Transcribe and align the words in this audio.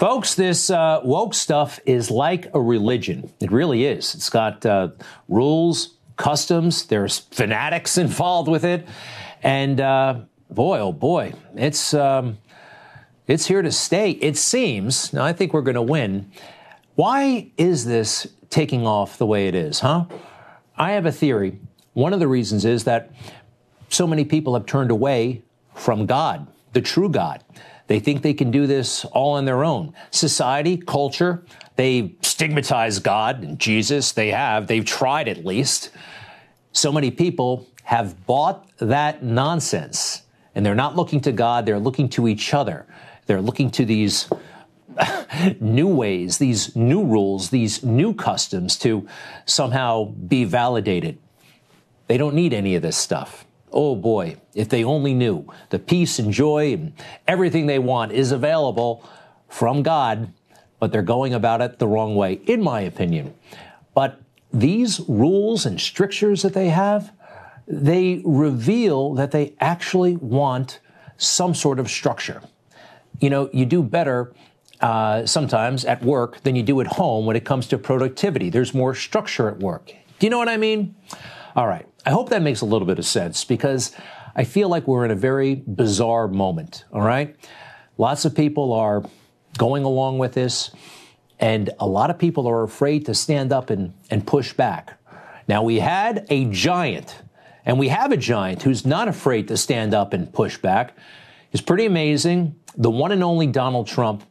Folks, 0.00 0.34
this 0.34 0.70
uh, 0.70 1.02
woke 1.04 1.34
stuff 1.34 1.78
is 1.84 2.10
like 2.10 2.48
a 2.54 2.60
religion. 2.60 3.30
It 3.38 3.52
really 3.52 3.84
is. 3.84 4.14
It's 4.14 4.30
got 4.30 4.64
uh, 4.64 4.92
rules, 5.28 5.98
customs, 6.16 6.86
there's 6.86 7.18
fanatics 7.18 7.98
involved 8.06 8.48
with 8.48 8.64
it. 8.64 8.88
And 9.42 9.78
uh, 9.78 10.20
boy, 10.48 10.78
oh 10.78 10.94
boy, 10.94 11.34
it's, 11.54 11.92
um, 11.92 12.38
it's 13.26 13.44
here 13.44 13.60
to 13.60 13.70
stay, 13.70 14.12
it 14.12 14.38
seems. 14.38 15.12
Now, 15.12 15.26
I 15.26 15.34
think 15.34 15.52
we're 15.52 15.60
going 15.60 15.74
to 15.74 15.82
win. 15.82 16.32
Why 16.94 17.52
is 17.58 17.84
this 17.84 18.26
taking 18.48 18.86
off 18.86 19.18
the 19.18 19.26
way 19.26 19.48
it 19.48 19.54
is, 19.54 19.80
huh? 19.80 20.06
I 20.78 20.92
have 20.92 21.04
a 21.04 21.12
theory. 21.12 21.60
One 21.92 22.14
of 22.14 22.20
the 22.20 22.28
reasons 22.28 22.64
is 22.64 22.84
that 22.84 23.12
so 23.90 24.06
many 24.06 24.24
people 24.24 24.54
have 24.54 24.64
turned 24.64 24.90
away 24.90 25.42
from 25.74 26.06
God, 26.06 26.46
the 26.72 26.80
true 26.80 27.10
God. 27.10 27.44
They 27.90 27.98
think 27.98 28.22
they 28.22 28.34
can 28.34 28.52
do 28.52 28.68
this 28.68 29.04
all 29.06 29.32
on 29.32 29.46
their 29.46 29.64
own. 29.64 29.94
Society, 30.12 30.76
culture, 30.76 31.42
they 31.74 32.14
stigmatize 32.22 33.00
God 33.00 33.42
and 33.42 33.58
Jesus. 33.58 34.12
They 34.12 34.28
have. 34.28 34.68
They've 34.68 34.84
tried 34.84 35.26
at 35.26 35.44
least. 35.44 35.90
So 36.70 36.92
many 36.92 37.10
people 37.10 37.66
have 37.82 38.24
bought 38.26 38.68
that 38.78 39.24
nonsense 39.24 40.22
and 40.54 40.64
they're 40.64 40.76
not 40.76 40.94
looking 40.94 41.20
to 41.22 41.32
God. 41.32 41.66
They're 41.66 41.80
looking 41.80 42.08
to 42.10 42.28
each 42.28 42.54
other. 42.54 42.86
They're 43.26 43.42
looking 43.42 43.72
to 43.72 43.84
these 43.84 44.30
new 45.60 45.88
ways, 45.88 46.38
these 46.38 46.76
new 46.76 47.04
rules, 47.04 47.50
these 47.50 47.82
new 47.82 48.14
customs 48.14 48.78
to 48.78 49.08
somehow 49.46 50.04
be 50.04 50.44
validated. 50.44 51.18
They 52.06 52.18
don't 52.18 52.36
need 52.36 52.54
any 52.54 52.76
of 52.76 52.82
this 52.82 52.96
stuff. 52.96 53.44
Oh 53.72 53.94
boy, 53.94 54.36
if 54.54 54.68
they 54.68 54.84
only 54.84 55.14
knew 55.14 55.46
the 55.70 55.78
peace 55.78 56.18
and 56.18 56.32
joy 56.32 56.72
and 56.72 56.92
everything 57.26 57.66
they 57.66 57.78
want 57.78 58.12
is 58.12 58.32
available 58.32 59.08
from 59.48 59.82
God, 59.82 60.32
but 60.78 60.92
they're 60.92 61.02
going 61.02 61.34
about 61.34 61.60
it 61.60 61.78
the 61.78 61.86
wrong 61.86 62.16
way, 62.16 62.40
in 62.46 62.62
my 62.62 62.80
opinion. 62.80 63.34
But 63.94 64.20
these 64.52 65.00
rules 65.08 65.66
and 65.66 65.80
strictures 65.80 66.42
that 66.42 66.54
they 66.54 66.68
have, 66.70 67.12
they 67.66 68.22
reveal 68.24 69.14
that 69.14 69.30
they 69.30 69.54
actually 69.60 70.16
want 70.16 70.80
some 71.16 71.54
sort 71.54 71.78
of 71.78 71.88
structure. 71.88 72.42
You 73.20 73.30
know, 73.30 73.50
you 73.52 73.66
do 73.66 73.82
better 73.82 74.32
uh, 74.80 75.26
sometimes 75.26 75.84
at 75.84 76.02
work 76.02 76.42
than 76.42 76.56
you 76.56 76.62
do 76.62 76.80
at 76.80 76.86
home 76.86 77.26
when 77.26 77.36
it 77.36 77.44
comes 77.44 77.66
to 77.68 77.78
productivity. 77.78 78.48
There's 78.48 78.72
more 78.72 78.94
structure 78.94 79.48
at 79.48 79.58
work. 79.58 79.92
Do 80.18 80.26
you 80.26 80.30
know 80.30 80.38
what 80.38 80.48
I 80.48 80.56
mean? 80.56 80.96
All 81.54 81.66
right. 81.66 81.86
I 82.06 82.10
hope 82.10 82.30
that 82.30 82.40
makes 82.40 82.62
a 82.62 82.64
little 82.64 82.86
bit 82.86 82.98
of 82.98 83.04
sense 83.04 83.44
because 83.44 83.94
I 84.34 84.44
feel 84.44 84.68
like 84.68 84.86
we're 84.86 85.04
in 85.04 85.10
a 85.10 85.16
very 85.16 85.56
bizarre 85.66 86.28
moment. 86.28 86.84
All 86.92 87.02
right. 87.02 87.36
Lots 87.98 88.24
of 88.24 88.34
people 88.34 88.72
are 88.72 89.04
going 89.58 89.84
along 89.84 90.18
with 90.18 90.32
this, 90.32 90.70
and 91.38 91.70
a 91.78 91.86
lot 91.86 92.08
of 92.08 92.18
people 92.18 92.46
are 92.46 92.62
afraid 92.62 93.04
to 93.06 93.14
stand 93.14 93.52
up 93.52 93.68
and, 93.68 93.92
and 94.10 94.26
push 94.26 94.54
back. 94.54 94.98
Now, 95.46 95.62
we 95.62 95.80
had 95.80 96.26
a 96.30 96.46
giant, 96.46 97.22
and 97.66 97.78
we 97.78 97.88
have 97.88 98.12
a 98.12 98.16
giant 98.16 98.62
who's 98.62 98.86
not 98.86 99.08
afraid 99.08 99.48
to 99.48 99.56
stand 99.56 99.92
up 99.92 100.14
and 100.14 100.32
push 100.32 100.56
back. 100.56 100.96
It's 101.52 101.60
pretty 101.60 101.84
amazing. 101.84 102.54
The 102.76 102.90
one 102.90 103.12
and 103.12 103.22
only 103.22 103.48
Donald 103.48 103.88
Trump. 103.88 104.22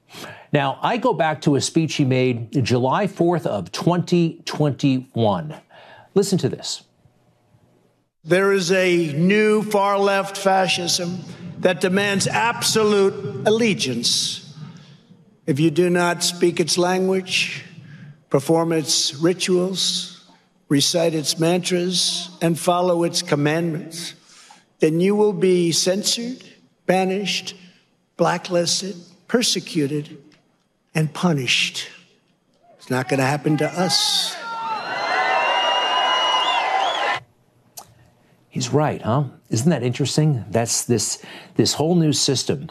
Now, 0.51 0.79
I 0.81 0.97
go 0.97 1.13
back 1.13 1.41
to 1.41 1.55
a 1.55 1.61
speech 1.61 1.95
he 1.95 2.05
made 2.05 2.63
July 2.63 3.05
4th 3.05 3.45
of 3.45 3.71
2021. 3.71 5.55
Listen 6.15 6.37
to 6.39 6.49
this. 6.49 6.83
There 8.29 8.51
is 8.51 8.71
a 8.71 9.11
new 9.13 9.63
far 9.63 9.97
left 9.97 10.37
fascism 10.37 11.17
that 11.61 11.81
demands 11.81 12.27
absolute 12.27 13.47
allegiance. 13.47 14.55
If 15.47 15.59
you 15.59 15.71
do 15.71 15.89
not 15.89 16.21
speak 16.21 16.59
its 16.59 16.77
language, 16.77 17.65
perform 18.29 18.71
its 18.71 19.15
rituals, 19.15 20.29
recite 20.67 21.15
its 21.15 21.39
mantras, 21.39 22.29
and 22.39 22.59
follow 22.59 23.03
its 23.03 23.23
commandments, 23.23 24.13
then 24.77 24.99
you 24.99 25.15
will 25.15 25.33
be 25.33 25.71
censored, 25.71 26.43
banished, 26.85 27.55
blacklisted, 28.15 28.95
persecuted, 29.27 30.21
and 30.93 31.11
punished. 31.11 31.87
It's 32.77 32.91
not 32.91 33.09
going 33.09 33.21
to 33.21 33.25
happen 33.25 33.57
to 33.57 33.65
us. 33.65 34.35
He's 38.49 38.73
right, 38.73 39.01
huh? 39.01 39.25
Isn't 39.49 39.69
that 39.69 39.83
interesting? 39.83 40.43
That's 40.49 40.85
this 40.85 41.23
this 41.55 41.73
whole 41.73 41.95
new 41.95 42.13
system. 42.13 42.69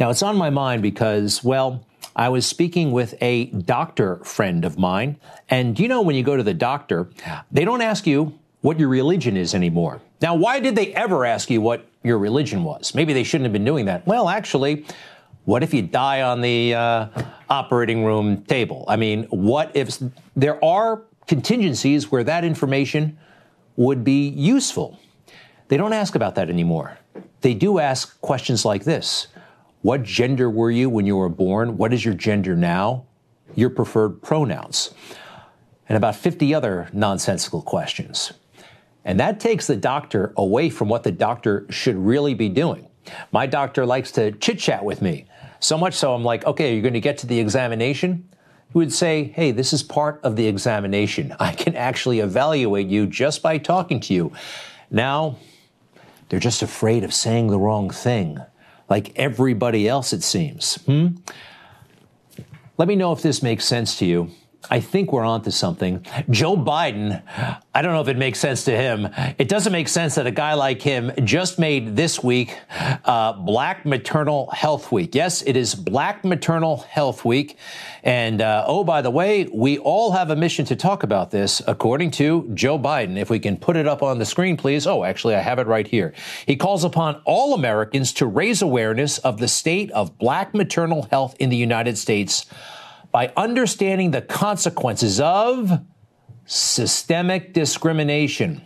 Now 0.00 0.10
it's 0.10 0.22
on 0.22 0.36
my 0.36 0.50
mind 0.50 0.82
because, 0.82 1.44
well, 1.44 1.84
I 2.16 2.28
was 2.28 2.44
speaking 2.44 2.92
with 2.92 3.14
a 3.20 3.46
doctor 3.46 4.16
friend 4.24 4.64
of 4.64 4.78
mine, 4.78 5.18
and 5.48 5.78
you 5.78 5.88
know 5.88 6.02
when 6.02 6.16
you 6.16 6.22
go 6.22 6.36
to 6.36 6.42
the 6.42 6.54
doctor, 6.54 7.08
they 7.50 7.64
don't 7.64 7.82
ask 7.82 8.06
you 8.06 8.38
what 8.60 8.78
your 8.78 8.88
religion 8.88 9.36
is 9.36 9.54
anymore. 9.54 10.00
Now, 10.20 10.34
why 10.34 10.60
did 10.60 10.76
they 10.76 10.94
ever 10.94 11.24
ask 11.24 11.50
you 11.50 11.60
what 11.60 11.86
your 12.02 12.18
religion 12.18 12.64
was? 12.64 12.94
Maybe 12.94 13.12
they 13.12 13.24
shouldn't 13.24 13.46
have 13.46 13.52
been 13.52 13.64
doing 13.64 13.86
that. 13.86 14.06
Well, 14.06 14.28
actually, 14.28 14.86
what 15.44 15.62
if 15.62 15.74
you 15.74 15.82
die 15.82 16.22
on 16.22 16.40
the 16.40 16.74
uh, 16.74 17.08
operating 17.48 18.04
room 18.04 18.44
table? 18.44 18.84
I 18.88 18.96
mean, 18.96 19.24
what 19.24 19.74
if 19.74 19.98
there 20.36 20.62
are 20.64 21.02
contingencies 21.26 22.10
where 22.12 22.24
that 22.24 22.44
information 22.44 23.18
would 23.76 24.04
be 24.04 24.28
useful? 24.28 24.98
They 25.72 25.78
don't 25.78 25.94
ask 25.94 26.14
about 26.14 26.34
that 26.34 26.50
anymore. 26.50 26.98
They 27.40 27.54
do 27.54 27.78
ask 27.78 28.20
questions 28.20 28.66
like 28.66 28.84
this 28.84 29.28
What 29.80 30.02
gender 30.02 30.50
were 30.50 30.70
you 30.70 30.90
when 30.90 31.06
you 31.06 31.16
were 31.16 31.30
born? 31.30 31.78
What 31.78 31.94
is 31.94 32.04
your 32.04 32.12
gender 32.12 32.54
now? 32.54 33.06
Your 33.54 33.70
preferred 33.70 34.20
pronouns. 34.20 34.92
And 35.88 35.96
about 35.96 36.14
50 36.14 36.52
other 36.54 36.90
nonsensical 36.92 37.62
questions. 37.62 38.34
And 39.06 39.18
that 39.18 39.40
takes 39.40 39.66
the 39.66 39.76
doctor 39.76 40.34
away 40.36 40.68
from 40.68 40.90
what 40.90 41.04
the 41.04 41.10
doctor 41.10 41.64
should 41.70 41.96
really 41.96 42.34
be 42.34 42.50
doing. 42.50 42.86
My 43.30 43.46
doctor 43.46 43.86
likes 43.86 44.12
to 44.12 44.32
chit 44.32 44.58
chat 44.58 44.84
with 44.84 45.00
me. 45.00 45.24
So 45.58 45.78
much 45.78 45.94
so, 45.94 46.12
I'm 46.12 46.22
like, 46.22 46.44
okay, 46.44 46.68
are 46.68 46.72
you're 46.74 46.82
going 46.82 46.92
to 46.92 47.00
get 47.00 47.16
to 47.18 47.26
the 47.26 47.40
examination? 47.40 48.28
He 48.70 48.76
would 48.76 48.92
say, 48.92 49.32
hey, 49.34 49.52
this 49.52 49.72
is 49.72 49.82
part 49.82 50.20
of 50.22 50.36
the 50.36 50.46
examination. 50.48 51.34
I 51.40 51.54
can 51.54 51.74
actually 51.76 52.20
evaluate 52.20 52.88
you 52.88 53.06
just 53.06 53.40
by 53.40 53.56
talking 53.56 54.00
to 54.00 54.12
you. 54.12 54.32
Now, 54.90 55.38
they're 56.32 56.40
just 56.40 56.62
afraid 56.62 57.04
of 57.04 57.12
saying 57.12 57.48
the 57.48 57.58
wrong 57.58 57.90
thing, 57.90 58.38
like 58.88 59.12
everybody 59.16 59.86
else, 59.86 60.14
it 60.14 60.22
seems. 60.22 60.76
Hmm? 60.86 61.08
Let 62.78 62.88
me 62.88 62.96
know 62.96 63.12
if 63.12 63.20
this 63.20 63.42
makes 63.42 63.66
sense 63.66 63.98
to 63.98 64.06
you. 64.06 64.30
I 64.70 64.80
think 64.80 65.12
we're 65.12 65.24
onto 65.24 65.50
something. 65.50 66.06
Joe 66.30 66.56
Biden, 66.56 67.22
I 67.74 67.82
don't 67.82 67.92
know 67.92 68.00
if 68.00 68.08
it 68.08 68.16
makes 68.16 68.38
sense 68.38 68.64
to 68.64 68.76
him. 68.76 69.08
It 69.38 69.48
doesn't 69.48 69.72
make 69.72 69.88
sense 69.88 70.14
that 70.14 70.26
a 70.26 70.30
guy 70.30 70.54
like 70.54 70.80
him 70.80 71.12
just 71.24 71.58
made 71.58 71.96
this 71.96 72.22
week 72.22 72.56
uh, 73.04 73.32
Black 73.32 73.84
Maternal 73.84 74.50
Health 74.50 74.92
Week. 74.92 75.14
Yes, 75.14 75.42
it 75.42 75.56
is 75.56 75.74
Black 75.74 76.24
Maternal 76.24 76.78
Health 76.78 77.24
Week. 77.24 77.56
And 78.04 78.40
uh, 78.40 78.64
oh, 78.66 78.84
by 78.84 79.02
the 79.02 79.10
way, 79.10 79.48
we 79.52 79.78
all 79.78 80.12
have 80.12 80.30
a 80.30 80.36
mission 80.36 80.64
to 80.66 80.76
talk 80.76 81.02
about 81.02 81.30
this, 81.30 81.60
according 81.66 82.12
to 82.12 82.48
Joe 82.54 82.78
Biden. 82.78 83.16
If 83.16 83.30
we 83.30 83.38
can 83.38 83.56
put 83.56 83.76
it 83.76 83.86
up 83.86 84.02
on 84.02 84.18
the 84.18 84.24
screen, 84.24 84.56
please. 84.56 84.86
Oh, 84.86 85.04
actually, 85.04 85.34
I 85.34 85.40
have 85.40 85.58
it 85.58 85.66
right 85.66 85.86
here. 85.86 86.12
He 86.46 86.56
calls 86.56 86.84
upon 86.84 87.20
all 87.24 87.54
Americans 87.54 88.12
to 88.14 88.26
raise 88.26 88.62
awareness 88.62 89.18
of 89.18 89.38
the 89.38 89.48
state 89.48 89.90
of 89.92 90.18
black 90.18 90.54
maternal 90.54 91.02
health 91.10 91.36
in 91.38 91.50
the 91.50 91.56
United 91.56 91.98
States 91.98 92.46
by 93.12 93.30
understanding 93.36 94.10
the 94.10 94.22
consequences 94.22 95.20
of 95.20 95.70
systemic 96.46 97.52
discrimination, 97.52 98.62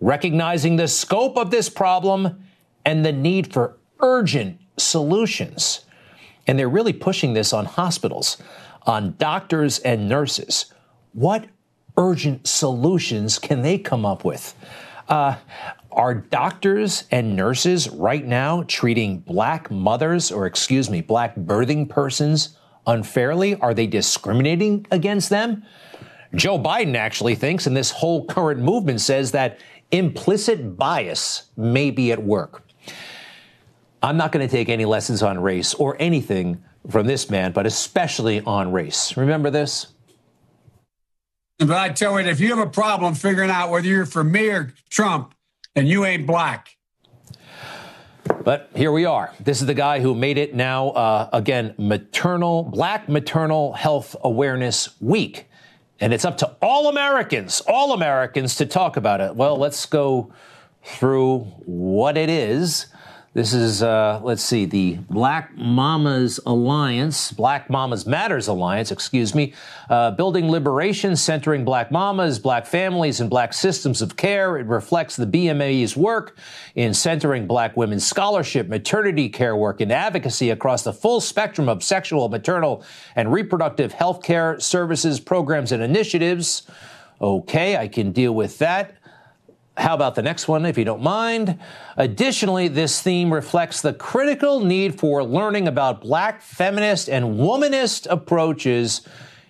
recognizing 0.00 0.76
the 0.76 0.88
scope 0.88 1.36
of 1.36 1.50
this 1.50 1.68
problem 1.68 2.42
and 2.84 3.04
the 3.04 3.12
need 3.12 3.52
for 3.52 3.78
urgent 4.00 4.58
solutions. 4.76 5.84
And 6.46 6.58
they're 6.58 6.68
really 6.68 6.94
pushing 6.94 7.34
this 7.34 7.52
on 7.52 7.66
hospitals, 7.66 8.42
on 8.84 9.14
doctors 9.18 9.78
and 9.80 10.08
nurses. 10.08 10.72
What 11.12 11.46
urgent 11.96 12.48
solutions 12.48 13.38
can 13.38 13.62
they 13.62 13.78
come 13.78 14.04
up 14.04 14.24
with? 14.24 14.54
Uh, 15.08 15.36
are 15.92 16.14
doctors 16.14 17.04
and 17.10 17.36
nurses 17.36 17.90
right 17.90 18.24
now 18.24 18.64
treating 18.66 19.18
black 19.18 19.70
mothers, 19.70 20.32
or 20.32 20.46
excuse 20.46 20.88
me, 20.88 21.02
black 21.02 21.36
birthing 21.36 21.86
persons 21.88 22.56
unfairly? 22.86 23.56
Are 23.56 23.74
they 23.74 23.86
discriminating 23.86 24.86
against 24.90 25.30
them? 25.30 25.64
Joe 26.34 26.58
Biden 26.58 26.94
actually 26.96 27.34
thinks, 27.34 27.66
and 27.66 27.76
this 27.76 27.90
whole 27.90 28.24
current 28.26 28.60
movement 28.60 29.00
says 29.00 29.32
that 29.32 29.60
implicit 29.90 30.76
bias 30.76 31.44
may 31.56 31.90
be 31.90 32.10
at 32.12 32.22
work. 32.22 32.66
I'm 34.02 34.16
not 34.16 34.32
going 34.32 34.46
to 34.46 34.50
take 34.50 34.68
any 34.68 34.84
lessons 34.84 35.22
on 35.22 35.38
race 35.38 35.74
or 35.74 35.96
anything 36.00 36.62
from 36.90 37.06
this 37.06 37.30
man, 37.30 37.52
but 37.52 37.66
especially 37.66 38.40
on 38.40 38.72
race. 38.72 39.16
Remember 39.16 39.50
this? 39.50 39.88
But 41.58 41.70
I 41.70 41.90
tell 41.90 42.20
you, 42.20 42.26
if 42.28 42.40
you 42.40 42.56
have 42.56 42.66
a 42.66 42.70
problem 42.70 43.14
figuring 43.14 43.50
out 43.50 43.70
whether 43.70 43.86
you're 43.86 44.06
for 44.06 44.24
me 44.24 44.48
or 44.48 44.74
Trump, 44.90 45.34
and 45.74 45.88
you 45.88 46.04
ain't 46.04 46.26
black. 46.26 46.76
But 48.44 48.70
here 48.74 48.92
we 48.92 49.04
are. 49.04 49.32
This 49.40 49.60
is 49.60 49.66
the 49.66 49.74
guy 49.74 50.00
who 50.00 50.14
made 50.14 50.38
it 50.38 50.54
now, 50.54 50.90
uh, 50.90 51.30
again, 51.32 51.74
maternal, 51.78 52.64
Black 52.64 53.08
Maternal 53.08 53.72
Health 53.72 54.16
Awareness 54.22 55.00
Week. 55.00 55.48
And 56.00 56.12
it's 56.12 56.24
up 56.24 56.38
to 56.38 56.56
all 56.60 56.88
Americans, 56.88 57.62
all 57.66 57.92
Americans 57.92 58.56
to 58.56 58.66
talk 58.66 58.96
about 58.96 59.20
it. 59.20 59.36
Well, 59.36 59.56
let's 59.56 59.86
go 59.86 60.32
through 60.82 61.40
what 61.64 62.16
it 62.16 62.28
is 62.28 62.86
this 63.34 63.54
is, 63.54 63.82
uh, 63.82 64.20
let's 64.22 64.42
see, 64.42 64.66
the 64.66 64.98
Black 65.08 65.56
Mamas 65.56 66.38
Alliance, 66.44 67.32
Black 67.32 67.70
Mamas 67.70 68.04
Matters 68.04 68.46
Alliance, 68.46 68.92
excuse 68.92 69.34
me, 69.34 69.54
uh, 69.88 70.10
building 70.10 70.50
liberation, 70.50 71.16
centering 71.16 71.64
Black 71.64 71.90
mamas, 71.90 72.38
Black 72.38 72.66
families, 72.66 73.20
and 73.20 73.30
Black 73.30 73.54
systems 73.54 74.02
of 74.02 74.18
care. 74.18 74.58
It 74.58 74.66
reflects 74.66 75.16
the 75.16 75.26
BMA's 75.26 75.96
work 75.96 76.36
in 76.74 76.92
centering 76.92 77.46
Black 77.46 77.74
women's 77.74 78.06
scholarship, 78.06 78.68
maternity 78.68 79.30
care 79.30 79.56
work, 79.56 79.80
and 79.80 79.90
advocacy 79.90 80.50
across 80.50 80.82
the 80.84 80.92
full 80.92 81.22
spectrum 81.22 81.70
of 81.70 81.82
sexual, 81.82 82.28
maternal, 82.28 82.84
and 83.16 83.32
reproductive 83.32 83.92
health 83.92 84.22
care 84.22 84.60
services, 84.60 85.20
programs, 85.20 85.72
and 85.72 85.82
initiatives. 85.82 86.64
Okay, 87.18 87.78
I 87.78 87.88
can 87.88 88.12
deal 88.12 88.34
with 88.34 88.58
that. 88.58 88.98
How 89.76 89.94
about 89.94 90.14
the 90.14 90.22
next 90.22 90.48
one, 90.48 90.66
if 90.66 90.76
you 90.76 90.84
don't 90.84 91.02
mind? 91.02 91.58
Additionally, 91.96 92.68
this 92.68 93.00
theme 93.00 93.32
reflects 93.32 93.80
the 93.80 93.94
critical 93.94 94.60
need 94.60 94.98
for 94.98 95.24
learning 95.24 95.66
about 95.66 96.02
black 96.02 96.42
feminist 96.42 97.08
and 97.08 97.38
womanist 97.38 98.06
approaches 98.10 99.06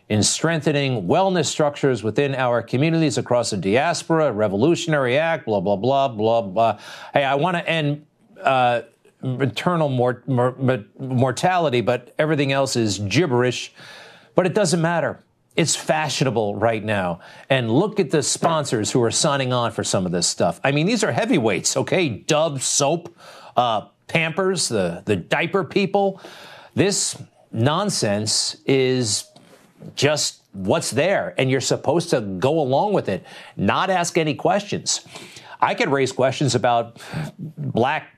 in 0.08 0.22
strengthening 0.22 1.08
wellness 1.08 1.46
structures 1.46 2.04
within 2.04 2.36
our 2.36 2.62
communities 2.62 3.18
across 3.18 3.50
the 3.50 3.56
diaspora, 3.56 4.30
Revolutionary 4.30 5.18
Act, 5.18 5.46
blah, 5.46 5.58
blah, 5.58 5.74
blah, 5.76 6.06
blah, 6.06 6.42
blah. 6.42 6.78
Hey, 7.12 7.24
I 7.24 7.34
want 7.34 7.56
to 7.56 7.68
end 7.68 8.06
uh, 8.42 8.82
maternal 9.22 9.88
mor- 9.88 10.22
mor- 10.26 10.84
mortality, 10.98 11.80
but 11.80 12.14
everything 12.18 12.52
else 12.52 12.76
is 12.76 13.00
gibberish. 13.00 13.72
But 14.36 14.46
it 14.46 14.54
doesn't 14.54 14.80
matter. 14.80 15.24
It's 15.54 15.76
fashionable 15.76 16.56
right 16.56 16.82
now. 16.82 17.20
And 17.50 17.70
look 17.70 18.00
at 18.00 18.10
the 18.10 18.22
sponsors 18.22 18.90
who 18.90 19.02
are 19.02 19.10
signing 19.10 19.52
on 19.52 19.70
for 19.72 19.84
some 19.84 20.06
of 20.06 20.12
this 20.12 20.26
stuff. 20.26 20.60
I 20.64 20.72
mean, 20.72 20.86
these 20.86 21.04
are 21.04 21.12
heavyweights, 21.12 21.76
okay? 21.76 22.08
Dove 22.08 22.62
soap, 22.62 23.14
uh, 23.56 23.88
Pampers, 24.08 24.68
the, 24.68 25.02
the 25.04 25.16
diaper 25.16 25.64
people. 25.64 26.20
This 26.74 27.16
nonsense 27.50 28.56
is 28.66 29.24
just 29.94 30.42
what's 30.52 30.90
there, 30.90 31.34
and 31.38 31.50
you're 31.50 31.60
supposed 31.60 32.10
to 32.10 32.20
go 32.20 32.60
along 32.60 32.92
with 32.92 33.08
it, 33.08 33.24
not 33.56 33.90
ask 33.90 34.18
any 34.18 34.34
questions. 34.34 35.00
I 35.60 35.74
could 35.74 35.88
raise 35.88 36.12
questions 36.12 36.54
about 36.54 37.00
black 37.38 38.08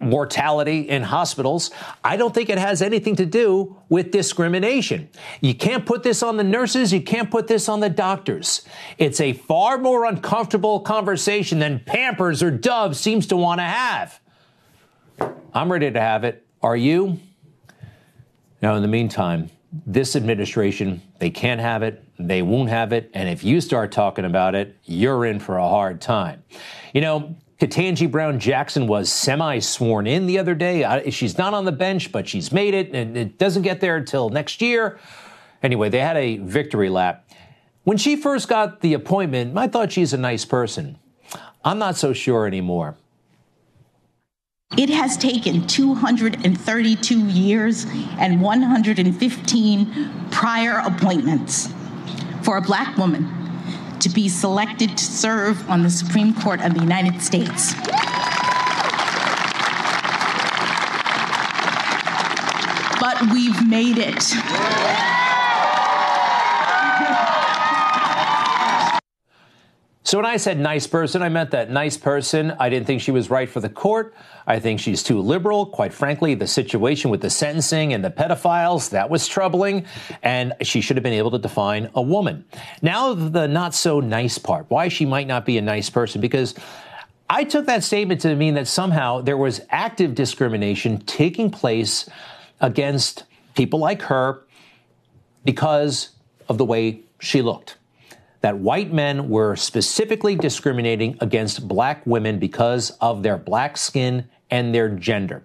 mortality 0.00 0.88
in 0.88 1.02
hospitals. 1.02 1.70
I 2.04 2.16
don't 2.16 2.32
think 2.34 2.50
it 2.50 2.58
has 2.58 2.82
anything 2.82 3.16
to 3.16 3.26
do 3.26 3.76
with 3.88 4.10
discrimination. 4.10 5.08
You 5.40 5.54
can't 5.54 5.84
put 5.84 6.02
this 6.02 6.22
on 6.22 6.36
the 6.36 6.44
nurses. 6.44 6.92
You 6.92 7.02
can't 7.02 7.30
put 7.30 7.48
this 7.48 7.68
on 7.68 7.80
the 7.80 7.90
doctors. 7.90 8.66
It's 8.96 9.20
a 9.20 9.32
far 9.32 9.78
more 9.78 10.04
uncomfortable 10.04 10.80
conversation 10.80 11.58
than 11.58 11.80
Pampers 11.80 12.42
or 12.42 12.50
Dove 12.50 12.96
seems 12.96 13.26
to 13.28 13.36
want 13.36 13.58
to 13.58 13.64
have. 13.64 14.20
I'm 15.52 15.70
ready 15.70 15.90
to 15.90 16.00
have 16.00 16.24
it. 16.24 16.46
Are 16.62 16.76
you? 16.76 17.18
Now, 18.62 18.74
in 18.74 18.82
the 18.82 18.88
meantime, 18.88 19.50
this 19.86 20.16
administration, 20.16 21.02
they 21.18 21.30
can't 21.30 21.60
have 21.60 21.82
it, 21.82 22.04
they 22.18 22.42
won't 22.42 22.70
have 22.70 22.92
it, 22.92 23.10
and 23.14 23.28
if 23.28 23.44
you 23.44 23.60
start 23.60 23.92
talking 23.92 24.24
about 24.24 24.54
it, 24.54 24.76
you're 24.84 25.24
in 25.24 25.38
for 25.38 25.58
a 25.58 25.68
hard 25.68 26.00
time. 26.00 26.42
You 26.92 27.00
know, 27.00 27.36
Ketanji 27.60 28.08
Brown 28.08 28.38
Jackson 28.38 28.86
was 28.86 29.10
semi 29.10 29.58
sworn 29.58 30.06
in 30.06 30.26
the 30.26 30.38
other 30.38 30.54
day. 30.54 31.10
She's 31.10 31.36
not 31.36 31.54
on 31.54 31.64
the 31.64 31.72
bench, 31.72 32.12
but 32.12 32.28
she's 32.28 32.52
made 32.52 32.72
it, 32.72 32.94
and 32.94 33.16
it 33.16 33.36
doesn't 33.36 33.62
get 33.62 33.80
there 33.80 33.96
until 33.96 34.28
next 34.28 34.62
year. 34.62 34.98
Anyway, 35.62 35.88
they 35.88 35.98
had 35.98 36.16
a 36.16 36.36
victory 36.36 36.88
lap. 36.88 37.28
When 37.82 37.96
she 37.96 38.14
first 38.14 38.48
got 38.48 38.80
the 38.80 38.94
appointment, 38.94 39.58
I 39.58 39.66
thought 39.66 39.90
she's 39.90 40.12
a 40.12 40.18
nice 40.18 40.44
person. 40.44 40.98
I'm 41.64 41.78
not 41.78 41.96
so 41.96 42.12
sure 42.12 42.46
anymore. 42.46 42.96
It 44.76 44.90
has 44.90 45.16
taken 45.16 45.66
232 45.66 47.26
years 47.26 47.86
and 48.20 48.40
115 48.40 50.10
prior 50.30 50.82
appointments 50.84 51.72
for 52.42 52.58
a 52.58 52.62
black 52.62 52.96
woman 52.96 53.37
to 54.00 54.08
be 54.08 54.28
selected 54.28 54.96
to 54.96 55.04
serve 55.04 55.68
on 55.68 55.82
the 55.82 55.90
Supreme 55.90 56.34
Court 56.34 56.60
of 56.60 56.74
the 56.74 56.80
United 56.80 57.20
States. 57.22 57.74
But 63.00 63.32
we've 63.32 63.68
made 63.68 63.98
it. 63.98 64.34
So 70.08 70.16
when 70.16 70.24
I 70.24 70.38
said 70.38 70.58
nice 70.58 70.86
person, 70.86 71.20
I 71.20 71.28
meant 71.28 71.50
that 71.50 71.70
nice 71.70 71.98
person. 71.98 72.52
I 72.58 72.70
didn't 72.70 72.86
think 72.86 73.02
she 73.02 73.10
was 73.10 73.28
right 73.28 73.46
for 73.46 73.60
the 73.60 73.68
court. 73.68 74.14
I 74.46 74.58
think 74.58 74.80
she's 74.80 75.02
too 75.02 75.20
liberal. 75.20 75.66
Quite 75.66 75.92
frankly, 75.92 76.34
the 76.34 76.46
situation 76.46 77.10
with 77.10 77.20
the 77.20 77.28
sentencing 77.28 77.92
and 77.92 78.02
the 78.02 78.08
pedophiles, 78.08 78.88
that 78.88 79.10
was 79.10 79.28
troubling. 79.28 79.84
And 80.22 80.54
she 80.62 80.80
should 80.80 80.96
have 80.96 81.02
been 81.02 81.12
able 81.12 81.32
to 81.32 81.38
define 81.38 81.90
a 81.94 82.00
woman. 82.00 82.46
Now, 82.80 83.12
the 83.12 83.46
not 83.48 83.74
so 83.74 84.00
nice 84.00 84.38
part, 84.38 84.64
why 84.70 84.88
she 84.88 85.04
might 85.04 85.26
not 85.26 85.44
be 85.44 85.58
a 85.58 85.60
nice 85.60 85.90
person, 85.90 86.22
because 86.22 86.54
I 87.28 87.44
took 87.44 87.66
that 87.66 87.84
statement 87.84 88.22
to 88.22 88.34
mean 88.34 88.54
that 88.54 88.66
somehow 88.66 89.20
there 89.20 89.36
was 89.36 89.60
active 89.68 90.14
discrimination 90.14 91.02
taking 91.02 91.50
place 91.50 92.08
against 92.62 93.24
people 93.54 93.78
like 93.78 94.00
her 94.00 94.42
because 95.44 96.12
of 96.48 96.56
the 96.56 96.64
way 96.64 97.00
she 97.18 97.42
looked 97.42 97.77
that 98.40 98.58
white 98.58 98.92
men 98.92 99.28
were 99.28 99.56
specifically 99.56 100.36
discriminating 100.36 101.16
against 101.20 101.66
black 101.66 102.06
women 102.06 102.38
because 102.38 102.90
of 103.00 103.22
their 103.22 103.36
black 103.36 103.76
skin 103.76 104.28
and 104.50 104.74
their 104.74 104.88
gender. 104.88 105.42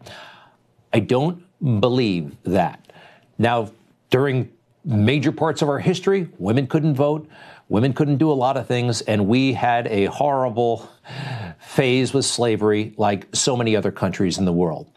I 0.94 1.00
don't 1.00 1.44
believe 1.80 2.36
that. 2.44 2.92
Now, 3.38 3.72
during 4.10 4.52
major 4.86 5.32
parts 5.32 5.62
of 5.62 5.70
our 5.70 5.80
history, 5.80 6.30
women 6.38 6.68
couldn't 6.68 6.96
vote, 6.96 7.28
women 7.70 7.94
couldn't 7.94 8.18
do 8.18 8.32
a 8.32 8.34
lot 8.34 8.58
of 8.58 8.68
things, 8.68 9.02
and 9.02 9.28
we 9.28 9.54
had 9.54 9.88
a 9.88 10.06
horrible 10.06 10.90
phase 11.60 12.14
with 12.14 12.26
slavery 12.26 12.94
like 12.98 13.28
so 13.34 13.58
many 13.58 13.76
other 13.76 13.92
countries 13.92 14.38
in 14.38 14.46
the 14.46 14.54
world. 14.54 14.88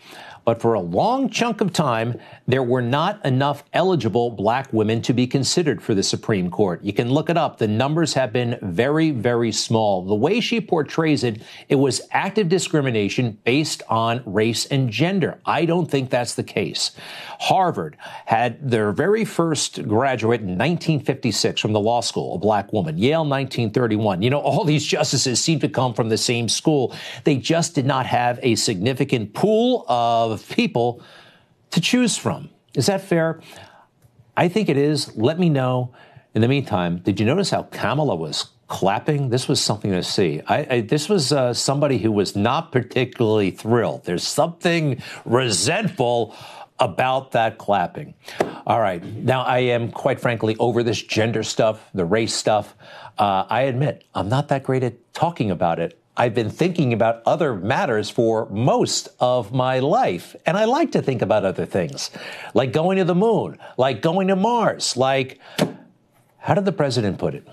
But 0.47 0.62
for 0.62 0.75
a 0.75 0.81
long 0.81 1.29
chunk 1.29 1.61
of 1.61 1.73
time, 1.73 2.21
there 2.47 2.62
were 2.62 2.81
not 2.81 3.23
enough 3.26 3.65
eligible 3.73 4.31
black 4.31 4.73
women 4.73 5.03
to 5.03 5.12
be 5.12 5.26
considered 5.26 5.83
for 5.83 5.93
the 5.93 6.05
Supreme 6.05 6.53
Court. 6.53 6.85
You 6.85 6.93
can 6.93 7.11
look 7.11 7.29
it 7.29 7.37
up. 7.37 7.59
The 7.59 7.67
numbers 7.67 8.15
have 8.15 8.33
been 8.33 8.57
very, 8.62 9.11
very 9.11 9.50
small. 9.50 10.05
The 10.05 10.15
way 10.15 10.38
she 10.41 10.61
portrays 10.61 11.25
it, 11.25 11.43
it 11.69 11.75
was 11.75 12.00
active 12.12 12.49
discrimination 12.49 13.38
based 13.43 13.83
on 13.88 14.23
race 14.25 14.67
and 14.67 14.88
gender. 14.88 15.41
I 15.45 15.65
don't 15.65 15.91
think 15.91 16.11
that's 16.11 16.35
the 16.35 16.45
case. 16.45 16.93
Harvard 17.41 17.97
had 18.26 18.71
their 18.71 18.93
very 18.93 19.25
first 19.25 19.83
graduate 19.88 20.43
in 20.43 20.50
1956 20.50 21.61
from 21.61 21.73
the 21.73 21.81
law 21.81 22.00
school, 22.00 22.37
a 22.37 22.38
black 22.38 22.73
woman. 22.73 22.97
Yale 22.97 23.25
1931. 23.25 24.23
You 24.23 24.31
know, 24.31 24.38
all 24.38 24.62
these 24.62 24.87
justices 24.87 25.41
seem 25.41 25.59
to 25.59 25.69
come 25.69 25.93
from 25.93 26.09
the 26.09 26.17
same 26.17 26.49
school. 26.49 26.95
They 27.25 27.35
just 27.35 27.75
did 27.75 27.85
not 27.85 28.07
have 28.07 28.38
a 28.45 28.55
significant 28.55 29.35
pool 29.35 29.85
of 29.88 30.36
people 30.37 31.02
to 31.71 31.81
choose 31.81 32.16
from. 32.16 32.50
Is 32.75 32.87
that 32.87 33.00
fair? 33.00 33.40
I 34.37 34.49
think 34.49 34.69
it 34.69 34.76
is. 34.76 35.16
Let 35.16 35.38
me 35.38 35.49
know. 35.49 35.95
In 36.35 36.43
the 36.43 36.49
meantime, 36.49 36.99
did 36.99 37.19
you 37.19 37.25
notice 37.25 37.49
how 37.49 37.62
Kamala 37.62 38.14
was 38.14 38.50
clapping? 38.69 39.31
This 39.31 39.49
was 39.49 39.59
something 39.59 39.90
to 39.90 40.02
see. 40.02 40.43
I, 40.47 40.66
I, 40.71 40.81
this 40.83 41.09
was 41.09 41.33
uh, 41.33 41.55
somebody 41.55 41.97
who 41.97 42.12
was 42.12 42.37
not 42.37 42.73
particularly 42.73 43.50
thrilled. 43.50 44.05
There's 44.05 44.26
something 44.26 45.02
resentful 45.25 46.37
about 46.78 47.33
that 47.33 47.57
clapping. 47.57 48.12
All 48.66 48.81
right. 48.81 49.02
Now, 49.02 49.43
I 49.45 49.61
am 49.61 49.90
quite 49.90 50.21
frankly 50.21 50.57
over 50.59 50.83
this 50.83 51.00
gender 51.00 51.43
stuff, 51.43 51.88
the 51.95 52.05
race 52.05 52.35
stuff. 52.35 52.75
Uh, 53.16 53.47
I 53.49 53.62
admit 53.62 54.05
I'm 54.14 54.28
not 54.28 54.49
that 54.49 54.62
great 54.62 54.83
at 54.83 55.14
talking 55.14 55.50
about 55.50 55.78
it. 55.78 55.99
I've 56.17 56.35
been 56.35 56.49
thinking 56.49 56.95
about 56.95 57.23
other 57.27 57.55
matters 57.55 58.09
for 58.09 58.49
most 58.49 59.11
of 59.21 59.53
my 59.53 59.81
life. 59.81 60.35
And 60.47 60.57
I 60.57 60.65
like 60.65 60.93
to 60.93 61.03
think 61.03 61.21
about 61.21 61.45
other 61.45 61.67
things, 61.67 62.11
like 62.55 62.73
going 62.73 62.97
to 62.97 63.05
the 63.05 63.15
moon, 63.15 63.59
like 63.77 64.01
going 64.01 64.29
to 64.29 64.37
Mars, 64.37 64.97
like, 64.97 65.39
how 66.39 66.55
did 66.55 66.65
the 66.65 66.73
president 66.73 67.19
put 67.19 67.35
it? 67.35 67.47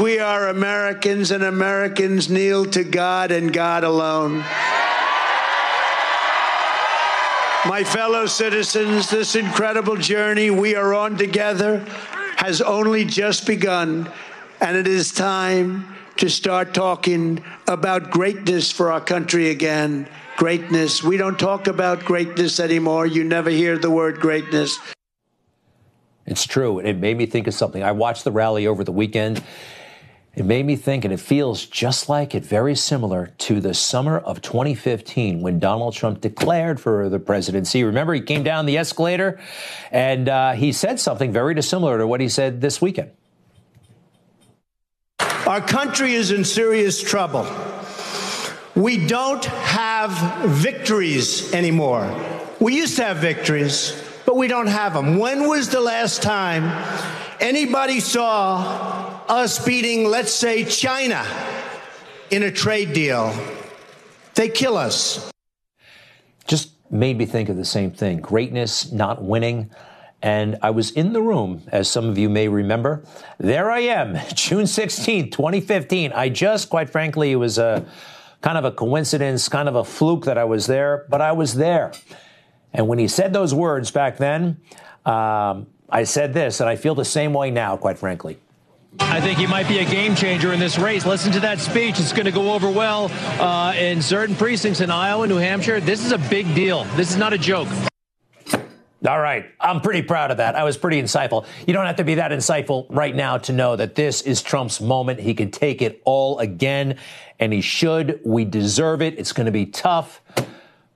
We 0.00 0.18
are 0.18 0.48
Americans, 0.48 1.30
and 1.30 1.44
Americans 1.44 2.28
kneel 2.28 2.64
to 2.66 2.84
God 2.84 3.30
and 3.30 3.52
God 3.52 3.84
alone. 3.84 4.38
My 7.66 7.82
fellow 7.84 8.26
citizens, 8.26 9.10
this 9.10 9.34
incredible 9.34 9.96
journey 9.96 10.50
we 10.50 10.74
are 10.74 10.94
on 10.94 11.16
together 11.16 11.84
has 12.36 12.60
only 12.60 13.04
just 13.04 13.46
begun, 13.46 14.10
and 14.60 14.76
it 14.76 14.86
is 14.86 15.12
time 15.12 15.97
to 16.18 16.30
start 16.30 16.74
talking 16.74 17.42
about 17.66 18.10
greatness 18.10 18.70
for 18.70 18.92
our 18.92 19.00
country 19.00 19.50
again. 19.50 20.08
Greatness. 20.36 21.02
We 21.02 21.16
don't 21.16 21.38
talk 21.38 21.66
about 21.66 22.04
greatness 22.04 22.60
anymore. 22.60 23.06
You 23.06 23.24
never 23.24 23.50
hear 23.50 23.78
the 23.78 23.90
word 23.90 24.20
greatness. 24.20 24.78
It's 26.26 26.46
true. 26.46 26.78
It 26.78 26.98
made 26.98 27.16
me 27.16 27.26
think 27.26 27.46
of 27.46 27.54
something. 27.54 27.82
I 27.82 27.92
watched 27.92 28.24
the 28.24 28.32
rally 28.32 28.66
over 28.66 28.84
the 28.84 28.92
weekend 28.92 29.42
it 30.38 30.44
made 30.44 30.66
me 30.66 30.76
think, 30.76 31.04
and 31.04 31.12
it 31.12 31.18
feels 31.18 31.66
just 31.66 32.08
like 32.08 32.32
it, 32.32 32.44
very 32.44 32.76
similar 32.76 33.32
to 33.38 33.60
the 33.60 33.74
summer 33.74 34.18
of 34.18 34.40
2015 34.40 35.40
when 35.40 35.58
Donald 35.58 35.94
Trump 35.94 36.20
declared 36.20 36.78
for 36.78 37.08
the 37.08 37.18
presidency. 37.18 37.82
Remember, 37.82 38.14
he 38.14 38.20
came 38.20 38.44
down 38.44 38.64
the 38.64 38.78
escalator 38.78 39.40
and 39.90 40.28
uh, 40.28 40.52
he 40.52 40.70
said 40.70 41.00
something 41.00 41.32
very 41.32 41.54
dissimilar 41.54 41.98
to 41.98 42.06
what 42.06 42.20
he 42.20 42.28
said 42.28 42.60
this 42.60 42.80
weekend. 42.80 43.10
Our 45.48 45.62
country 45.62 46.12
is 46.12 46.30
in 46.30 46.44
serious 46.44 47.02
trouble. 47.02 47.46
We 48.74 49.06
don't 49.06 49.46
have 49.46 50.10
victories 50.46 51.54
anymore. 51.54 52.14
We 52.60 52.76
used 52.76 52.96
to 52.96 53.04
have 53.04 53.16
victories, 53.16 53.98
but 54.26 54.36
we 54.36 54.46
don't 54.46 54.66
have 54.66 54.92
them. 54.92 55.16
When 55.16 55.48
was 55.48 55.70
the 55.70 55.80
last 55.80 56.22
time 56.22 56.64
anybody 57.40 58.00
saw 58.00 59.22
us 59.26 59.64
beating, 59.64 60.04
let's 60.04 60.32
say, 60.32 60.66
China 60.66 61.24
in 62.28 62.42
a 62.42 62.50
trade 62.50 62.92
deal. 62.92 63.34
They 64.34 64.50
kill 64.50 64.76
us. 64.76 65.30
Just 66.46 66.72
made 66.90 67.16
me 67.16 67.24
think 67.24 67.48
of 67.48 67.56
the 67.56 67.64
same 67.64 67.90
thing 67.90 68.20
greatness, 68.20 68.92
not 68.92 69.24
winning. 69.24 69.70
And 70.20 70.58
I 70.62 70.70
was 70.70 70.90
in 70.90 71.12
the 71.12 71.22
room, 71.22 71.62
as 71.68 71.88
some 71.88 72.08
of 72.08 72.18
you 72.18 72.28
may 72.28 72.48
remember. 72.48 73.04
There 73.38 73.70
I 73.70 73.80
am, 73.80 74.18
June 74.34 74.64
16th, 74.64 75.30
2015. 75.30 76.12
I 76.12 76.28
just, 76.28 76.70
quite 76.70 76.90
frankly, 76.90 77.30
it 77.32 77.36
was 77.36 77.58
a 77.58 77.86
kind 78.40 78.58
of 78.58 78.64
a 78.64 78.72
coincidence, 78.72 79.48
kind 79.48 79.68
of 79.68 79.76
a 79.76 79.84
fluke 79.84 80.24
that 80.24 80.38
I 80.38 80.44
was 80.44 80.66
there, 80.66 81.06
but 81.08 81.20
I 81.20 81.32
was 81.32 81.54
there. 81.54 81.92
And 82.72 82.88
when 82.88 82.98
he 82.98 83.08
said 83.08 83.32
those 83.32 83.54
words 83.54 83.90
back 83.90 84.16
then, 84.16 84.60
um, 85.06 85.66
I 85.88 86.04
said 86.04 86.34
this, 86.34 86.60
and 86.60 86.68
I 86.68 86.76
feel 86.76 86.94
the 86.94 87.04
same 87.04 87.32
way 87.32 87.50
now, 87.50 87.76
quite 87.76 87.98
frankly. 87.98 88.38
I 89.00 89.20
think 89.20 89.38
he 89.38 89.46
might 89.46 89.68
be 89.68 89.78
a 89.78 89.84
game 89.84 90.14
changer 90.14 90.52
in 90.52 90.58
this 90.58 90.78
race. 90.78 91.06
Listen 91.06 91.30
to 91.32 91.40
that 91.40 91.60
speech. 91.60 92.00
It's 92.00 92.12
going 92.12 92.26
to 92.26 92.32
go 92.32 92.52
over 92.52 92.70
well 92.70 93.10
uh, 93.40 93.72
in 93.74 94.02
certain 94.02 94.34
precincts 94.34 94.80
in 94.80 94.90
Iowa, 94.90 95.26
New 95.26 95.36
Hampshire. 95.36 95.80
This 95.80 96.04
is 96.04 96.12
a 96.12 96.18
big 96.18 96.52
deal. 96.54 96.84
This 96.96 97.10
is 97.10 97.16
not 97.16 97.32
a 97.32 97.38
joke. 97.38 97.68
All 99.06 99.20
right. 99.20 99.46
I'm 99.60 99.80
pretty 99.80 100.02
proud 100.02 100.30
of 100.30 100.38
that. 100.38 100.56
I 100.56 100.64
was 100.64 100.76
pretty 100.76 101.00
insightful. 101.00 101.46
You 101.66 101.72
don't 101.72 101.86
have 101.86 101.96
to 101.96 102.04
be 102.04 102.16
that 102.16 102.32
insightful 102.32 102.86
right 102.90 103.14
now 103.14 103.38
to 103.38 103.52
know 103.52 103.76
that 103.76 103.94
this 103.94 104.22
is 104.22 104.42
Trump's 104.42 104.80
moment. 104.80 105.20
He 105.20 105.34
can 105.34 105.50
take 105.50 105.82
it 105.82 106.02
all 106.04 106.38
again, 106.40 106.98
and 107.38 107.52
he 107.52 107.60
should. 107.60 108.20
We 108.24 108.44
deserve 108.44 109.00
it. 109.00 109.18
It's 109.18 109.32
going 109.32 109.46
to 109.46 109.52
be 109.52 109.66
tough, 109.66 110.20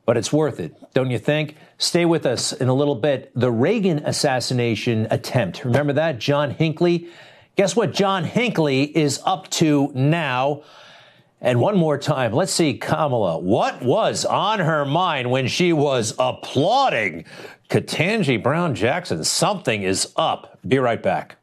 but 0.04 0.16
it's 0.16 0.32
worth 0.32 0.58
it, 0.58 0.74
don't 0.94 1.10
you 1.10 1.18
think? 1.18 1.56
Stay 1.78 2.04
with 2.04 2.26
us 2.26 2.52
in 2.52 2.68
a 2.68 2.74
little 2.74 2.96
bit. 2.96 3.30
The 3.36 3.52
Reagan 3.52 3.98
assassination 4.04 5.06
attempt. 5.10 5.64
Remember 5.64 5.92
that? 5.92 6.18
John 6.18 6.50
Hinckley 6.50 7.08
Guess 7.54 7.76
what 7.76 7.92
John 7.92 8.24
Hinckley 8.24 8.84
is 8.84 9.20
up 9.26 9.48
to 9.50 9.92
now? 9.94 10.62
And 11.44 11.60
one 11.60 11.76
more 11.76 11.98
time, 11.98 12.32
let's 12.32 12.52
see 12.52 12.74
Kamala. 12.74 13.36
What 13.36 13.82
was 13.82 14.24
on 14.24 14.60
her 14.60 14.84
mind 14.84 15.28
when 15.28 15.48
she 15.48 15.72
was 15.72 16.14
applauding 16.16 17.24
Ketanji 17.68 18.40
Brown 18.40 18.76
Jackson? 18.76 19.24
Something 19.24 19.82
is 19.82 20.12
up. 20.14 20.60
Be 20.66 20.78
right 20.78 21.02
back. 21.02 21.36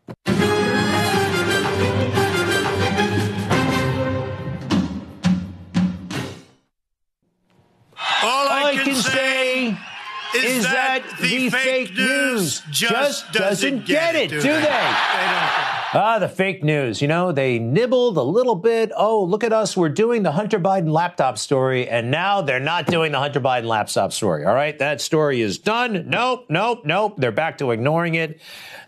Say 10.33 10.57
is 10.57 10.63
that, 10.63 11.03
that 11.03 11.21
the 11.21 11.49
fake 11.49 11.93
news 11.95 12.61
just 12.69 13.31
doesn't 13.31 13.85
get 13.85 14.15
it, 14.15 14.29
do 14.29 14.41
they? 14.41 14.61
they 14.61 15.79
Ah, 15.91 16.19
the 16.19 16.29
fake 16.29 16.63
news. 16.63 17.01
You 17.01 17.07
know, 17.07 17.31
they 17.31 17.57
nibbled 17.57 18.17
a 18.17 18.21
little 18.21 18.53
bit. 18.53 18.91
Oh, 18.95 19.23
look 19.23 19.43
at 19.43 19.51
us. 19.51 19.75
We're 19.75 19.89
doing 19.89 20.21
the 20.21 20.31
Hunter 20.31 20.59
Biden 20.59 20.91
laptop 20.91 21.39
story. 21.39 21.89
And 21.89 22.11
now 22.11 22.41
they're 22.41 22.59
not 22.59 22.85
doing 22.85 23.11
the 23.11 23.17
Hunter 23.17 23.41
Biden 23.41 23.65
laptop 23.65 24.13
story. 24.13 24.45
All 24.45 24.53
right. 24.53 24.77
That 24.77 25.01
story 25.01 25.41
is 25.41 25.57
done. 25.57 26.07
Nope, 26.07 26.45
nope, 26.47 26.85
nope. 26.85 27.15
They're 27.17 27.31
back 27.31 27.57
to 27.57 27.71
ignoring 27.71 28.13
it. 28.13 28.39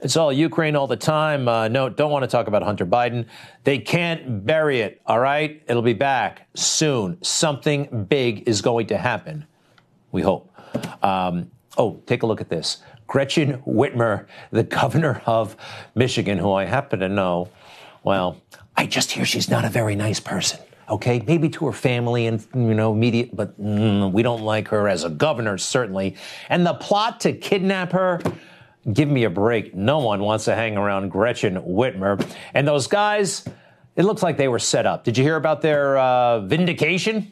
It's 0.02 0.16
all 0.16 0.32
Ukraine 0.32 0.76
all 0.76 0.86
the 0.86 0.96
time. 0.96 1.48
Uh, 1.48 1.70
no, 1.70 1.90
don't 1.90 2.12
want 2.12 2.22
to 2.22 2.28
talk 2.28 2.46
about 2.46 2.62
Hunter 2.62 2.86
Biden. 2.86 3.26
They 3.64 3.80
can't 3.80 4.46
bury 4.46 4.82
it. 4.82 5.02
All 5.08 5.20
right. 5.20 5.60
It'll 5.68 5.82
be 5.82 5.94
back 5.94 6.50
soon. 6.54 7.18
Something 7.24 8.06
big 8.06 8.48
is 8.48 8.62
going 8.62 8.86
to 8.88 8.98
happen. 9.00 9.48
We 10.12 10.22
hope. 10.22 10.51
Um, 11.04 11.52
oh, 11.78 12.02
take 12.06 12.24
a 12.24 12.26
look 12.26 12.42
at 12.42 12.50
this. 12.50 12.82
Gretchen 13.08 13.62
Whitmer, 13.68 14.26
the 14.52 14.64
governor 14.64 15.22
of 15.26 15.58
Michigan, 15.96 16.38
who 16.38 16.54
I 16.54 16.66
happen 16.66 17.00
to 17.00 17.10
know, 17.10 17.50
well, 18.04 18.42
I 18.78 18.86
just 18.86 19.12
hear 19.12 19.26
she's 19.26 19.50
not 19.50 19.66
a 19.66 19.70
very 19.70 19.96
nice 19.96 20.20
person. 20.20 20.60
Okay, 20.90 21.24
maybe 21.26 21.50
to 21.50 21.66
her 21.68 21.72
family 21.72 22.28
and 22.28 22.46
you 22.54 22.74
know 22.74 22.92
immediate, 22.92 23.36
but 23.36 23.60
mm, 23.62 24.12
we 24.12 24.24
don't 24.24 24.42
like 24.42 24.68
her 24.70 24.88
as 24.88 25.04
a 25.04 25.10
governor 25.10 25.58
certainly. 25.58 26.16
And 26.50 26.66
the 26.66 26.74
plot 26.74 27.22
to 27.22 27.34
kidnap 27.34 27.92
her, 27.92 28.22
give 28.92 29.08
me 29.08 29.24
a 29.24 29.30
break. 29.30 29.76
No 29.76 30.00
one 30.00 30.22
wants 30.22 30.46
to 30.46 30.56
hang 30.56 30.78
around 30.78 31.10
Gretchen 31.10 31.56
Whitmer. 31.58 32.26
And 32.54 32.68
those 32.68 32.88
guys, 32.88 33.46
it 33.96 34.04
looks 34.04 34.24
like 34.24 34.38
they 34.38 34.48
were 34.48 34.60
set 34.60 34.86
up. 34.86 35.04
Did 35.04 35.18
you 35.18 35.24
hear 35.24 35.36
about 35.36 35.62
their 35.62 35.98
uh, 35.98 36.40
vindication? 36.42 37.32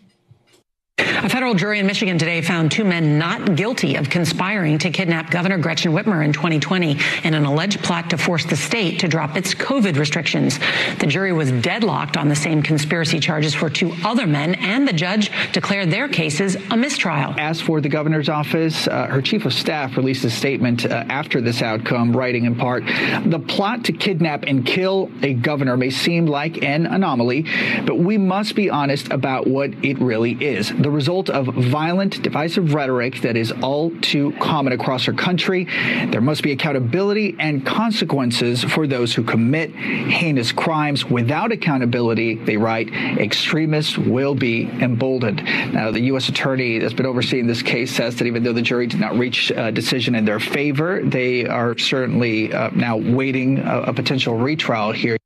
A 1.22 1.28
federal 1.30 1.54
jury 1.54 1.80
in 1.80 1.86
Michigan 1.86 2.18
today 2.18 2.42
found 2.42 2.72
two 2.72 2.84
men 2.84 3.18
not 3.18 3.56
guilty 3.56 3.96
of 3.96 4.10
conspiring 4.10 4.78
to 4.80 4.90
kidnap 4.90 5.30
Governor 5.30 5.58
Gretchen 5.58 5.92
Whitmer 5.92 6.24
in 6.24 6.34
2020 6.34 6.98
in 7.24 7.34
an 7.34 7.46
alleged 7.46 7.84
plot 7.84 8.10
to 8.10 8.18
force 8.18 8.46
the 8.46 8.56
state 8.56 9.00
to 9.00 9.08
drop 9.08 9.36
its 9.36 9.54
COVID 9.54 9.98
restrictions. 9.98 10.60
The 11.00 11.08
jury 11.08 11.34
was 11.34 11.52
deadlocked 11.52 12.18
on 12.18 12.30
the 12.30 12.36
same 12.36 12.62
conspiracy 12.62 13.20
charges 13.20 13.54
for 13.54 13.70
two 13.70 13.94
other 14.06 14.28
men, 14.28 14.56
and 14.56 14.88
the 14.88 14.94
judge 14.94 15.32
declared 15.52 15.90
their 15.90 16.08
cases 16.08 16.56
a 16.70 16.78
mistrial. 16.78 17.34
As 17.38 17.60
for 17.60 17.82
the 17.82 17.90
governor's 17.90 18.30
office, 18.30 18.88
uh, 18.88 19.08
her 19.08 19.22
chief 19.22 19.46
of 19.46 19.54
staff 19.54 19.98
released 19.98 20.24
a 20.26 20.30
statement 20.30 20.86
uh, 20.86 21.06
after 21.10 21.42
this 21.42 21.62
outcome, 21.62 22.16
writing 22.16 22.46
in 22.46 22.56
part, 22.56 22.86
the 23.26 23.44
plot 23.46 23.86
to 23.86 23.94
kidnap 23.94 24.44
and 24.44 24.66
kill 24.66 25.12
a 25.22 25.34
governor 25.34 25.76
may 25.76 25.90
seem 25.90 26.28
like 26.28 26.64
an 26.64 26.86
anomaly, 26.86 27.46
but 27.86 27.98
we 27.98 28.18
must 28.18 28.56
be 28.56 28.70
honest 28.70 29.12
about 29.12 29.48
what 29.48 29.72
it 29.84 30.00
really 30.00 30.32
is. 30.34 30.70
The 30.70 30.90
the 30.90 30.96
result 31.20 31.48
of 31.48 31.54
violent, 31.54 32.22
divisive 32.22 32.74
rhetoric 32.74 33.22
that 33.22 33.36
is 33.36 33.52
all 33.62 33.92
too 34.02 34.32
common 34.40 34.72
across 34.72 35.08
our 35.08 35.14
country. 35.14 35.66
There 36.12 36.22
must 36.22 36.44
be 36.44 36.52
accountability 36.52 37.36
and 37.40 37.66
consequences 37.66 38.64
for 38.64 38.88
those 38.88 39.14
who 39.14 39.24
commit 39.24 39.72
heinous 39.72 40.52
crimes. 40.54 41.06
Without 41.06 41.52
accountability, 41.52 42.36
they 42.36 42.56
write, 42.56 42.90
extremists 42.94 43.98
will 43.98 44.36
be 44.36 44.70
emboldened. 44.82 45.44
Now, 45.74 45.92
the 45.92 46.02
U.S. 46.12 46.30
attorney 46.30 46.80
that's 46.80 46.94
been 46.94 47.06
overseeing 47.06 47.48
this 47.48 47.62
case 47.62 47.94
says 47.94 48.16
that 48.18 48.26
even 48.26 48.44
though 48.44 48.54
the 48.54 48.62
jury 48.62 48.88
did 48.88 49.00
not 49.00 49.18
reach 49.18 49.52
a 49.52 49.72
decision 49.72 50.16
in 50.16 50.24
their 50.24 50.40
favor, 50.40 51.02
they 51.04 51.46
are 51.46 51.78
certainly 51.78 52.54
uh, 52.54 52.70
now 52.74 52.96
waiting 52.98 53.60
a, 53.60 53.82
a 53.88 53.94
potential 53.94 54.36
retrial 54.36 54.92
here. 54.94 55.18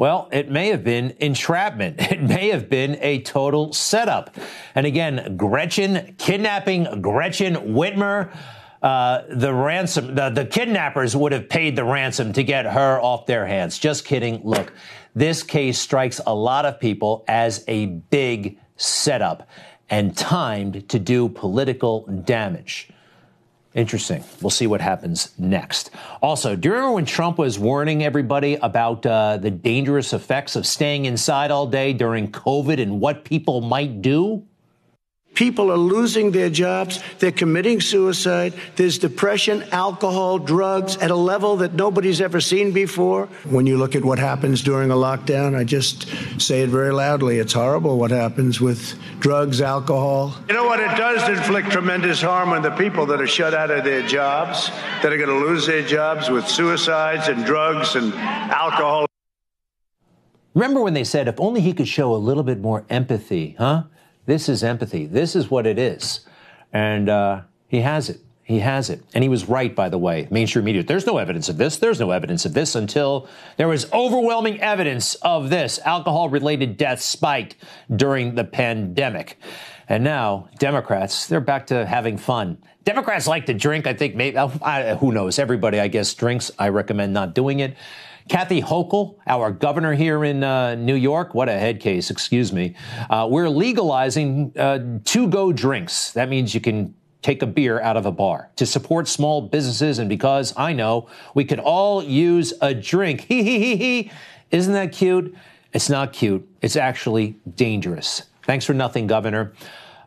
Well, 0.00 0.30
it 0.32 0.50
may 0.50 0.68
have 0.68 0.82
been 0.82 1.14
entrapment. 1.20 2.00
It 2.10 2.22
may 2.22 2.48
have 2.48 2.70
been 2.70 2.96
a 3.02 3.20
total 3.20 3.74
setup. 3.74 4.34
And 4.74 4.86
again, 4.86 5.36
Gretchen, 5.36 6.14
kidnapping 6.16 7.02
Gretchen 7.02 7.54
Whitmer. 7.74 8.34
uh, 8.82 9.24
the 9.28 9.52
ransom, 9.52 10.14
the, 10.14 10.30
the 10.30 10.46
kidnappers 10.46 11.14
would 11.14 11.32
have 11.32 11.50
paid 11.50 11.76
the 11.76 11.84
ransom 11.84 12.32
to 12.32 12.42
get 12.42 12.64
her 12.64 12.98
off 12.98 13.26
their 13.26 13.46
hands. 13.46 13.78
Just 13.78 14.06
kidding. 14.06 14.40
Look, 14.42 14.72
this 15.14 15.42
case 15.42 15.78
strikes 15.78 16.18
a 16.26 16.34
lot 16.34 16.64
of 16.64 16.80
people 16.80 17.22
as 17.28 17.62
a 17.68 17.84
big 17.84 18.58
setup 18.76 19.50
and 19.90 20.16
timed 20.16 20.88
to 20.88 20.98
do 20.98 21.28
political 21.28 22.06
damage. 22.06 22.88
Interesting. 23.72 24.24
We'll 24.42 24.50
see 24.50 24.66
what 24.66 24.80
happens 24.80 25.32
next. 25.38 25.90
Also, 26.22 26.56
do 26.56 26.68
you 26.68 26.74
remember 26.74 26.94
when 26.94 27.04
Trump 27.04 27.38
was 27.38 27.56
warning 27.56 28.02
everybody 28.02 28.56
about 28.56 29.06
uh, 29.06 29.36
the 29.36 29.50
dangerous 29.50 30.12
effects 30.12 30.56
of 30.56 30.66
staying 30.66 31.04
inside 31.04 31.52
all 31.52 31.68
day 31.68 31.92
during 31.92 32.32
COVID 32.32 32.80
and 32.80 33.00
what 33.00 33.24
people 33.24 33.60
might 33.60 34.02
do? 34.02 34.44
People 35.34 35.70
are 35.72 35.76
losing 35.78 36.32
their 36.32 36.50
jobs. 36.50 37.02
They're 37.18 37.32
committing 37.32 37.80
suicide. 37.80 38.52
There's 38.76 38.98
depression, 38.98 39.64
alcohol, 39.72 40.38
drugs 40.38 40.96
at 40.98 41.10
a 41.10 41.16
level 41.16 41.56
that 41.58 41.72
nobody's 41.72 42.20
ever 42.20 42.40
seen 42.40 42.72
before. 42.72 43.26
When 43.48 43.66
you 43.66 43.78
look 43.78 43.94
at 43.94 44.04
what 44.04 44.18
happens 44.18 44.62
during 44.62 44.90
a 44.90 44.94
lockdown, 44.94 45.56
I 45.56 45.64
just 45.64 46.08
say 46.40 46.62
it 46.62 46.68
very 46.68 46.92
loudly. 46.92 47.38
It's 47.38 47.52
horrible 47.52 47.98
what 47.98 48.10
happens 48.10 48.60
with 48.60 48.98
drugs, 49.20 49.62
alcohol. 49.62 50.34
You 50.48 50.54
know 50.54 50.66
what? 50.66 50.80
It 50.80 50.96
does 50.96 51.26
inflict 51.28 51.70
tremendous 51.70 52.20
harm 52.20 52.50
on 52.50 52.62
the 52.62 52.72
people 52.72 53.06
that 53.06 53.20
are 53.20 53.26
shut 53.26 53.54
out 53.54 53.70
of 53.70 53.84
their 53.84 54.02
jobs, 54.06 54.68
that 55.02 55.12
are 55.12 55.16
going 55.16 55.30
to 55.30 55.46
lose 55.46 55.66
their 55.66 55.86
jobs 55.86 56.28
with 56.28 56.46
suicides 56.46 57.28
and 57.28 57.46
drugs 57.46 57.94
and 57.96 58.12
alcohol. 58.14 59.06
Remember 60.54 60.82
when 60.82 60.94
they 60.94 61.04
said 61.04 61.28
if 61.28 61.40
only 61.40 61.60
he 61.60 61.72
could 61.72 61.88
show 61.88 62.14
a 62.14 62.18
little 62.18 62.42
bit 62.42 62.58
more 62.60 62.84
empathy, 62.90 63.54
huh? 63.56 63.84
This 64.26 64.48
is 64.48 64.62
empathy. 64.62 65.06
This 65.06 65.34
is 65.34 65.50
what 65.50 65.66
it 65.66 65.78
is. 65.78 66.20
And 66.72 67.08
uh, 67.08 67.42
he 67.68 67.80
has 67.80 68.08
it. 68.08 68.20
He 68.42 68.58
has 68.58 68.90
it. 68.90 69.02
And 69.14 69.22
he 69.22 69.28
was 69.28 69.48
right, 69.48 69.72
by 69.74 69.88
the 69.88 69.98
way. 69.98 70.26
Mainstream 70.28 70.64
media, 70.64 70.82
there's 70.82 71.06
no 71.06 71.18
evidence 71.18 71.48
of 71.48 71.56
this. 71.56 71.76
There's 71.76 72.00
no 72.00 72.10
evidence 72.10 72.44
of 72.44 72.52
this 72.52 72.74
until 72.74 73.28
there 73.56 73.68
was 73.68 73.90
overwhelming 73.92 74.60
evidence 74.60 75.14
of 75.16 75.50
this. 75.50 75.78
Alcohol 75.84 76.28
related 76.28 76.76
deaths 76.76 77.04
spiked 77.04 77.54
during 77.94 78.34
the 78.34 78.42
pandemic. 78.42 79.38
And 79.88 80.02
now, 80.02 80.48
Democrats, 80.58 81.28
they're 81.28 81.40
back 81.40 81.68
to 81.68 81.86
having 81.86 82.18
fun. 82.18 82.58
Democrats 82.82 83.28
like 83.28 83.46
to 83.46 83.54
drink. 83.54 83.86
I 83.86 83.94
think 83.94 84.16
maybe, 84.16 84.36
uh, 84.36 84.96
who 84.96 85.12
knows? 85.12 85.38
Everybody, 85.38 85.78
I 85.78 85.86
guess, 85.86 86.12
drinks. 86.14 86.50
I 86.58 86.70
recommend 86.70 87.12
not 87.12 87.34
doing 87.34 87.60
it. 87.60 87.76
Kathy 88.30 88.62
Hochul, 88.62 89.16
our 89.26 89.50
governor 89.50 89.92
here 89.92 90.24
in 90.24 90.44
uh, 90.44 90.76
New 90.76 90.94
York, 90.94 91.34
what 91.34 91.48
a 91.48 91.58
head 91.58 91.80
case, 91.80 92.10
excuse 92.12 92.52
me. 92.52 92.76
Uh, 93.10 93.26
we're 93.28 93.48
legalizing 93.48 94.52
uh, 94.56 95.00
to 95.06 95.26
go 95.26 95.52
drinks. 95.52 96.12
That 96.12 96.28
means 96.28 96.54
you 96.54 96.60
can 96.60 96.94
take 97.22 97.42
a 97.42 97.46
beer 97.46 97.80
out 97.80 97.96
of 97.96 98.06
a 98.06 98.12
bar 98.12 98.48
to 98.54 98.66
support 98.66 99.08
small 99.08 99.42
businesses. 99.42 99.98
And 99.98 100.08
because 100.08 100.54
I 100.56 100.72
know 100.72 101.08
we 101.34 101.44
could 101.44 101.58
all 101.58 102.04
use 102.04 102.54
a 102.60 102.72
drink. 102.72 103.22
Hee 103.22 103.42
hee 103.42 103.58
hee 103.58 103.76
hee. 103.76 104.12
Isn't 104.52 104.74
that 104.74 104.92
cute? 104.92 105.34
It's 105.72 105.90
not 105.90 106.12
cute. 106.12 106.48
It's 106.62 106.76
actually 106.76 107.34
dangerous. 107.56 108.22
Thanks 108.44 108.64
for 108.64 108.74
nothing, 108.74 109.08
Governor. 109.08 109.54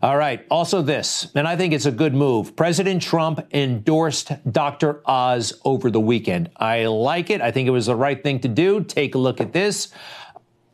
All 0.03 0.17
right. 0.17 0.45
Also, 0.51 0.81
this, 0.81 1.27
and 1.33 1.48
I 1.48 1.55
think 1.55 1.72
it's 1.72 1.86
a 1.86 1.91
good 1.91 2.13
move. 2.13 2.57
President 2.57 3.01
Trump 3.01 3.39
endorsed 3.53 4.33
Dr. 4.51 5.01
Oz 5.05 5.53
over 5.63 5.89
the 5.89 6.01
weekend. 6.01 6.51
I 6.57 6.88
like 6.88 7.29
it. 7.29 7.39
I 7.39 7.51
think 7.51 7.69
it 7.69 7.72
was 7.72 7.86
the 7.86 7.95
right 7.95 8.22
thing 8.22 8.41
to 8.41 8.50
do. 8.50 8.83
Take 8.83 9.15
a 9.15 9.17
look 9.17 9.39
at 9.39 9.53
this. 9.53 9.93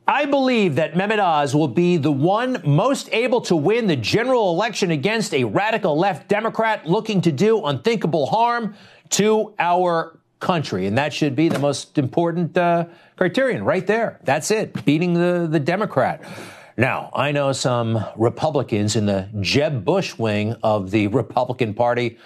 I 0.07 0.25
believe 0.25 0.77
that 0.77 0.95
Mehmet 0.95 1.19
Oz 1.19 1.53
will 1.53 1.67
be 1.67 1.97
the 1.97 2.11
one 2.11 2.59
most 2.65 3.07
able 3.11 3.41
to 3.41 3.55
win 3.55 3.85
the 3.85 3.95
general 3.95 4.49
election 4.49 4.89
against 4.89 5.31
a 5.35 5.43
radical 5.43 5.95
left 5.95 6.27
Democrat 6.27 6.87
looking 6.87 7.21
to 7.21 7.31
do 7.31 7.63
unthinkable 7.63 8.25
harm 8.25 8.73
to 9.09 9.53
our 9.59 10.17
country. 10.39 10.87
And 10.87 10.97
that 10.97 11.13
should 11.13 11.35
be 11.35 11.49
the 11.49 11.59
most 11.59 11.99
important 11.99 12.57
uh, 12.57 12.85
criterion 13.15 13.63
right 13.63 13.85
there. 13.85 14.19
That's 14.23 14.49
it, 14.49 14.83
beating 14.85 15.13
the, 15.13 15.47
the 15.47 15.59
Democrat. 15.59 16.23
Now, 16.79 17.09
I 17.13 17.33
know 17.33 17.51
some 17.51 18.05
Republicans 18.15 18.95
in 18.95 19.05
the 19.05 19.27
Jeb 19.41 19.83
Bush 19.83 20.17
wing 20.17 20.55
of 20.63 20.91
the 20.91 21.07
Republican 21.07 21.73
Party 21.73 22.17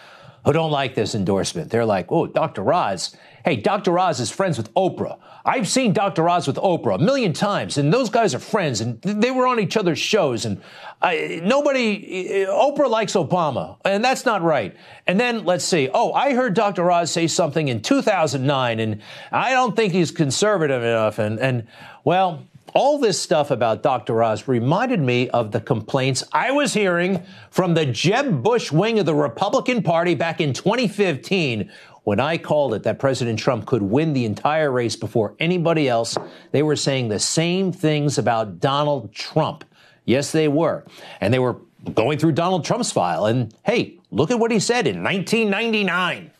who 0.45 0.53
don't 0.53 0.69
like 0.69 0.93
this 0.93 1.15
endorsement. 1.15 1.71
They're 1.71 1.87
like, 1.87 2.11
oh, 2.11 2.27
Dr. 2.27 2.71
Oz. 2.71 3.17
Hey, 3.43 3.55
Dr. 3.55 3.97
Oz 3.97 4.19
is 4.19 4.29
friends 4.29 4.57
with 4.57 4.71
Oprah. 4.75 5.17
I've 5.43 5.67
seen 5.67 5.91
Dr. 5.91 6.29
Oz 6.29 6.45
with 6.45 6.57
Oprah 6.57 6.95
a 6.95 6.97
million 6.99 7.33
times, 7.33 7.79
and 7.79 7.91
those 7.91 8.11
guys 8.11 8.35
are 8.35 8.39
friends, 8.39 8.79
and 8.79 9.01
they 9.01 9.31
were 9.31 9.47
on 9.47 9.59
each 9.59 9.75
other's 9.75 9.97
shows. 9.97 10.45
And 10.45 10.61
I, 11.01 11.41
nobody, 11.43 12.45
uh, 12.45 12.49
Oprah 12.49 12.91
likes 12.91 13.13
Obama, 13.13 13.77
and 13.83 14.05
that's 14.05 14.23
not 14.23 14.43
right. 14.43 14.75
And 15.07 15.19
then 15.19 15.45
let's 15.45 15.65
see. 15.65 15.89
Oh, 15.91 16.13
I 16.13 16.35
heard 16.35 16.53
Dr. 16.53 16.91
Oz 16.91 17.09
say 17.09 17.25
something 17.25 17.69
in 17.69 17.81
2009, 17.81 18.79
and 18.79 19.01
I 19.31 19.49
don't 19.49 19.75
think 19.75 19.93
he's 19.93 20.11
conservative 20.11 20.83
enough. 20.83 21.17
And, 21.17 21.39
and 21.39 21.65
well, 22.03 22.43
all 22.73 22.97
this 22.97 23.19
stuff 23.19 23.51
about 23.51 23.83
Dr. 23.83 24.23
Oz 24.23 24.47
reminded 24.47 24.99
me 24.99 25.29
of 25.29 25.51
the 25.51 25.62
complaints 25.62 26.23
I 26.31 26.51
was 26.51 26.73
hearing 26.73 27.23
from 27.49 27.73
the 27.73 27.86
Jeb 27.86 28.43
Bush 28.43 28.71
wing 28.71 28.99
of 28.99 29.05
the 29.05 29.15
Republican 29.15 29.83
Party 29.83 30.15
back 30.15 30.41
in 30.41 30.53
2015 30.53 31.71
when 32.03 32.19
I 32.19 32.38
called 32.38 32.73
it 32.73 32.83
that 32.83 32.99
President 32.99 33.39
Trump 33.39 33.65
could 33.65 33.81
win 33.81 34.13
the 34.13 34.25
entire 34.25 34.71
race 34.71 34.95
before 34.95 35.36
anybody 35.39 35.88
else. 35.88 36.17
They 36.51 36.63
were 36.63 36.75
saying 36.75 37.09
the 37.09 37.19
same 37.19 37.71
things 37.71 38.17
about 38.17 38.59
Donald 38.59 39.13
Trump. 39.13 39.63
Yes, 40.05 40.31
they 40.31 40.47
were. 40.47 40.83
And 41.21 41.33
they 41.33 41.39
were 41.39 41.57
going 41.93 42.17
through 42.17 42.33
Donald 42.33 42.65
Trump's 42.65 42.91
file. 42.91 43.25
And 43.25 43.53
hey, 43.63 43.99
look 44.12 44.31
at 44.31 44.39
what 44.39 44.51
he 44.51 44.59
said 44.59 44.88
in 44.88 45.03
1999. 45.03 46.31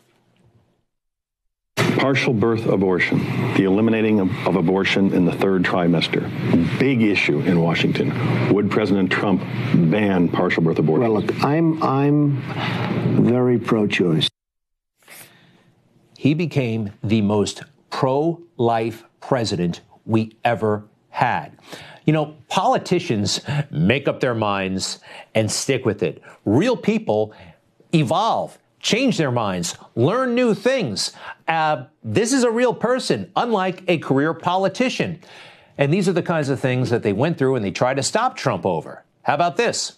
Partial 1.97 2.34
birth 2.34 2.65
abortion, 2.65 3.19
the 3.56 3.63
eliminating 3.63 4.19
of, 4.19 4.29
of, 4.47 4.56
abortion 4.56 5.13
in 5.13 5.25
the 5.25 5.32
third 5.32 5.63
trimester, 5.63 6.29
big 6.79 7.01
issue 7.01 7.39
in 7.41 7.60
Washington. 7.60 8.53
Would 8.53 8.71
President 8.71 9.12
Trump 9.12 9.41
ban 9.91 10.27
partial 10.27 10.63
birth 10.63 10.79
abortion? 10.79 11.12
Well, 11.12 11.21
look, 11.21 11.43
I'm 11.43 11.82
I'm 11.84 12.41
very 13.23 13.60
pro-choice. 13.60 14.29
He 16.17 16.34
became 16.34 16.91
the 17.03 17.21
most 17.21 17.63
pro-life 17.89 19.03
president 19.19 19.82
we 20.06 20.36
ever 20.43 20.86
had. 21.10 21.58
You 22.06 22.13
know, 22.13 22.36
politicians 22.49 23.41
make 23.69 24.08
up 24.08 24.19
their 24.19 24.36
minds 24.36 24.99
and 25.36 25.49
stick 25.49 25.86
with 25.86 26.03
it. 26.03 26.21
Real 26.43 26.75
people 26.75 27.34
evolve 27.93 28.58
change 28.84 29.17
their 29.17 29.32
minds, 29.32 29.75
learn 29.95 30.36
new 30.36 30.53
things. 30.53 31.13
Uh, 31.47 31.86
this 32.03 32.34
is 32.34 32.43
a 32.43 32.51
real 32.51 32.73
person, 32.73 33.32
unlike 33.36 33.84
a 33.88 33.97
career 33.97 34.34
politician. 34.34 35.19
And 35.77 35.93
these 35.93 36.08
are 36.08 36.13
the 36.13 36.23
kinds 36.23 36.49
of 36.49 36.60
things 36.60 36.89
that 36.89 37.03
they 37.03 37.13
went 37.13 37.38
through 37.38 37.56
and 37.56 37.65
they 37.65 37.71
tried 37.71 37.95
to 37.95 38.03
stop 38.03 38.38
Trump 38.38 38.65
over. 38.65 39.03
How 39.23 39.34
about 39.34 39.58
this? 39.58 39.97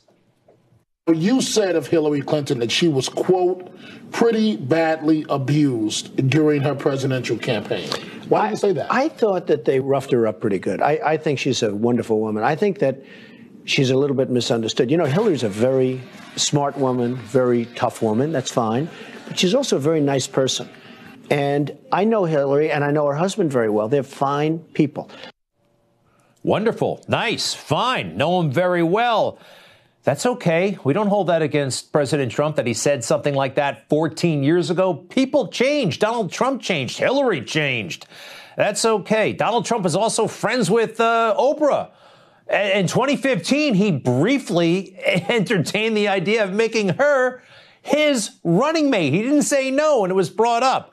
You 1.14 1.40
said 1.42 1.76
of 1.76 1.86
Hillary 1.86 2.22
Clinton 2.22 2.60
that 2.60 2.72
she 2.72 2.88
was, 2.88 3.10
quote, 3.10 3.70
pretty 4.12 4.58
badly 4.58 5.24
abused 5.30 6.30
during 6.30 6.62
her 6.62 6.74
presidential 6.74 7.38
campaign. 7.38 7.88
Why 8.28 8.46
did 8.48 8.52
you 8.52 8.58
say 8.58 8.74
that? 8.74 8.92
I 8.92 9.10
thought 9.10 9.46
that 9.48 9.66
they 9.66 9.80
roughed 9.80 10.12
her 10.12 10.26
up 10.26 10.42
pretty 10.42 10.58
good. 10.58 10.82
I, 10.82 11.00
I 11.06 11.18
think 11.18 11.38
she's 11.38 11.62
a 11.62 11.76
wonderful 11.76 12.20
woman. 12.20 12.44
I 12.44 12.56
think 12.56 12.80
that 12.80 13.04
she's 13.66 13.92
a 13.92 13.96
little 13.96 14.16
bit 14.16 14.32
misunderstood. 14.32 14.90
You 14.90 14.98
know, 14.98 15.06
Hillary's 15.06 15.44
a 15.44 15.50
very 15.50 16.02
smart 16.38 16.76
woman, 16.76 17.18
very 17.18 17.66
tough 17.76 18.02
woman. 18.02 18.32
That's 18.32 18.52
fine. 18.52 18.90
But 19.28 19.38
she's 19.38 19.54
also 19.54 19.76
a 19.76 19.80
very 19.80 20.02
nice 20.02 20.26
person. 20.26 20.68
And 21.30 21.78
I 21.92 22.06
know 22.06 22.26
Hillary 22.26 22.72
and 22.72 22.84
I 22.84 22.92
know 22.92 23.06
her 23.08 23.16
husband 23.16 23.52
very 23.52 23.70
well. 23.70 23.88
They're 23.88 24.04
fine 24.04 24.60
people. 24.74 25.10
Wonderful. 26.44 27.04
Nice. 27.08 27.54
Fine. 27.54 28.18
Know 28.18 28.40
him 28.40 28.52
very 28.52 28.84
well. 28.84 29.40
That's 30.04 30.28
okay. 30.28 30.78
We 30.84 30.94
don't 30.94 31.08
hold 31.08 31.28
that 31.28 31.42
against 31.42 31.92
President 31.92 32.32
Trump 32.32 32.58
that 32.58 32.68
he 32.68 32.76
said 32.76 33.04
something 33.04 33.34
like 33.34 33.56
that 33.56 33.90
14 33.90 34.44
years 34.44 34.70
ago. 34.70 34.94
People 34.94 35.48
changed. 35.48 36.02
Donald 36.02 36.32
Trump 36.32 36.62
changed. 36.62 37.00
Hillary 37.00 37.42
changed. 37.42 38.06
That's 38.56 38.86
okay. 38.86 39.34
Donald 39.34 39.66
Trump 39.66 39.86
is 39.88 39.96
also 39.96 40.28
friends 40.28 40.70
with 40.70 41.00
uh, 41.00 41.36
Oprah. 41.38 41.90
In 42.52 42.86
2015, 42.86 43.74
he 43.74 43.92
briefly 43.92 44.96
entertained 45.28 45.98
the 45.98 46.08
idea 46.08 46.44
of 46.44 46.54
making 46.54 46.90
her 46.90 47.42
his 47.86 48.32
running 48.44 48.90
mate. 48.90 49.14
He 49.14 49.22
didn't 49.22 49.44
say 49.44 49.70
no, 49.70 50.04
and 50.04 50.12
it 50.12 50.16
was 50.16 50.32
brought 50.32 50.64
up. 50.64 50.92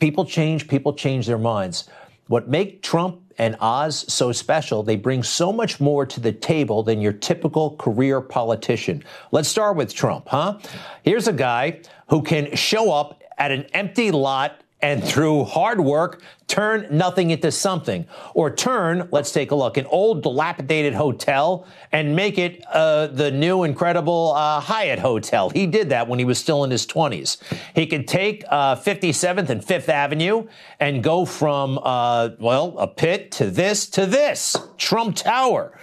People 0.00 0.24
change, 0.24 0.66
people 0.66 0.92
change 0.92 1.26
their 1.26 1.38
minds. 1.38 1.88
What 2.26 2.48
make 2.48 2.82
Trump 2.82 3.20
and 3.38 3.56
Oz 3.60 4.04
so 4.12 4.32
special, 4.32 4.82
they 4.82 4.96
bring 4.96 5.22
so 5.22 5.52
much 5.52 5.78
more 5.78 6.04
to 6.06 6.18
the 6.18 6.32
table 6.32 6.82
than 6.82 7.00
your 7.00 7.12
typical 7.12 7.76
career 7.76 8.20
politician. 8.20 9.04
Let's 9.30 9.48
start 9.48 9.76
with 9.76 9.94
Trump, 9.94 10.26
huh? 10.28 10.58
Here's 11.04 11.28
a 11.28 11.32
guy 11.32 11.82
who 12.08 12.22
can 12.22 12.54
show 12.56 12.92
up 12.92 13.22
at 13.38 13.52
an 13.52 13.66
empty 13.72 14.10
lot 14.10 14.60
and 14.82 15.02
through 15.02 15.44
hard 15.44 15.80
work, 15.80 16.20
turn 16.48 16.86
nothing 16.90 17.30
into 17.30 17.52
something. 17.52 18.06
Or 18.34 18.50
turn, 18.50 19.08
let's 19.12 19.30
take 19.30 19.50
a 19.50 19.54
look, 19.54 19.76
an 19.76 19.86
old 19.86 20.22
dilapidated 20.22 20.94
hotel 20.94 21.66
and 21.92 22.16
make 22.16 22.38
it 22.38 22.64
uh, 22.72 23.08
the 23.08 23.30
new 23.30 23.64
incredible 23.64 24.32
uh, 24.34 24.60
Hyatt 24.60 24.98
Hotel. 24.98 25.50
He 25.50 25.66
did 25.66 25.90
that 25.90 26.08
when 26.08 26.18
he 26.18 26.24
was 26.24 26.38
still 26.38 26.64
in 26.64 26.70
his 26.70 26.86
20s. 26.86 27.36
He 27.74 27.86
could 27.86 28.08
take 28.08 28.44
uh, 28.48 28.76
57th 28.76 29.50
and 29.50 29.62
5th 29.62 29.88
Avenue 29.88 30.48
and 30.80 31.02
go 31.04 31.24
from, 31.24 31.78
uh, 31.82 32.30
well, 32.40 32.76
a 32.78 32.88
pit 32.88 33.30
to 33.32 33.50
this 33.50 33.86
to 33.90 34.06
this 34.06 34.56
Trump 34.78 35.16
Tower. 35.16 35.78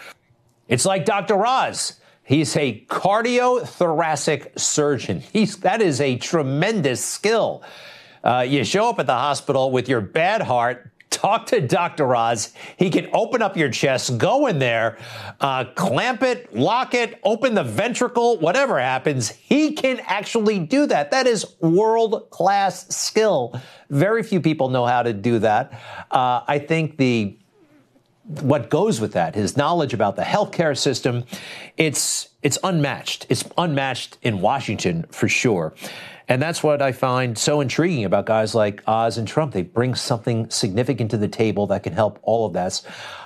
It's 0.68 0.86
like 0.86 1.06
Dr. 1.06 1.46
Oz. 1.46 2.00
He's 2.24 2.58
a 2.58 2.84
cardiothoracic 2.90 4.60
surgeon. 4.60 5.20
He's, 5.32 5.58
that 5.58 5.80
is 5.80 6.02
a 6.02 6.18
tremendous 6.18 7.06
skill. 7.06 7.62
Uh, 8.26 8.42
you 8.42 8.64
show 8.64 8.90
up 8.90 9.00
at 9.00 9.06
the 9.06 9.14
hospital 9.14 9.70
with 9.70 9.88
your 9.88 10.02
bad 10.02 10.42
heart, 10.42 10.92
talk 11.12 11.46
to 11.46 11.62
Dr. 11.62 12.16
Oz. 12.16 12.54
He 12.78 12.90
can 12.90 13.08
open 13.14 13.42
up 13.42 13.56
your 13.56 13.70
chest, 13.70 14.18
go 14.18 14.48
in 14.48 14.58
there, 14.58 14.98
uh, 15.40 15.66
clamp 15.76 16.24
it, 16.24 16.54
lock 16.54 16.96
it, 16.96 17.20
open 17.24 17.54
the 17.54 17.64
ventricle, 17.64 18.38
whatever 18.38 18.80
happens. 18.80 19.30
He 19.30 19.74
can 19.74 20.02
actually 20.08 20.60
do 20.60 20.88
that. 20.88 21.12
That 21.12 21.28
is 21.28 21.46
world 21.62 22.30
class 22.32 22.88
skill. 22.96 23.60
Very 23.92 24.24
few 24.24 24.42
people 24.42 24.70
know 24.70 24.86
how 24.86 25.04
to 25.04 25.14
do 25.14 25.40
that. 25.40 25.80
Uh, 26.10 26.42
I 26.48 26.60
think 26.60 26.98
the 26.98 27.38
what 28.42 28.72
goes 28.72 29.00
with 29.00 29.14
that, 29.14 29.36
his 29.36 29.56
knowledge 29.56 29.94
about 29.94 30.16
the 30.16 30.24
healthcare 30.24 30.76
system, 30.76 31.26
it's 31.78 32.30
it's 32.46 32.60
unmatched. 32.64 33.26
It's 33.28 33.44
unmatched 33.58 34.20
in 34.22 34.40
Washington 34.40 35.08
for 35.10 35.28
sure. 35.28 35.74
And 36.28 36.40
that's 36.40 36.62
what 36.62 36.80
I 36.80 36.92
find 36.92 37.36
so 37.36 37.60
intriguing 37.60 38.06
about 38.06 38.28
guys 38.28 38.54
like 38.54 38.84
Oz 38.88 39.18
and 39.18 39.28
Trump. 39.28 39.52
They 39.52 39.64
bring 39.64 39.96
something 39.96 40.48
significant 40.52 41.10
to 41.12 41.18
the 41.18 41.28
table 41.28 41.66
that 41.68 41.82
can 41.82 41.94
help 41.94 42.20
all 42.22 42.46
of 42.46 42.54
that, 42.54 42.82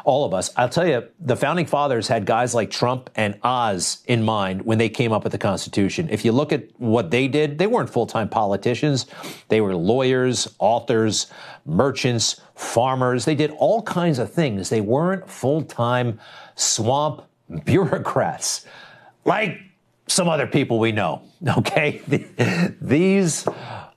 all 0.06 0.24
of 0.24 0.34
us. 0.34 0.54
I'll 0.56 0.70
tell 0.70 0.88
you, 0.88 1.06
the 1.20 1.36
founding 1.36 1.66
fathers 1.66 2.08
had 2.08 2.26
guys 2.26 2.56
like 2.56 2.72
Trump 2.72 3.10
and 3.14 3.38
Oz 3.44 4.04
in 4.08 4.24
mind 4.24 4.62
when 4.62 4.78
they 4.78 4.88
came 4.88 5.12
up 5.12 5.24
with 5.24 5.34
the 5.34 5.38
Constitution. 5.38 6.08
If 6.10 6.24
you 6.24 6.32
look 6.32 6.54
at 6.54 6.70
what 6.80 7.12
they 7.12 7.28
did, 7.28 7.58
they 7.58 7.68
weren't 7.68 7.90
full-time 7.90 8.30
politicians. 8.30 9.06
They 9.50 9.60
were 9.60 9.76
lawyers, 9.76 10.48
authors, 10.60 11.28
merchants, 11.66 12.40
farmers. 12.56 13.26
They 13.26 13.36
did 13.36 13.52
all 13.52 13.82
kinds 13.82 14.18
of 14.18 14.32
things. 14.32 14.70
They 14.70 14.82
weren't 14.82 15.30
full-time 15.30 16.22
swamp 16.56 17.26
bureaucrats 17.66 18.66
like 19.26 19.60
some 20.08 20.28
other 20.28 20.48
people 20.48 20.80
we 20.80 20.92
know. 20.92 21.22
Okay? 21.58 22.02
These, 22.82 23.48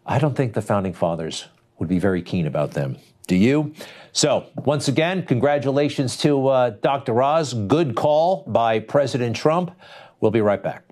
I 0.06 0.18
don't 0.20 0.36
think 0.36 0.54
the 0.54 0.62
founding 0.62 0.92
fathers 0.92 1.48
would 1.78 1.88
be 1.88 1.98
very 1.98 2.22
keen 2.22 2.46
about 2.46 2.70
them. 2.70 2.98
Do 3.26 3.34
you? 3.34 3.74
So, 4.12 4.46
once 4.54 4.86
again, 4.86 5.26
congratulations 5.26 6.16
to 6.18 6.46
uh, 6.46 6.70
Dr. 6.70 7.20
Oz. 7.20 7.54
Good 7.54 7.96
call 7.96 8.44
by 8.46 8.78
President 8.78 9.34
Trump. 9.34 9.72
We'll 10.20 10.30
be 10.30 10.40
right 10.40 10.62
back. 10.62 10.84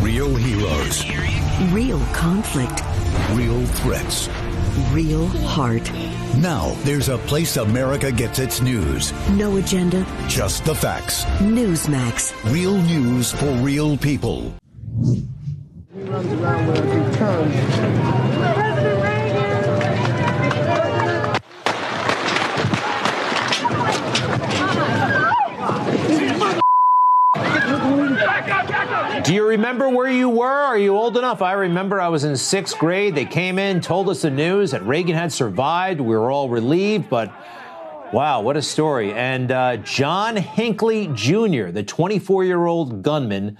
Real 0.00 0.34
heroes. 0.36 1.04
Real 1.72 1.98
conflict. 2.12 2.82
Real 3.32 3.66
threats. 3.66 4.28
Real 4.90 5.28
heart. 5.28 5.88
Now, 6.38 6.74
there's 6.82 7.08
a 7.08 7.18
place 7.18 7.56
America 7.56 8.10
gets 8.10 8.40
its 8.40 8.60
news. 8.60 9.12
No 9.30 9.56
agenda. 9.56 10.04
Just 10.26 10.64
the 10.64 10.74
facts. 10.74 11.24
Newsmax. 11.38 12.34
Real 12.52 12.76
news 12.82 13.30
for 13.30 13.52
real 13.62 13.96
people. 13.96 14.52
He 15.94 16.02
runs 16.02 16.32
around 16.32 16.66
with 16.66 16.78
a 16.78 16.82
big 16.82 17.14
tongue. 17.18 17.52
Do 29.24 29.32
you 29.32 29.48
remember 29.48 29.88
where 29.88 30.10
you 30.10 30.28
were? 30.28 30.46
Are 30.46 30.76
you 30.76 30.93
old 31.04 31.18
enough? 31.18 31.42
I 31.42 31.52
remember 31.52 32.00
I 32.00 32.08
was 32.08 32.24
in 32.24 32.34
sixth 32.34 32.78
grade. 32.78 33.14
They 33.14 33.26
came 33.26 33.58
in, 33.58 33.82
told 33.82 34.08
us 34.08 34.22
the 34.22 34.30
news 34.30 34.70
that 34.70 34.82
Reagan 34.86 35.14
had 35.14 35.30
survived. 35.30 36.00
We 36.00 36.16
were 36.16 36.30
all 36.30 36.48
relieved, 36.48 37.10
but 37.10 37.30
wow, 38.10 38.40
what 38.40 38.56
a 38.56 38.62
story. 38.62 39.12
And 39.12 39.52
uh, 39.52 39.76
John 39.76 40.34
Hinckley 40.34 41.08
Jr., 41.08 41.66
the 41.72 41.82
24 41.86 42.44
year 42.44 42.64
old 42.64 43.02
gunman, 43.02 43.58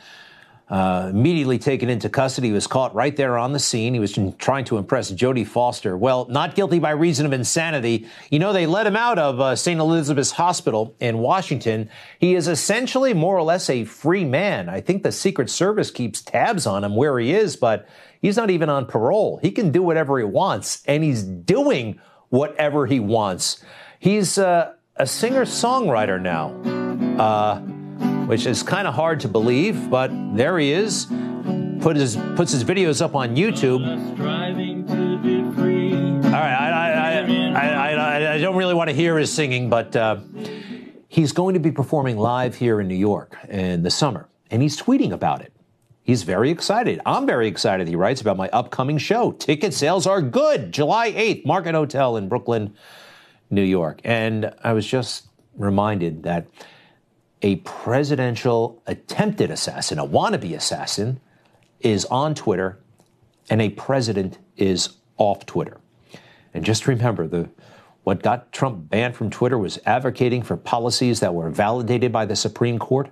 uh, 0.69 1.09
immediately 1.11 1.59
taken 1.59 1.91
into 1.91 2.09
custody. 2.09 2.49
He 2.49 2.53
was 2.53 2.67
caught 2.67 2.95
right 2.95 3.15
there 3.15 3.37
on 3.37 3.53
the 3.53 3.59
scene. 3.59 3.93
He 3.93 4.01
was 4.01 4.19
trying 4.39 4.65
to 4.67 4.79
impress 4.79 5.13
Jodie 5.13 5.47
Foster. 5.47 5.97
Well, 5.97 6.27
not 6.31 6.55
guilty 6.55 6.79
by 6.79 6.91
reason 6.93 7.27
of 7.27 7.33
insanity. 7.35 8.07
You 8.31 8.39
know, 8.39 8.53
they 8.53 8.67
let 8.67 8.87
him 8.87 8.97
out 8.97 9.19
of 9.19 9.41
uh, 9.41 9.57
St. 9.57 9.79
Elizabeth's 9.79 10.31
Hospital 10.33 10.97
in 11.01 11.19
Washington. 11.19 11.91
He 12.19 12.35
is 12.35 12.49
essentially 12.49 13.13
more 13.13 13.37
or 13.37 13.43
less 13.43 13.69
a 13.69 13.85
free 13.85 14.25
man. 14.25 14.71
I 14.71 14.81
think 14.81 15.03
the 15.03 15.13
Secret 15.13 15.51
Service 15.51 15.91
keeps 15.91 16.23
tabs 16.23 16.67
on 16.67 16.83
him 16.83 16.97
where 16.97 17.19
he 17.19 17.35
is, 17.35 17.57
but 17.57 17.87
he's 18.23 18.37
not 18.37 18.49
even 18.49 18.71
on 18.71 18.87
parole. 18.87 19.39
He 19.43 19.51
can 19.51 19.71
do 19.71 19.83
whatever 19.83 20.19
he 20.19 20.25
wants, 20.25 20.83
and 20.87 21.05
he's 21.05 21.23
doing 21.23 22.01
whatever 22.31 22.87
he 22.87 23.01
wants. 23.01 23.63
He's 23.99 24.39
uh, 24.39 24.73
a 24.97 25.07
singer 25.07 25.45
songwriter 25.45 26.21
now. 26.21 26.49
Which 28.27 28.47
is 28.47 28.63
kind 28.63 28.89
of 28.89 28.95
hard 28.95 29.21
to 29.21 29.29
believe, 29.29 29.91
but 29.91 30.11
there 30.35 30.59
he 30.59 30.73
is. 30.73 31.07
Put 31.81 31.97
his, 31.97 32.17
puts 32.37 32.53
his 32.53 32.65
videos 32.65 33.03
up 33.03 33.15
on 33.15 33.37
YouTube. 33.37 33.85
All 36.25 36.31
right, 36.33 36.55
I, 36.55 37.19
I, 37.53 37.89
I, 37.93 38.35
I 38.35 38.39
don't 38.39 38.57
really 38.57 38.75
want 38.75 38.89
to 38.91 38.97
hear 38.97 39.19
his 39.19 39.33
singing, 39.33 39.69
but 39.69 39.95
uh, 39.95 40.19
he's 41.09 41.33
going 41.33 41.55
to 41.55 41.61
be 41.61 41.71
performing 41.71 42.17
live 42.17 42.55
here 42.55 42.81
in 42.81 42.89
New 42.89 42.95
York 42.95 43.37
in 43.49 43.83
the 43.83 43.91
summer, 43.91 44.29
and 44.51 44.63
he's 44.63 44.81
tweeting 44.81 45.13
about 45.13 45.43
it. 45.43 45.53
He's 46.03 46.23
very 46.23 46.51
excited. 46.51 47.01
I'm 47.07 47.27
very 47.27 47.49
excited, 47.49 47.89
he 47.89 47.97
writes, 47.97 48.21
about 48.21 48.37
my 48.37 48.49
upcoming 48.51 48.99
show. 48.99 49.33
Ticket 49.33 49.73
sales 49.73 50.07
are 50.07 50.21
good. 50.21 50.71
July 50.71 51.13
8th, 51.13 51.47
Market 51.47 51.75
Hotel 51.75 52.19
in 52.19 52.29
Brooklyn, 52.29 52.75
New 53.51 53.63
York. 53.63 54.01
And 54.05 54.55
I 54.63 54.75
was 54.75 54.87
just 54.87 55.29
reminded 55.57 56.25
that 56.25 56.47
a 57.45 57.57
presidential 57.57 58.83
attempted 58.87 59.51
assassin, 59.51 59.99
a 59.99 60.07
wannabe 60.07 60.57
assassin, 60.57 61.21
is 61.79 62.07
on 62.07 62.35
Twitter 62.35 62.79
and 63.51 63.61
a 63.61 63.69
president 63.69 64.39
is 64.57 64.97
off 65.19 65.45
Twitter. 65.45 65.79
And 66.55 66.65
just 66.65 66.87
remember 66.87 67.29
the 67.29 67.51
what 68.03 68.23
got 68.23 68.51
Trump 68.51 68.89
banned 68.89 69.15
from 69.15 69.29
Twitter 69.29 69.59
was 69.59 69.79
advocating 69.85 70.43
for 70.43 70.57
policies 70.57 71.21
that 71.21 71.35
were 71.35 71.51
validated 71.51 72.13
by 72.13 72.25
the 72.25 72.35
Supreme 72.35 72.79
Court 72.79 73.11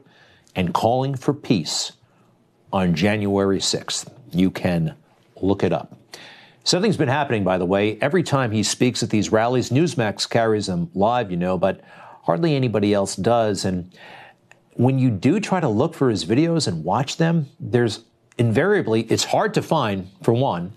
and 0.56 0.72
calling 0.72 1.14
for 1.14 1.34
peace 1.34 1.92
on 2.72 2.94
January 2.94 3.58
6th. 3.58 4.10
You 4.32 4.50
can 4.50 4.94
look 5.42 5.62
it 5.62 5.74
up. 5.74 5.98
Something's 6.64 6.96
been 6.96 7.08
happening, 7.08 7.44
by 7.44 7.58
the 7.58 7.66
way. 7.66 7.98
Every 8.00 8.22
time 8.22 8.50
he 8.50 8.62
speaks 8.62 9.02
at 9.02 9.10
these 9.10 9.30
rallies, 9.30 9.68
Newsmax 9.68 10.28
carries 10.28 10.66
them 10.66 10.90
live, 10.94 11.30
you 11.30 11.36
know, 11.36 11.58
but 11.58 11.82
hardly 12.22 12.54
anybody 12.54 12.94
else 12.94 13.14
does. 13.16 13.64
And 13.64 13.92
when 14.74 14.98
you 14.98 15.10
do 15.10 15.40
try 15.40 15.60
to 15.60 15.68
look 15.68 15.94
for 15.94 16.10
his 16.10 16.24
videos 16.24 16.66
and 16.66 16.84
watch 16.84 17.16
them, 17.16 17.46
there's 17.60 18.04
invariably, 18.38 19.02
it's 19.02 19.24
hard 19.24 19.54
to 19.54 19.62
find, 19.62 20.08
for 20.22 20.32
one, 20.32 20.72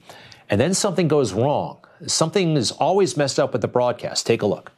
and 0.49 0.59
then 0.59 0.73
something 0.73 1.07
goes 1.07 1.33
wrong. 1.33 1.77
Something 2.05 2.57
is 2.57 2.71
always 2.71 3.15
messed 3.15 3.39
up 3.39 3.53
with 3.53 3.61
the 3.61 3.67
broadcast. 3.67 4.25
Take 4.25 4.41
a 4.41 4.45
look. 4.45 4.71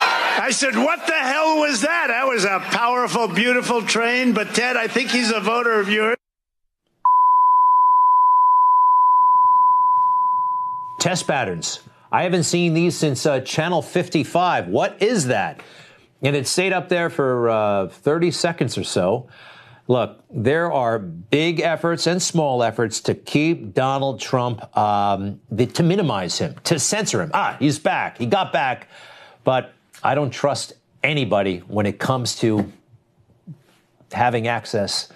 I 0.00 0.50
said, 0.50 0.74
What 0.74 1.06
the 1.06 1.12
hell 1.12 1.60
was 1.60 1.82
that? 1.82 2.08
That 2.08 2.26
was 2.26 2.44
a 2.44 2.58
powerful, 2.58 3.28
beautiful 3.28 3.82
train. 3.82 4.32
But 4.32 4.54
Ted, 4.54 4.76
I 4.76 4.88
think 4.88 5.10
he's 5.10 5.30
a 5.30 5.38
voter 5.38 5.78
of 5.78 5.88
yours. 5.88 6.16
Test 10.98 11.28
patterns. 11.28 11.80
I 12.10 12.24
haven't 12.24 12.44
seen 12.44 12.74
these 12.74 12.96
since 12.96 13.24
uh, 13.24 13.40
Channel 13.40 13.82
55. 13.82 14.66
What 14.66 15.00
is 15.00 15.28
that? 15.28 15.60
And 16.22 16.36
it 16.36 16.46
stayed 16.46 16.72
up 16.72 16.88
there 16.88 17.10
for 17.10 17.50
uh, 17.50 17.88
30 17.88 18.30
seconds 18.30 18.78
or 18.78 18.84
so. 18.84 19.28
Look, 19.88 20.22
there 20.30 20.70
are 20.72 20.98
big 20.98 21.60
efforts 21.60 22.06
and 22.06 22.22
small 22.22 22.62
efforts 22.62 23.00
to 23.02 23.14
keep 23.14 23.74
Donald 23.74 24.20
Trump, 24.20 24.76
um, 24.76 25.40
the, 25.50 25.66
to 25.66 25.82
minimize 25.82 26.38
him, 26.38 26.54
to 26.64 26.78
censor 26.78 27.20
him. 27.20 27.32
Ah, 27.34 27.56
he's 27.58 27.80
back. 27.80 28.18
He 28.18 28.26
got 28.26 28.52
back. 28.52 28.88
But 29.42 29.74
I 30.02 30.14
don't 30.14 30.30
trust 30.30 30.74
anybody 31.02 31.58
when 31.66 31.86
it 31.86 31.98
comes 31.98 32.36
to 32.36 32.70
having 34.12 34.46
access, 34.46 35.12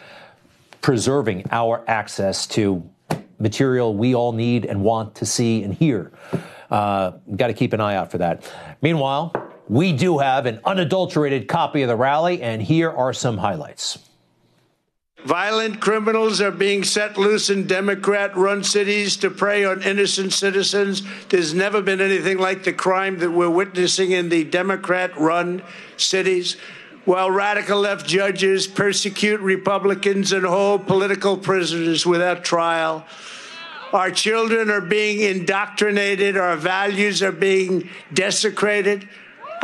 preserving 0.82 1.44
our 1.52 1.84
access 1.86 2.46
to 2.48 2.88
material 3.38 3.94
we 3.94 4.14
all 4.14 4.32
need 4.32 4.64
and 4.64 4.82
want 4.82 5.14
to 5.16 5.26
see 5.26 5.62
and 5.62 5.74
hear. 5.74 6.10
Uh, 6.70 7.12
got 7.36 7.46
to 7.46 7.54
keep 7.54 7.72
an 7.72 7.80
eye 7.80 7.94
out 7.94 8.10
for 8.10 8.18
that. 8.18 8.50
Meanwhile, 8.82 9.32
we 9.68 9.92
do 9.92 10.18
have 10.18 10.46
an 10.46 10.60
unadulterated 10.64 11.48
copy 11.48 11.82
of 11.82 11.88
the 11.88 11.96
rally, 11.96 12.42
and 12.42 12.62
here 12.62 12.90
are 12.90 13.12
some 13.12 13.38
highlights. 13.38 13.98
Violent 15.24 15.80
criminals 15.80 16.40
are 16.40 16.52
being 16.52 16.84
set 16.84 17.18
loose 17.18 17.50
in 17.50 17.66
Democrat 17.66 18.36
run 18.36 18.62
cities 18.62 19.16
to 19.16 19.28
prey 19.28 19.64
on 19.64 19.82
innocent 19.82 20.32
citizens. 20.32 21.02
There's 21.30 21.52
never 21.52 21.82
been 21.82 22.00
anything 22.00 22.38
like 22.38 22.62
the 22.62 22.72
crime 22.72 23.18
that 23.18 23.32
we're 23.32 23.50
witnessing 23.50 24.12
in 24.12 24.28
the 24.28 24.44
Democrat 24.44 25.18
run 25.18 25.62
cities. 25.96 26.56
While 27.06 27.32
radical 27.32 27.80
left 27.80 28.06
judges 28.06 28.68
persecute 28.68 29.40
Republicans 29.40 30.30
and 30.30 30.44
hold 30.44 30.86
political 30.86 31.36
prisoners 31.36 32.06
without 32.06 32.44
trial, 32.44 33.04
our 33.92 34.12
children 34.12 34.70
are 34.70 34.80
being 34.80 35.20
indoctrinated, 35.20 36.36
our 36.36 36.56
values 36.56 37.20
are 37.22 37.32
being 37.32 37.88
desecrated, 38.12 39.08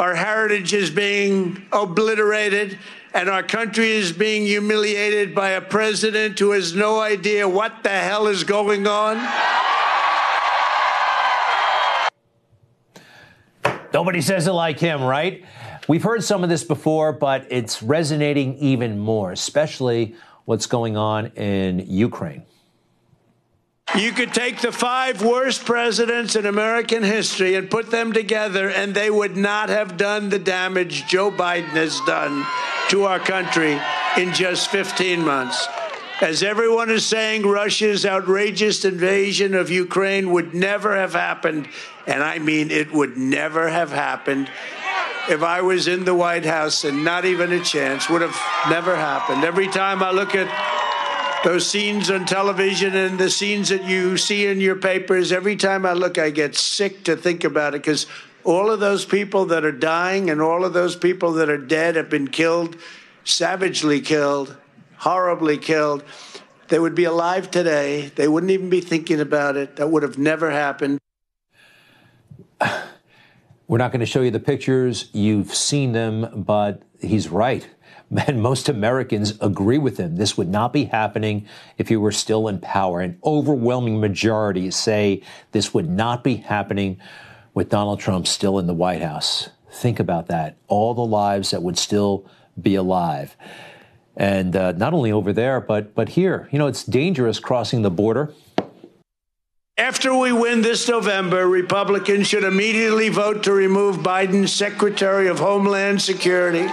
our 0.02 0.16
heritage 0.16 0.72
is 0.72 0.90
being 0.90 1.64
obliterated 1.70 2.76
and 3.14 3.28
our 3.28 3.44
country 3.44 3.92
is 3.92 4.10
being 4.10 4.44
humiliated 4.44 5.32
by 5.32 5.50
a 5.50 5.60
president 5.60 6.36
who 6.40 6.50
has 6.50 6.74
no 6.74 6.98
idea 6.98 7.48
what 7.48 7.84
the 7.84 7.88
hell 7.88 8.26
is 8.26 8.42
going 8.42 8.88
on? 8.88 9.16
Nobody 13.94 14.20
says 14.20 14.48
it 14.48 14.52
like 14.52 14.80
him, 14.80 15.04
right? 15.04 15.44
We've 15.86 16.02
heard 16.02 16.24
some 16.24 16.42
of 16.42 16.48
this 16.48 16.64
before, 16.64 17.12
but 17.12 17.46
it's 17.48 17.80
resonating 17.80 18.56
even 18.58 18.98
more, 18.98 19.30
especially 19.30 20.16
what's 20.46 20.66
going 20.66 20.96
on 20.96 21.26
in 21.36 21.78
Ukraine. 21.78 22.42
You 23.94 24.12
could 24.12 24.32
take 24.32 24.62
the 24.62 24.72
five 24.72 25.22
worst 25.22 25.66
presidents 25.66 26.34
in 26.34 26.46
American 26.46 27.02
history 27.02 27.56
and 27.56 27.70
put 27.70 27.90
them 27.90 28.14
together, 28.14 28.70
and 28.70 28.94
they 28.94 29.10
would 29.10 29.36
not 29.36 29.68
have 29.68 29.98
done 29.98 30.30
the 30.30 30.38
damage 30.38 31.06
Joe 31.06 31.30
Biden 31.30 31.68
has 31.70 32.00
done 32.06 32.46
to 32.88 33.04
our 33.04 33.18
country 33.18 33.78
in 34.16 34.32
just 34.32 34.70
15 34.70 35.22
months. 35.22 35.68
As 36.22 36.42
everyone 36.42 36.88
is 36.88 37.04
saying, 37.04 37.42
Russia's 37.42 38.06
outrageous 38.06 38.82
invasion 38.86 39.54
of 39.54 39.68
Ukraine 39.68 40.30
would 40.30 40.54
never 40.54 40.96
have 40.96 41.12
happened. 41.12 41.68
And 42.06 42.22
I 42.22 42.38
mean, 42.38 42.70
it 42.70 42.92
would 42.92 43.18
never 43.18 43.68
have 43.68 43.90
happened 43.90 44.48
if 45.28 45.42
I 45.42 45.60
was 45.60 45.86
in 45.86 46.04
the 46.04 46.14
White 46.14 46.46
House 46.46 46.84
and 46.84 47.04
not 47.04 47.24
even 47.24 47.52
a 47.52 47.62
chance, 47.62 48.08
would 48.08 48.22
have 48.22 48.40
never 48.70 48.96
happened. 48.96 49.44
Every 49.44 49.68
time 49.68 50.02
I 50.02 50.10
look 50.10 50.34
at 50.34 50.48
those 51.44 51.68
scenes 51.68 52.10
on 52.10 52.24
television 52.24 52.94
and 52.94 53.18
the 53.18 53.30
scenes 53.30 53.68
that 53.70 53.84
you 53.84 54.16
see 54.16 54.46
in 54.46 54.60
your 54.60 54.76
papers, 54.76 55.32
every 55.32 55.56
time 55.56 55.84
I 55.84 55.92
look, 55.92 56.18
I 56.18 56.30
get 56.30 56.54
sick 56.54 57.04
to 57.04 57.16
think 57.16 57.44
about 57.44 57.74
it 57.74 57.82
because 57.82 58.06
all 58.44 58.70
of 58.70 58.80
those 58.80 59.04
people 59.04 59.46
that 59.46 59.64
are 59.64 59.72
dying 59.72 60.30
and 60.30 60.40
all 60.40 60.64
of 60.64 60.72
those 60.72 60.96
people 60.96 61.32
that 61.34 61.48
are 61.48 61.58
dead 61.58 61.96
have 61.96 62.08
been 62.08 62.28
killed, 62.28 62.76
savagely 63.24 64.00
killed, 64.00 64.56
horribly 64.98 65.58
killed. 65.58 66.04
They 66.68 66.78
would 66.78 66.94
be 66.94 67.04
alive 67.04 67.50
today. 67.50 68.12
They 68.14 68.28
wouldn't 68.28 68.50
even 68.50 68.70
be 68.70 68.80
thinking 68.80 69.20
about 69.20 69.56
it. 69.56 69.76
That 69.76 69.90
would 69.90 70.02
have 70.02 70.18
never 70.18 70.50
happened. 70.50 70.98
We're 73.68 73.78
not 73.78 73.90
going 73.90 74.00
to 74.00 74.06
show 74.06 74.22
you 74.22 74.30
the 74.30 74.40
pictures. 74.40 75.08
You've 75.12 75.54
seen 75.54 75.92
them, 75.92 76.44
but 76.44 76.82
he's 77.00 77.28
right. 77.28 77.66
And 78.14 78.42
most 78.42 78.68
Americans 78.68 79.34
agree 79.40 79.78
with 79.78 79.96
him. 79.96 80.16
This 80.16 80.36
would 80.36 80.48
not 80.48 80.72
be 80.72 80.84
happening 80.84 81.46
if 81.78 81.88
he 81.88 81.96
were 81.96 82.12
still 82.12 82.46
in 82.46 82.58
power. 82.58 83.00
An 83.00 83.18
overwhelming 83.24 84.00
majority 84.00 84.70
say 84.70 85.22
this 85.52 85.72
would 85.72 85.88
not 85.88 86.22
be 86.22 86.36
happening 86.36 87.00
with 87.54 87.70
Donald 87.70 88.00
Trump 88.00 88.26
still 88.26 88.58
in 88.58 88.66
the 88.66 88.74
White 88.74 89.02
House. 89.02 89.48
Think 89.70 89.98
about 89.98 90.26
that. 90.28 90.56
All 90.68 90.92
the 90.92 91.04
lives 91.04 91.52
that 91.52 91.62
would 91.62 91.78
still 91.78 92.26
be 92.60 92.74
alive. 92.74 93.34
And 94.14 94.54
uh, 94.54 94.72
not 94.72 94.92
only 94.92 95.10
over 95.10 95.32
there, 95.32 95.60
but, 95.60 95.94
but 95.94 96.10
here. 96.10 96.48
You 96.52 96.58
know, 96.58 96.66
it's 96.66 96.84
dangerous 96.84 97.38
crossing 97.38 97.80
the 97.80 97.90
border. 97.90 98.34
After 99.78 100.14
we 100.14 100.32
win 100.32 100.60
this 100.60 100.86
November, 100.86 101.48
Republicans 101.48 102.28
should 102.28 102.44
immediately 102.44 103.08
vote 103.08 103.42
to 103.44 103.52
remove 103.54 103.98
Biden's 103.98 104.52
Secretary 104.52 105.28
of 105.28 105.38
Homeland 105.38 106.02
Security. 106.02 106.66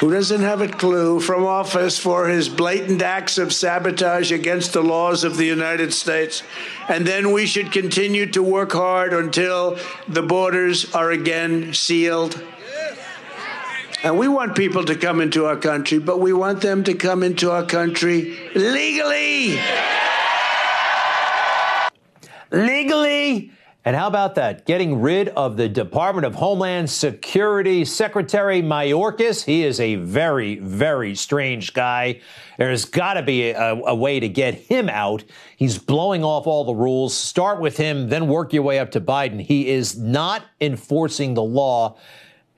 Who 0.00 0.10
doesn't 0.10 0.40
have 0.40 0.62
a 0.62 0.68
clue 0.68 1.20
from 1.20 1.44
office 1.44 1.98
for 1.98 2.26
his 2.26 2.48
blatant 2.48 3.02
acts 3.02 3.36
of 3.36 3.52
sabotage 3.52 4.32
against 4.32 4.72
the 4.72 4.82
laws 4.82 5.24
of 5.24 5.36
the 5.36 5.44
United 5.44 5.92
States. 5.92 6.42
And 6.88 7.06
then 7.06 7.32
we 7.32 7.44
should 7.44 7.70
continue 7.70 8.24
to 8.32 8.42
work 8.42 8.72
hard 8.72 9.12
until 9.12 9.78
the 10.08 10.22
borders 10.22 10.94
are 10.94 11.10
again 11.10 11.74
sealed. 11.74 12.42
And 14.02 14.18
we 14.18 14.26
want 14.26 14.56
people 14.56 14.86
to 14.86 14.96
come 14.96 15.20
into 15.20 15.44
our 15.44 15.56
country, 15.56 15.98
but 15.98 16.18
we 16.18 16.32
want 16.32 16.62
them 16.62 16.82
to 16.84 16.94
come 16.94 17.22
into 17.22 17.50
our 17.50 17.66
country 17.66 18.38
legally. 18.54 19.60
Legally. 22.50 23.52
And 23.82 23.96
how 23.96 24.08
about 24.08 24.34
that? 24.34 24.66
Getting 24.66 25.00
rid 25.00 25.30
of 25.30 25.56
the 25.56 25.68
Department 25.68 26.26
of 26.26 26.34
Homeland 26.34 26.90
Security 26.90 27.86
Secretary 27.86 28.60
Mayorkas. 28.60 29.42
He 29.44 29.64
is 29.64 29.80
a 29.80 29.94
very, 29.94 30.56
very 30.56 31.14
strange 31.14 31.72
guy. 31.72 32.20
There's 32.58 32.84
got 32.84 33.14
to 33.14 33.22
be 33.22 33.50
a, 33.50 33.72
a, 33.72 33.94
way 33.94 34.20
to 34.20 34.28
get 34.28 34.52
him 34.52 34.90
out. 34.90 35.24
He's 35.56 35.78
blowing 35.78 36.22
off 36.22 36.46
all 36.46 36.64
the 36.64 36.74
rules. 36.74 37.16
Start 37.16 37.58
with 37.58 37.78
him, 37.78 38.10
then 38.10 38.28
work 38.28 38.52
your 38.52 38.62
way 38.64 38.78
up 38.78 38.90
to 38.90 39.00
Biden. 39.00 39.40
He 39.40 39.70
is 39.70 39.98
not 39.98 40.44
enforcing 40.60 41.32
the 41.32 41.42
law, 41.42 41.96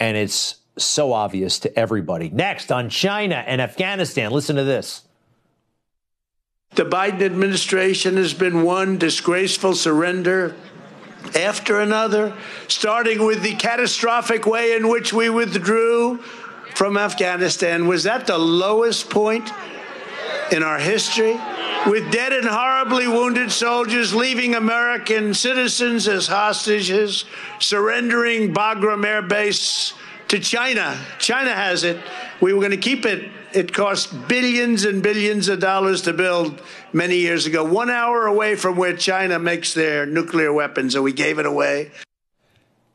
and 0.01 0.17
it's 0.17 0.57
so 0.77 1.13
obvious 1.13 1.61
to 1.61 1.79
everybody. 1.79 2.31
Next, 2.31 2.73
on 2.73 2.89
China 2.89 3.37
and 3.47 3.61
Afghanistan, 3.61 4.33
listen 4.33 4.57
to 4.57 4.65
this. 4.65 5.03
The 6.75 6.85
Biden 6.85 7.21
administration 7.21 8.17
has 8.17 8.35
been 8.35 8.63
one 8.63 8.99
disgraceful 8.99 9.75
surrender 9.75 10.57
after 11.37 11.81
another, 11.81 12.33
starting 12.69 13.25
with 13.25 13.43
the 13.43 13.55
catastrophic 13.55 14.47
way 14.47 14.77
in 14.77 14.89
which 14.89 15.13
we 15.13 15.29
withdrew 15.31 16.19
from 16.75 16.97
Afghanistan. 16.97 17.87
Was 17.87 18.05
that 18.05 18.27
the 18.27 18.39
lowest 18.39 19.11
point 19.11 19.51
in 20.51 20.63
our 20.63 20.79
history? 20.79 21.39
With 21.87 22.13
dead 22.13 22.33
and 22.33 22.47
horribly 22.47 23.09
wounded 23.09 23.51
soldiers 23.51 24.15
leaving 24.15 24.55
American 24.55 25.35
citizens 25.35 26.07
as 26.07 26.29
hostages, 26.29 27.25
surrendering 27.59 28.55
Bagram 28.55 29.05
Air 29.05 29.23
Base 29.23 29.93
to 30.29 30.39
China. 30.39 30.97
China 31.19 31.53
has 31.53 31.85
it. 31.85 31.99
We 32.41 32.53
were 32.53 32.61
going 32.61 32.71
to 32.71 32.77
keep 32.77 33.05
it. 33.05 33.31
It 33.55 33.73
cost 33.73 34.29
billions 34.29 34.85
and 34.85 35.03
billions 35.03 35.49
of 35.49 35.61
dollars 35.61 36.03
to 36.03 36.13
build 36.13 36.63
many 36.93 37.17
years 37.17 37.47
ago, 37.47 37.65
one 37.65 37.91
hour 37.91 38.27
away 38.27 38.57
from 38.57 38.77
where 38.77 38.97
China 38.97 39.39
makes 39.39 39.75
their 39.75 40.07
nuclear 40.07 40.53
weapons, 40.53 40.95
and 40.95 41.05
we 41.05 41.13
gave 41.13 41.39
it 41.39 41.47
away. 41.47 41.91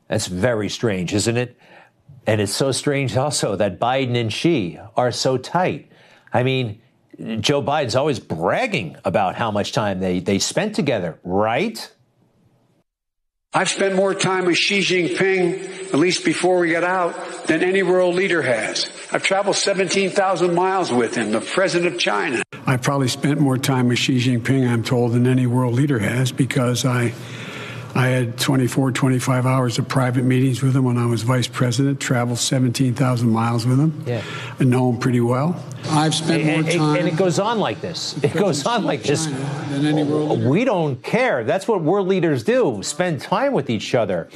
That's 0.08 0.28
very 0.28 0.70
strange, 0.70 1.14
isn't 1.14 1.38
it? 1.38 1.58
And 2.26 2.42
it's 2.42 2.54
so 2.54 2.72
strange 2.72 3.16
also 3.16 3.56
that 3.56 3.80
Biden 3.80 4.16
and 4.16 4.32
Xi 4.32 4.80
are 4.96 5.12
so 5.12 5.38
tight. 5.38 5.92
I 6.34 6.44
mean, 6.44 6.82
Joe 7.40 7.62
Biden's 7.62 7.96
always 7.96 8.20
bragging 8.20 8.98
about 9.06 9.36
how 9.36 9.50
much 9.50 9.72
time 9.72 10.00
they, 10.00 10.20
they 10.20 10.40
spent 10.40 10.76
together, 10.76 11.20
right? 11.24 11.92
I've 13.58 13.70
spent 13.70 13.96
more 13.96 14.14
time 14.14 14.46
with 14.46 14.56
Xi 14.56 14.82
Jinping, 14.82 15.92
at 15.92 15.96
least 15.96 16.24
before 16.24 16.60
we 16.60 16.70
got 16.70 16.84
out, 16.84 17.48
than 17.48 17.64
any 17.64 17.82
world 17.82 18.14
leader 18.14 18.44
has. 18.44 18.88
I've 19.12 19.24
traveled 19.24 19.56
17,000 19.56 20.54
miles 20.54 20.92
with 20.92 21.16
him, 21.16 21.32
the 21.32 21.42
president 21.42 21.96
of 21.96 22.00
China. 22.00 22.44
I've 22.68 22.84
probably 22.84 23.08
spent 23.08 23.40
more 23.40 23.58
time 23.58 23.88
with 23.88 23.98
Xi 23.98 24.20
Jinping, 24.20 24.70
I'm 24.70 24.84
told, 24.84 25.14
than 25.14 25.26
any 25.26 25.48
world 25.48 25.74
leader 25.74 25.98
has 25.98 26.32
because 26.32 26.86
I 26.86 27.16
I 27.98 28.08
had 28.08 28.38
24, 28.38 28.92
25 28.92 29.46
hours 29.46 29.80
of 29.80 29.88
private 29.88 30.24
meetings 30.24 30.62
with 30.62 30.76
him 30.76 30.84
when 30.84 30.98
I 30.98 31.08
was 31.08 31.24
vice 31.24 31.48
president, 31.48 32.00
traveled 32.00 32.38
17,000 32.38 33.30
miles 33.30 33.66
with 33.66 33.80
him, 33.80 34.04
yeah. 34.06 34.22
and 34.60 34.70
know 34.70 34.92
him 34.92 35.00
pretty 35.00 35.20
well. 35.20 35.62
I've 35.90 36.14
spent 36.14 36.44
and, 36.44 36.62
more 36.62 36.72
time. 36.72 36.96
And 36.98 37.08
it 37.08 37.16
goes 37.16 37.40
on 37.40 37.60
like 37.60 37.82
this. 37.82 38.22
It 38.24 38.34
goes 38.34 38.66
on 38.68 38.84
like 38.84 39.02
this. 39.02 39.28
We 40.48 40.64
don't 40.64 41.02
care. 41.02 41.44
That's 41.44 41.68
what 41.68 41.82
world 41.82 42.08
leaders 42.08 42.44
do 42.44 42.82
spend 42.84 43.22
time 43.22 43.54
with 43.54 43.70
each 43.70 43.96
other. 43.96 44.30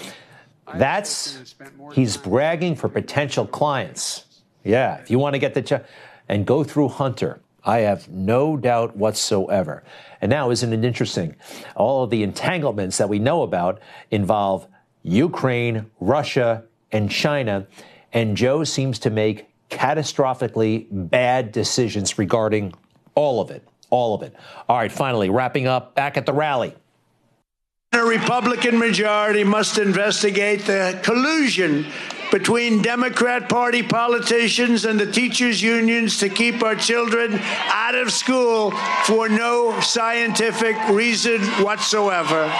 That's, 0.73 1.55
he's 1.93 2.17
bragging 2.17 2.75
for 2.75 2.89
potential 2.89 3.45
clients. 3.45 4.25
Yeah, 4.63 4.97
if 4.97 5.11
you 5.11 5.19
want 5.19 5.35
to 5.35 5.39
get 5.39 5.53
the, 5.53 5.61
ch- 5.61 5.83
and 6.29 6.45
go 6.45 6.63
through 6.63 6.87
Hunter. 6.89 7.41
I 7.63 7.79
have 7.79 8.09
no 8.09 8.57
doubt 8.57 8.95
whatsoever. 8.95 9.83
And 10.19 10.29
now, 10.29 10.49
isn't 10.51 10.73
it 10.73 10.83
interesting? 10.83 11.35
All 11.75 12.03
of 12.03 12.09
the 12.09 12.23
entanglements 12.23 12.97
that 12.97 13.09
we 13.09 13.19
know 13.19 13.43
about 13.43 13.79
involve 14.09 14.67
Ukraine, 15.03 15.89
Russia, 15.99 16.63
and 16.91 17.09
China. 17.09 17.67
And 18.13 18.35
Joe 18.35 18.63
seems 18.63 18.99
to 18.99 19.09
make 19.09 19.47
catastrophically 19.69 20.87
bad 20.91 21.51
decisions 21.51 22.17
regarding 22.17 22.73
all 23.15 23.41
of 23.41 23.51
it. 23.51 23.67
All 23.89 24.15
of 24.15 24.21
it. 24.21 24.35
All 24.69 24.77
right, 24.77 24.91
finally, 24.91 25.29
wrapping 25.29 25.67
up 25.67 25.95
back 25.95 26.17
at 26.17 26.25
the 26.25 26.33
rally. 26.33 26.73
A 27.93 28.03
Republican 28.03 28.79
majority 28.79 29.43
must 29.43 29.77
investigate 29.77 30.61
the 30.61 30.97
collusion 31.03 31.85
between 32.31 32.81
Democrat 32.81 33.49
Party 33.49 33.83
politicians 33.83 34.85
and 34.85 34.99
the 34.99 35.11
teachers' 35.11 35.61
unions 35.61 36.17
to 36.19 36.29
keep 36.29 36.63
our 36.63 36.75
children 36.75 37.37
out 37.67 37.93
of 37.93 38.11
school 38.11 38.71
for 39.03 39.27
no 39.29 39.79
scientific 39.81 40.77
reason 40.89 41.41
whatsoever. 41.63 42.51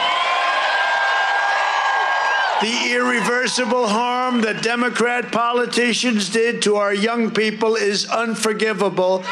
The 2.61 2.91
irreversible 2.91 3.87
harm 3.87 4.41
that 4.41 4.61
Democrat 4.61 5.31
politicians 5.31 6.29
did 6.29 6.61
to 6.63 6.75
our 6.75 6.93
young 6.93 7.31
people 7.31 7.75
is 7.75 8.05
unforgivable, 8.05 9.23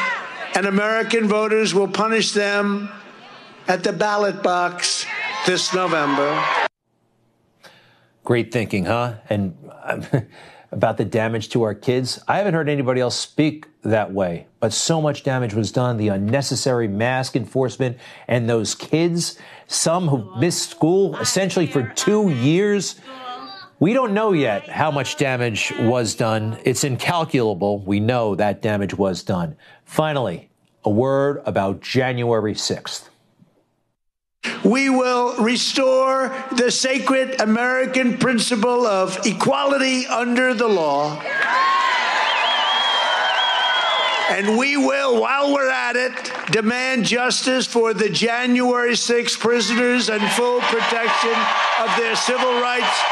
and 0.56 0.65
American 0.65 1.28
voters 1.28 1.75
will 1.75 1.88
punish 1.88 2.32
them 2.32 2.89
at 3.67 3.84
the 3.84 3.93
ballot 3.93 4.41
box 4.41 5.06
this 5.45 5.75
November. 5.75 6.43
Great 8.23 8.51
thinking, 8.51 8.86
huh? 8.86 9.15
And 9.29 9.58
um, 9.84 10.05
about 10.71 10.97
the 10.97 11.05
damage 11.05 11.49
to 11.49 11.63
our 11.63 11.73
kids. 11.73 12.19
I 12.27 12.38
haven't 12.38 12.53
heard 12.53 12.69
anybody 12.69 13.01
else 13.01 13.15
speak 13.15 13.65
that 13.82 14.12
way, 14.13 14.47
but 14.60 14.71
so 14.71 15.01
much 15.01 15.23
damage 15.23 15.53
was 15.53 15.71
done. 15.71 15.97
The 15.97 16.10
unnecessary 16.10 16.88
mask 16.88 17.36
enforcement 17.36 17.97
and 18.27 18.49
those 18.49 18.75
kids, 18.75 19.39
some 19.67 20.08
who 20.08 20.39
missed 20.39 20.69
school 20.69 21.15
essentially 21.17 21.65
for 21.65 21.84
two 21.95 22.29
years. 22.29 22.99
We 23.79 23.93
don't 23.93 24.13
know 24.13 24.34
yet 24.34 24.67
how 24.67 24.91
much 24.91 25.17
damage 25.17 25.73
was 25.79 26.13
done. 26.13 26.60
It's 26.65 26.84
incalculable. 26.84 27.79
We 27.79 27.99
know 27.99 28.36
that 28.36 28.62
damage 28.62 28.93
was 28.93 29.23
done. 29.23 29.55
Finally, 29.86 30.49
a 30.84 30.89
word 30.89 31.41
about 31.45 31.82
January 31.82 32.53
6th. 32.53 33.09
We 34.63 34.89
will 34.89 35.36
restore 35.38 36.34
the 36.52 36.69
sacred 36.69 37.41
American 37.41 38.17
principle 38.17 38.86
of 38.86 39.25
equality 39.25 40.06
under 40.06 40.54
the 40.54 40.67
law. 40.67 41.19
And 44.32 44.58
we 44.58 44.78
will, 44.78 45.19
while 45.19 45.54
we're 45.54 45.71
at 45.71 45.95
it, 45.95 46.52
demand 46.52 47.06
justice 47.06 47.65
for 47.65 47.93
the 47.93 48.10
January 48.10 48.95
6 48.95 49.38
prisoners 49.38 50.10
and 50.10 50.21
full 50.34 50.60
protection 50.62 51.34
of 51.82 51.89
their 51.97 52.15
civil 52.15 52.62
rights 52.62 53.04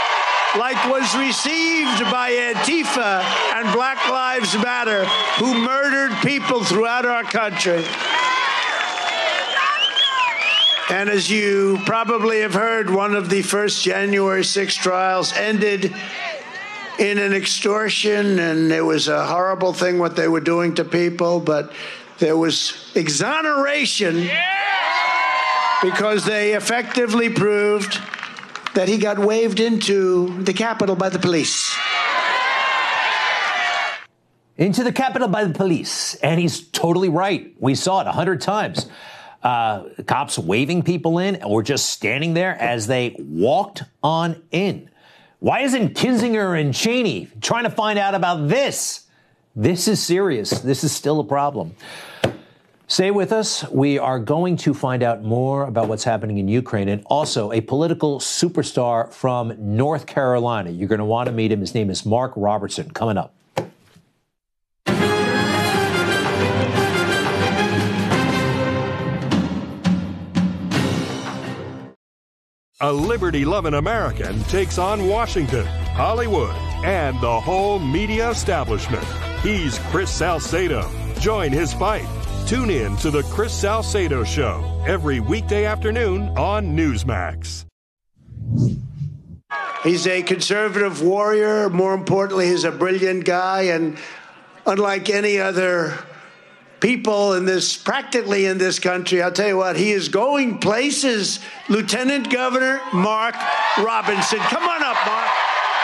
like 0.58 0.78
was 0.90 1.16
received 1.18 2.04
by 2.12 2.32
Antifa 2.32 3.24
and 3.56 3.74
Black 3.74 4.10
Lives 4.10 4.56
Matter, 4.56 5.06
who 5.40 5.60
murdered 5.60 6.16
people 6.22 6.63
throughout 6.63 7.06
our 7.06 7.24
country. 7.24 7.84
And 10.89 11.10
as 11.10 11.30
you 11.30 11.80
probably 11.86 12.41
have 12.41 12.54
heard, 12.54 12.89
one 12.89 13.13
of 13.13 13.30
the 13.30 13.41
first 13.41 13.84
January 13.84 14.45
6 14.45 14.76
trials 14.76 15.34
ended 15.34 15.93
in 16.97 17.17
an 17.17 17.34
extortion, 17.34 18.39
and 18.39 18.71
it 18.71 18.82
was 18.82 19.10
a 19.10 19.26
horrible 19.26 19.73
thing 19.73 20.00
what 20.00 20.15
they 20.15 20.30
were 20.30 20.39
doing 20.39 20.76
to 20.76 20.86
people, 20.86 21.41
but 21.41 21.73
there 22.19 22.38
was 22.38 22.91
exoneration 22.95 24.30
because 25.82 26.23
they 26.26 26.54
effectively 26.54 27.30
proved 27.30 28.00
that 28.73 28.88
he 28.88 28.97
got 28.97 29.19
waved 29.19 29.60
into 29.60 30.41
the 30.43 30.54
Capitol 30.54 30.95
by 30.95 31.10
the 31.10 31.19
police. 31.19 31.78
Into 34.56 34.84
the 34.84 34.93
Capitol 34.93 35.28
by 35.28 35.43
the 35.43 35.54
police. 35.54 36.15
And 36.15 36.39
he's 36.39 36.65
totally 36.69 37.10
right. 37.10 37.54
We 37.60 37.76
saw 37.76 38.02
it 38.02 38.08
a 38.08 38.12
hundred 38.12 38.39
times. 38.39 38.88
Uh, 39.43 39.84
cops 40.08 40.38
waving 40.38 40.84
people 40.84 41.19
in 41.19 41.41
or 41.43 41.62
just 41.62 41.91
standing 41.91 42.34
there 42.34 42.56
as 42.60 42.88
they 42.88 43.15
walked 43.19 43.84
on 44.04 44.41
in. 44.52 44.89
Why 45.39 45.62
isn't 45.62 45.95
Kinzinger 45.95 46.60
and 46.60 46.73
Cheney 46.73 47.30
trying 47.39 47.63
to 47.63 47.69
find 47.69 48.00
out 48.00 48.15
about 48.15 48.50
this? 48.50 49.08
This 49.56 49.88
is 49.88 50.02
serious. 50.02 50.50
This 50.50 50.84
is 50.84 50.91
still 50.91 51.19
a 51.19 51.23
problem. 51.23 51.76
Stay 52.89 53.12
with 53.12 53.32
us. 53.32 53.69
We 53.69 54.00
are 54.00 54.17
going 54.17 54.56
to 54.58 54.73
find 54.73 55.04
out 55.04 55.21
more 55.21 55.65
about 55.65 55.88
what's 55.88 56.06
happening 56.06 56.38
in 56.38 56.47
Ukraine 56.47 56.88
and 56.88 57.04
also 57.08 57.52
a 57.52 57.62
political 57.62 58.19
superstar 58.19 59.13
from 59.13 59.54
North 59.60 60.08
Carolina. 60.08 60.71
You're 60.71 60.88
going 60.88 61.00
to 61.00 61.06
want 61.06 61.28
to 61.28 61.34
meet 61.34 61.52
him. 61.52 61.60
His 61.60 61.76
name 61.76 61.89
is 61.89 62.06
Mark 62.06 62.34
Robertson. 62.36 62.89
Coming 62.91 63.17
up. 63.17 63.37
A 72.80 72.92
liberty 72.92 73.44
loving 73.44 73.74
American 73.74 74.44
takes 74.44 74.78
on 74.78 75.08
Washington, 75.08 75.66
Hollywood, 75.66 76.56
and 76.86 77.20
the 77.22 77.40
whole 77.40 77.80
media 77.80 78.30
establishment. 78.30 79.06
He's 79.42 79.80
Chris 79.90 80.12
Salcedo. 80.12 80.90
Join 81.20 81.52
his 81.52 81.74
fight 81.74 82.08
Tune 82.48 82.70
in 82.70 82.96
to 82.98 83.12
the 83.12 83.24
Chris 83.24 83.52
Salcedo 83.52 84.24
Show 84.24 84.82
every 84.88 85.20
weekday 85.20 85.66
afternoon 85.66 86.30
on 86.38 86.78
Newsmax. 86.78 87.66
He's 89.84 90.08
a 90.08 90.24
conservative 90.24 91.02
warrior. 91.02 91.70
More 91.70 91.94
importantly, 91.94 92.48
he's 92.48 92.63
a 92.63 92.72
brilliant 92.72 93.26
guy. 93.26 93.63
And 93.63 93.98
unlike 94.66 95.10
any 95.10 95.40
other 95.40 96.00
people 96.80 97.34
in 97.34 97.46
this, 97.46 97.76
practically 97.76 98.46
in 98.46 98.58
this 98.58 98.80
country, 98.80 99.22
I'll 99.22 99.32
tell 99.32 99.48
you 99.48 99.58
what, 99.58 99.76
he 99.76 99.92
is 99.92 100.10
going 100.10 100.60
places. 100.60 101.40
Lieutenant 101.70 102.30
Governor 102.30 102.80
Mark 102.94 103.36
Robinson. 103.78 104.40
Come 104.40 104.63
on 104.63 104.84
up, 104.84 104.98
Mark. 105.06 105.30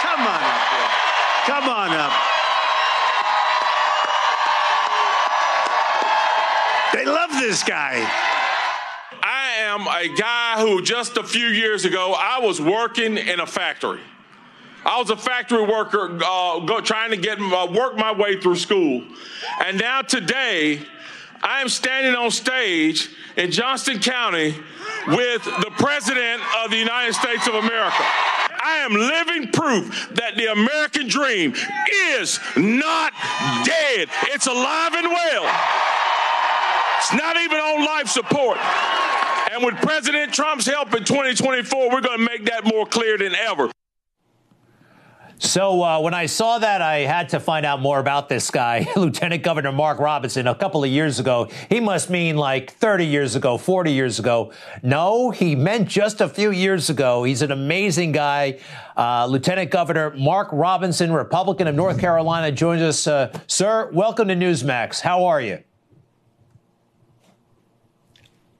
Come 0.01 0.21
on 0.21 0.43
up. 0.43 0.61
Here. 0.69 0.89
Come 1.45 1.69
on 1.69 1.91
up. 1.91 2.13
They 6.93 7.05
love 7.05 7.31
this 7.31 7.63
guy. 7.63 8.07
I 9.23 9.49
am 9.61 9.87
a 9.87 10.15
guy 10.15 10.59
who 10.59 10.81
just 10.81 11.17
a 11.17 11.23
few 11.23 11.47
years 11.47 11.85
ago, 11.85 12.13
I 12.17 12.39
was 12.39 12.61
working 12.61 13.17
in 13.17 13.39
a 13.39 13.47
factory. 13.47 14.01
I 14.85 14.99
was 14.99 15.09
a 15.09 15.17
factory 15.17 15.63
worker 15.63 16.19
uh, 16.23 16.59
go, 16.59 16.81
trying 16.81 17.11
to 17.11 17.17
get 17.17 17.39
uh, 17.39 17.67
work 17.71 17.95
my 17.95 18.11
way 18.11 18.39
through 18.39 18.57
school. 18.57 19.03
And 19.63 19.79
now 19.79 20.01
today, 20.01 20.81
I 21.41 21.61
am 21.61 21.69
standing 21.69 22.15
on 22.15 22.31
stage 22.31 23.09
in 23.37 23.51
Johnston 23.51 23.99
County 23.99 24.55
with 25.07 25.43
the 25.43 25.71
President 25.77 26.41
of 26.63 26.71
the 26.71 26.77
United 26.77 27.13
States 27.13 27.47
of 27.47 27.55
America. 27.55 28.03
I 28.65 28.77
am 28.85 28.93
living 28.93 29.51
proof 29.51 30.09
that 30.15 30.35
the 30.37 30.51
American 30.51 31.07
dream 31.07 31.53
is 32.17 32.39
not 32.55 33.13
dead. 33.65 34.07
It's 34.27 34.47
alive 34.47 34.93
and 34.93 35.07
well. 35.07 35.43
It's 36.97 37.13
not 37.13 37.35
even 37.37 37.57
on 37.57 37.85
life 37.85 38.07
support. 38.07 38.57
And 39.51 39.63
with 39.63 39.75
President 39.81 40.33
Trump's 40.33 40.65
help 40.65 40.93
in 40.95 41.03
2024, 41.03 41.91
we're 41.91 42.01
going 42.01 42.19
to 42.19 42.25
make 42.25 42.45
that 42.45 42.63
more 42.65 42.85
clear 42.85 43.17
than 43.17 43.35
ever. 43.35 43.69
So 45.43 45.83
uh, 45.83 45.99
when 45.99 46.13
I 46.13 46.27
saw 46.27 46.57
that, 46.59 46.81
I 46.81 46.99
had 46.99 47.29
to 47.29 47.39
find 47.39 47.65
out 47.65 47.81
more 47.81 47.99
about 47.99 48.29
this 48.29 48.49
guy, 48.49 48.87
Lieutenant 48.95 49.43
Governor 49.43 49.73
Mark 49.73 49.99
Robinson, 49.99 50.47
a 50.47 50.55
couple 50.55 50.85
of 50.85 50.89
years 50.89 51.19
ago. 51.19 51.49
He 51.67 51.81
must 51.81 52.09
mean 52.09 52.37
like 52.37 52.71
30 52.71 53.05
years 53.05 53.35
ago, 53.35 53.57
40 53.57 53.91
years 53.91 54.19
ago. 54.19 54.53
No, 54.83 55.31
he 55.31 55.53
meant 55.53 55.89
just 55.89 56.21
a 56.21 56.29
few 56.29 56.51
years 56.51 56.89
ago. 56.89 57.25
He's 57.25 57.41
an 57.41 57.51
amazing 57.51 58.13
guy. 58.13 58.59
Uh, 58.95 59.25
Lieutenant 59.25 59.69
Governor 59.69 60.11
Mark 60.15 60.47
Robinson, 60.53 61.11
Republican 61.11 61.67
of 61.67 61.75
North 61.75 61.99
Carolina, 61.99 62.49
joins 62.49 62.81
us. 62.81 63.05
Uh, 63.05 63.37
sir, 63.45 63.91
welcome 63.91 64.29
to 64.29 64.35
Newsmax. 64.35 65.01
How 65.01 65.25
are 65.25 65.41
you? 65.41 65.61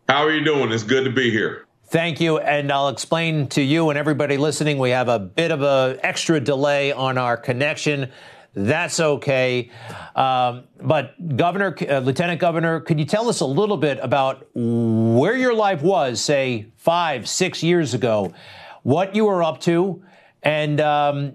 How 0.10 0.26
are 0.26 0.34
you 0.34 0.44
doing? 0.44 0.70
It's 0.74 0.84
good 0.84 1.06
to 1.06 1.12
be 1.12 1.32
here. 1.32 1.63
Thank 1.94 2.20
you, 2.20 2.40
and 2.40 2.72
I'll 2.72 2.90
explain 2.90 3.50
to 3.50 3.62
you 3.62 3.92
and 3.92 4.00
everybody 4.00 4.36
listening. 4.38 4.80
We 4.80 4.90
have 4.90 5.10
a 5.10 5.20
bit 5.20 5.52
of 5.52 5.62
a 5.62 6.00
extra 6.02 6.40
delay 6.40 6.92
on 6.92 7.20
our 7.20 7.38
connection. 7.38 8.12
That's 8.56 9.00
okay. 9.00 9.70
Um, 10.16 10.64
but 10.82 11.38
Governor, 11.38 11.78
uh, 11.88 12.00
Lieutenant 12.00 12.40
Governor, 12.40 12.80
could 12.80 12.98
you 12.98 13.06
tell 13.06 13.30
us 13.30 13.42
a 13.42 13.46
little 13.46 13.78
bit 13.78 14.00
about 14.02 14.48
where 14.56 15.38
your 15.38 15.54
life 15.54 15.84
was, 15.84 16.20
say 16.20 16.66
five, 16.78 17.30
six 17.30 17.62
years 17.62 17.94
ago, 17.94 18.34
what 18.82 19.16
you 19.16 19.26
were 19.26 19.44
up 19.44 19.62
to, 19.62 20.02
and 20.42 20.82
um, 20.82 21.34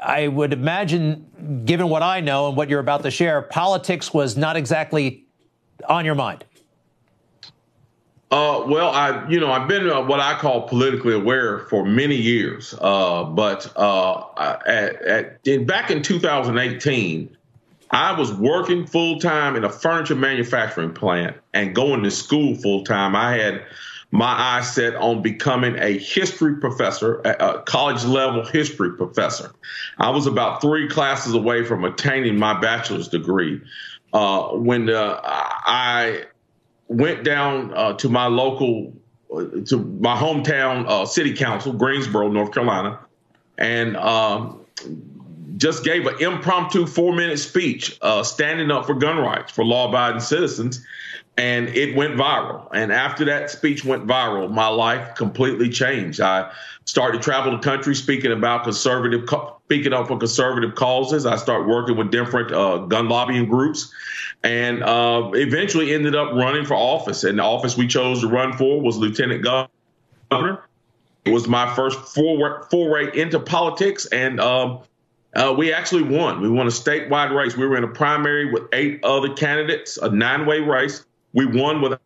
I 0.00 0.26
would 0.26 0.52
imagine, 0.52 1.62
given 1.64 1.88
what 1.88 2.02
I 2.02 2.18
know 2.18 2.48
and 2.48 2.56
what 2.56 2.68
you're 2.68 2.80
about 2.80 3.04
to 3.04 3.12
share, 3.12 3.42
politics 3.42 4.12
was 4.12 4.36
not 4.36 4.56
exactly 4.56 5.26
on 5.88 6.04
your 6.04 6.16
mind. 6.16 6.44
Uh, 8.30 8.64
well, 8.68 8.90
I, 8.90 9.28
you 9.28 9.40
know, 9.40 9.50
I've 9.50 9.66
been 9.66 9.90
uh, 9.90 10.02
what 10.02 10.20
I 10.20 10.38
call 10.38 10.68
politically 10.68 11.14
aware 11.14 11.60
for 11.60 11.84
many 11.84 12.14
years. 12.14 12.74
Uh, 12.80 13.24
but 13.24 13.72
uh, 13.76 14.56
at, 14.66 15.02
at 15.02 15.40
in, 15.44 15.66
back 15.66 15.90
in 15.90 16.02
2018, 16.02 17.36
I 17.90 18.12
was 18.12 18.32
working 18.32 18.86
full 18.86 19.18
time 19.18 19.56
in 19.56 19.64
a 19.64 19.68
furniture 19.68 20.14
manufacturing 20.14 20.94
plant 20.94 21.36
and 21.52 21.74
going 21.74 22.04
to 22.04 22.10
school 22.10 22.54
full 22.54 22.84
time. 22.84 23.16
I 23.16 23.36
had 23.36 23.64
my 24.12 24.26
eyes 24.26 24.72
set 24.72 24.94
on 24.94 25.22
becoming 25.22 25.76
a 25.76 25.98
history 25.98 26.56
professor, 26.56 27.20
a, 27.24 27.62
college 27.62 28.04
level 28.04 28.44
history 28.44 28.92
professor. 28.92 29.52
I 29.98 30.10
was 30.10 30.26
about 30.26 30.60
three 30.60 30.88
classes 30.88 31.34
away 31.34 31.64
from 31.64 31.84
attaining 31.84 32.38
my 32.38 32.60
bachelor's 32.60 33.08
degree 33.08 33.60
uh, 34.12 34.48
when 34.50 34.88
uh, 34.88 35.20
I 35.22 36.24
went 36.90 37.22
down 37.22 37.72
uh, 37.72 37.92
to 37.94 38.08
my 38.08 38.26
local, 38.26 38.92
uh, 39.32 39.44
to 39.66 39.78
my 40.00 40.16
hometown 40.16 40.86
uh, 40.88 41.06
city 41.06 41.34
council, 41.34 41.72
Greensboro, 41.72 42.28
North 42.28 42.52
Carolina, 42.52 42.98
and 43.56 43.96
um, 43.96 44.66
just 45.56 45.84
gave 45.84 46.06
an 46.06 46.20
impromptu 46.20 46.86
four 46.86 47.14
minute 47.14 47.38
speech 47.38 47.96
uh, 48.02 48.24
standing 48.24 48.70
up 48.70 48.86
for 48.86 48.94
gun 48.94 49.18
rights 49.18 49.52
for 49.52 49.64
law 49.64 49.88
abiding 49.88 50.20
citizens 50.20 50.84
and 51.36 51.68
it 51.68 51.94
went 51.96 52.16
viral. 52.16 52.68
And 52.74 52.92
after 52.92 53.24
that 53.26 53.50
speech 53.50 53.84
went 53.84 54.06
viral, 54.06 54.50
my 54.50 54.68
life 54.68 55.14
completely 55.14 55.70
changed. 55.70 56.20
I 56.20 56.50
started 56.84 57.18
to 57.18 57.24
travel 57.24 57.52
the 57.52 57.58
country 57.58 57.94
speaking 57.94 58.32
about 58.32 58.64
conservative, 58.64 59.26
speaking 59.70 59.92
up 59.92 60.08
for 60.08 60.18
conservative 60.18 60.74
causes. 60.74 61.26
I 61.26 61.36
started 61.36 61.68
working 61.68 61.96
with 61.96 62.10
different 62.10 62.50
uh, 62.50 62.78
gun 62.78 63.08
lobbying 63.08 63.48
groups, 63.48 63.92
and 64.42 64.82
uh, 64.82 65.30
eventually 65.34 65.94
ended 65.94 66.16
up 66.16 66.32
running 66.32 66.64
for 66.64 66.74
office. 66.74 67.22
And 67.22 67.38
the 67.38 67.44
office 67.44 67.76
we 67.76 67.86
chose 67.86 68.22
to 68.22 68.26
run 68.26 68.52
for 68.54 68.80
was 68.80 68.96
lieutenant 68.96 69.44
governor. 69.44 70.64
It 71.24 71.30
was 71.30 71.46
my 71.46 71.72
first 71.76 72.00
foray 72.00 73.16
into 73.16 73.38
politics, 73.38 74.06
and 74.06 74.40
um, 74.40 74.80
uh, 75.36 75.54
we 75.56 75.72
actually 75.72 76.02
won. 76.02 76.40
We 76.40 76.48
won 76.48 76.66
a 76.66 76.70
statewide 76.70 77.32
race. 77.32 77.56
We 77.56 77.64
were 77.64 77.76
in 77.76 77.84
a 77.84 77.88
primary 77.88 78.50
with 78.50 78.64
eight 78.72 79.04
other 79.04 79.32
candidates, 79.34 79.98
a 79.98 80.10
nine-way 80.10 80.58
race. 80.60 81.06
We 81.32 81.46
won 81.46 81.80
without 81.80 82.02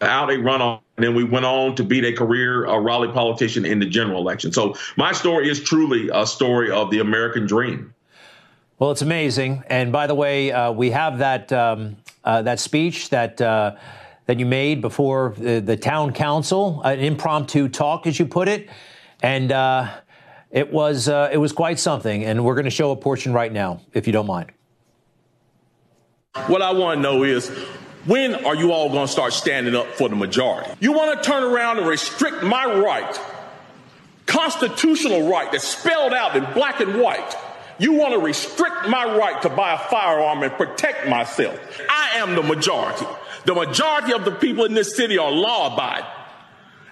a 0.00 0.06
runoff, 0.06 0.80
and 0.96 1.04
then 1.04 1.14
we 1.14 1.24
went 1.24 1.44
on 1.44 1.74
to 1.76 1.84
beat 1.84 2.04
a 2.04 2.12
career 2.12 2.64
a 2.64 2.78
Raleigh 2.80 3.12
politician 3.12 3.64
in 3.64 3.78
the 3.78 3.86
general 3.86 4.20
election. 4.20 4.52
So 4.52 4.74
my 4.96 5.12
story 5.12 5.48
is 5.48 5.62
truly 5.62 6.10
a 6.12 6.26
story 6.26 6.70
of 6.70 6.90
the 6.90 7.00
American 7.00 7.46
dream. 7.46 7.94
Well, 8.78 8.92
it's 8.92 9.02
amazing. 9.02 9.64
And 9.68 9.90
by 9.90 10.06
the 10.06 10.14
way, 10.14 10.52
uh, 10.52 10.70
we 10.70 10.90
have 10.90 11.18
that 11.18 11.52
um, 11.52 11.96
uh, 12.22 12.42
that 12.42 12.60
speech 12.60 13.10
that 13.10 13.40
uh, 13.40 13.76
that 14.26 14.38
you 14.38 14.46
made 14.46 14.80
before 14.80 15.34
the, 15.38 15.60
the, 15.60 15.76
town 15.76 16.12
council, 16.12 16.82
an 16.82 17.00
impromptu 17.00 17.68
talk, 17.68 18.06
as 18.06 18.18
you 18.18 18.26
put 18.26 18.46
it, 18.46 18.68
and 19.22 19.50
uh, 19.50 19.88
it 20.50 20.70
was 20.70 21.08
uh, 21.08 21.30
it 21.32 21.38
was 21.38 21.52
quite 21.52 21.78
something. 21.78 22.24
And 22.24 22.44
we're 22.44 22.54
going 22.54 22.66
to 22.66 22.70
show 22.70 22.92
a 22.92 22.96
portion 22.96 23.32
right 23.32 23.52
now, 23.52 23.80
if 23.94 24.06
you 24.06 24.12
don't 24.12 24.26
mind. 24.26 24.52
What 26.46 26.62
I 26.62 26.72
want 26.72 26.98
to 26.98 27.02
know 27.02 27.24
is 27.24 27.50
when 28.08 28.46
are 28.46 28.56
you 28.56 28.72
all 28.72 28.88
going 28.88 29.06
to 29.06 29.12
start 29.12 29.34
standing 29.34 29.74
up 29.74 29.86
for 29.88 30.08
the 30.08 30.16
majority? 30.16 30.70
You 30.80 30.92
want 30.92 31.22
to 31.22 31.28
turn 31.28 31.44
around 31.44 31.78
and 31.78 31.86
restrict 31.86 32.42
my 32.42 32.64
right, 32.64 33.20
constitutional 34.24 35.28
right 35.28 35.52
that's 35.52 35.68
spelled 35.68 36.14
out 36.14 36.34
in 36.34 36.42
black 36.54 36.80
and 36.80 37.00
white. 37.00 37.36
You 37.78 37.92
want 37.92 38.14
to 38.14 38.18
restrict 38.18 38.88
my 38.88 39.04
right 39.16 39.40
to 39.42 39.50
buy 39.50 39.74
a 39.74 39.78
firearm 39.78 40.42
and 40.42 40.52
protect 40.54 41.06
myself. 41.06 41.60
I 41.88 42.12
am 42.16 42.34
the 42.34 42.42
majority. 42.42 43.06
The 43.44 43.54
majority 43.54 44.14
of 44.14 44.24
the 44.24 44.32
people 44.32 44.64
in 44.64 44.72
this 44.72 44.96
city 44.96 45.18
are 45.18 45.30
law 45.30 45.74
abiding 45.74 46.10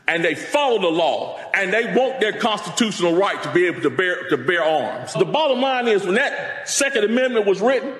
and 0.08 0.24
they 0.24 0.34
follow 0.34 0.80
the 0.80 0.88
law 0.88 1.40
and 1.54 1.72
they 1.72 1.94
want 1.94 2.20
their 2.20 2.38
constitutional 2.38 3.16
right 3.16 3.42
to 3.42 3.52
be 3.52 3.66
able 3.66 3.80
to 3.80 3.90
bear, 3.90 4.28
to 4.28 4.36
bear 4.36 4.62
arms. 4.62 5.14
The 5.14 5.24
bottom 5.24 5.60
line 5.60 5.88
is 5.88 6.04
when 6.04 6.14
that 6.14 6.68
Second 6.68 7.04
Amendment 7.04 7.46
was 7.46 7.60
written, 7.60 7.94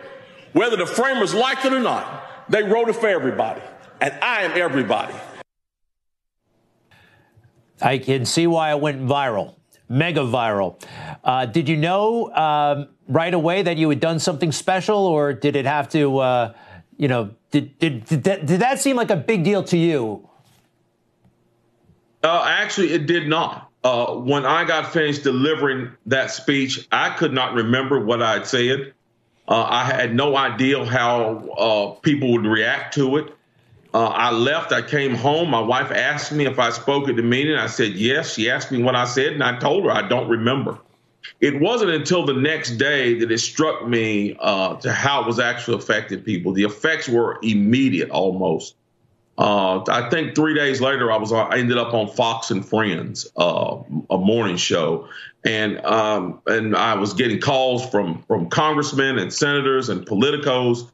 whether 0.53 0.77
the 0.77 0.87
framers 0.87 1.35
liked 1.35 1.65
it 1.65 1.73
or 1.73 1.81
not, 1.81 2.26
they 2.49 2.63
wrote 2.63 2.89
it 2.89 2.97
for 2.97 3.09
everybody, 3.09 3.63
and 4.01 4.15
I 4.23 4.43
am 4.43 4.53
everybody. 4.55 5.15
I 7.81 7.99
can 7.99 8.25
see 8.25 8.47
why 8.47 8.71
it 8.71 8.81
went 8.81 9.03
viral, 9.03 9.57
mega 9.89 10.21
viral. 10.21 10.83
Uh, 11.23 11.47
did 11.47 11.69
you 11.69 11.77
know 11.77 12.33
um, 12.35 12.89
right 13.09 13.35
away 13.35 13.63
that 13.63 13.77
you 13.77 13.89
had 13.89 14.01
done 14.01 14.19
something 14.19 14.53
special, 14.53 14.99
or 14.99 15.33
did 15.33 15.57
it 15.57 15.67
have 15.67 15.89
to, 15.91 16.19
uh, 16.19 16.53
you 16.97 17.09
know, 17.09 17.35
did, 17.51 17.79
did, 17.79 18.05
did, 18.07 18.25
that, 18.25 18.47
did 18.47 18.61
that 18.61 18.81
seem 18.81 18.97
like 18.97 19.11
a 19.11 19.17
big 19.17 19.45
deal 19.45 19.63
to 19.65 19.77
you? 19.77 20.29
Uh, 22.23 22.45
actually, 22.47 22.93
it 22.93 23.07
did 23.07 23.29
not. 23.29 23.71
Uh, 23.85 24.15
when 24.15 24.45
I 24.45 24.65
got 24.65 24.93
finished 24.93 25.23
delivering 25.23 25.93
that 26.07 26.31
speech, 26.33 26.89
I 26.91 27.11
could 27.11 27.33
not 27.33 27.55
remember 27.55 28.05
what 28.05 28.21
I 28.21 28.33
had 28.33 28.47
said. 28.47 28.95
Uh, 29.49 29.63
I 29.63 29.85
had 29.85 30.15
no 30.15 30.37
idea 30.37 30.85
how 30.85 31.49
uh, 31.57 32.01
people 32.01 32.33
would 32.33 32.47
react 32.47 32.95
to 32.95 33.19
it. 33.19 33.33
Uh, 33.95 34.09
I 34.09 34.31
left. 34.31 34.73
I 34.73 34.83
came 34.83 35.15
home. 35.15 35.51
My 35.51 35.61
wife 35.61 35.91
asked 35.91 36.33
me 36.33 36.47
if 36.47 36.59
I 36.59 36.71
spoke 36.71 37.09
at 37.09 37.17
the 37.17 37.23
meeting. 37.23 37.57
I 37.57 37.67
said 37.67 37.93
yes. 37.93 38.35
She 38.35 38.51
asked 38.51 38.71
me 38.73 38.83
what 38.83 38.95
I 38.95 39.05
said, 39.05 39.33
and 39.33 39.43
I 39.43 39.59
told 39.59 39.85
her 39.85 39.91
I 39.91 40.07
don't 40.07 40.29
remember. 40.29 40.79
It 41.41 41.61
wasn't 41.61 41.91
until 41.91 42.25
the 42.25 42.35
next 42.35 42.73
day 42.73 43.15
that 43.19 43.31
it 43.31 43.39
struck 43.39 43.87
me 43.87 44.37
uh, 44.39 44.77
to 44.77 44.93
how 44.93 45.23
it 45.23 45.27
was 45.27 45.39
actually 45.39 45.79
affecting 45.79 46.21
people. 46.23 46.53
The 46.53 46.65
effects 46.65 47.09
were 47.09 47.39
immediate, 47.43 48.11
almost. 48.11 48.75
Uh, 49.39 49.83
I 49.89 50.09
think 50.09 50.35
three 50.35 50.55
days 50.55 50.81
later, 50.81 51.13
I 51.13 51.19
was 51.19 51.33
I 51.33 51.59
ended 51.59 51.77
up 51.77 51.93
on 51.93 52.09
Fox 52.09 52.51
and 52.51 52.67
Friends, 52.67 53.27
uh, 53.37 53.77
a 54.09 54.17
morning 54.17 54.57
show, 54.57 55.09
and 55.47 55.83
um, 55.87 56.43
and 56.47 56.77
I 56.77 56.95
was 56.95 57.15
getting 57.15 57.41
calls 57.41 57.89
from 57.89 58.23
from 58.25 58.51
congressmen 58.51 59.19
and 59.19 59.33
senators 59.33 59.89
and 59.89 60.05
politicos, 60.05 60.91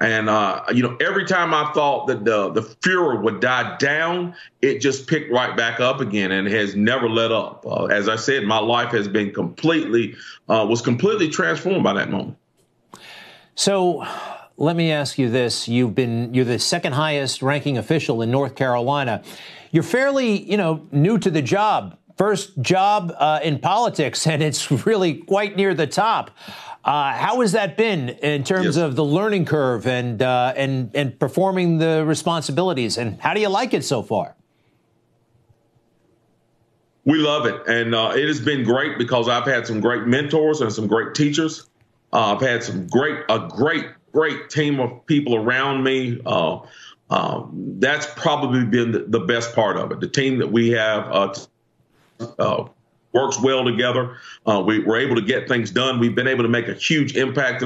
and 0.00 0.30
uh, 0.30 0.62
you 0.72 0.82
know 0.82 0.96
every 1.00 1.26
time 1.26 1.52
I 1.52 1.72
thought 1.72 2.06
that 2.06 2.24
the 2.24 2.50
the 2.50 2.62
furor 2.62 3.20
would 3.20 3.40
die 3.40 3.76
down, 3.78 4.36
it 4.62 4.78
just 4.78 5.08
picked 5.08 5.32
right 5.32 5.56
back 5.56 5.80
up 5.80 6.00
again 6.00 6.30
and 6.30 6.46
has 6.46 6.76
never 6.76 7.08
let 7.08 7.32
up. 7.32 7.66
Uh, 7.66 7.86
as 7.86 8.08
I 8.08 8.14
said, 8.14 8.44
my 8.44 8.58
life 8.60 8.92
has 8.92 9.08
been 9.08 9.32
completely 9.32 10.14
uh, 10.48 10.64
was 10.68 10.80
completely 10.82 11.28
transformed 11.28 11.82
by 11.82 11.94
that 11.94 12.08
moment. 12.08 12.38
So 13.56 14.06
let 14.56 14.76
me 14.76 14.92
ask 14.92 15.18
you 15.18 15.30
this. 15.30 15.66
You've 15.66 15.94
been, 15.94 16.32
you're 16.32 16.44
the 16.44 16.58
second 16.58 16.92
highest 16.92 17.42
ranking 17.42 17.76
official 17.76 18.22
in 18.22 18.30
North 18.30 18.54
Carolina. 18.54 19.22
You're 19.72 19.82
fairly, 19.82 20.42
you 20.42 20.56
know, 20.56 20.86
new 20.92 21.18
to 21.18 21.30
the 21.30 21.42
job. 21.42 21.98
First 22.16 22.58
job 22.62 23.14
uh, 23.18 23.40
in 23.42 23.58
politics, 23.58 24.26
and 24.26 24.42
it's 24.42 24.70
really 24.86 25.14
quite 25.14 25.56
near 25.56 25.74
the 25.74 25.86
top. 25.86 26.30
Uh, 26.82 27.12
how 27.12 27.40
has 27.40 27.52
that 27.52 27.76
been 27.76 28.08
in 28.08 28.44
terms 28.44 28.64
yes. 28.64 28.76
of 28.76 28.94
the 28.94 29.04
learning 29.04 29.44
curve 29.44 29.86
and 29.86 30.22
uh, 30.22 30.54
and 30.56 30.90
and 30.94 31.18
performing 31.18 31.78
the 31.78 32.04
responsibilities? 32.06 32.96
And 32.96 33.20
how 33.20 33.34
do 33.34 33.40
you 33.40 33.48
like 33.48 33.74
it 33.74 33.84
so 33.84 34.02
far? 34.02 34.36
We 37.04 37.18
love 37.18 37.44
it, 37.46 37.66
and 37.66 37.94
uh, 37.94 38.12
it 38.14 38.26
has 38.28 38.40
been 38.40 38.64
great 38.64 38.98
because 38.98 39.28
I've 39.28 39.44
had 39.46 39.66
some 39.66 39.80
great 39.80 40.06
mentors 40.06 40.60
and 40.60 40.72
some 40.72 40.86
great 40.86 41.14
teachers. 41.14 41.68
Uh, 42.12 42.34
I've 42.34 42.40
had 42.40 42.62
some 42.62 42.86
great 42.86 43.24
a 43.28 43.46
great 43.48 43.86
great 44.12 44.48
team 44.48 44.80
of 44.80 45.04
people 45.06 45.36
around 45.36 45.82
me. 45.82 46.20
Uh, 46.24 46.60
uh, 47.10 47.42
that's 47.52 48.06
probably 48.16 48.64
been 48.64 48.92
the, 48.92 49.00
the, 49.00 49.20
best 49.20 49.54
part 49.54 49.76
of 49.76 49.92
it. 49.92 50.00
The 50.00 50.08
team 50.08 50.38
that 50.38 50.50
we 50.50 50.70
have 50.70 51.38
uh, 52.20 52.24
uh 52.38 52.68
works 53.12 53.40
well 53.40 53.64
together. 53.64 54.18
Uh, 54.46 54.62
we 54.64 54.80
were 54.80 54.98
able 54.98 55.14
to 55.16 55.22
get 55.22 55.48
things 55.48 55.70
done. 55.70 55.98
We've 55.98 56.14
been 56.14 56.28
able 56.28 56.42
to 56.42 56.50
make 56.50 56.68
a 56.68 56.74
huge 56.74 57.16
impact 57.16 57.62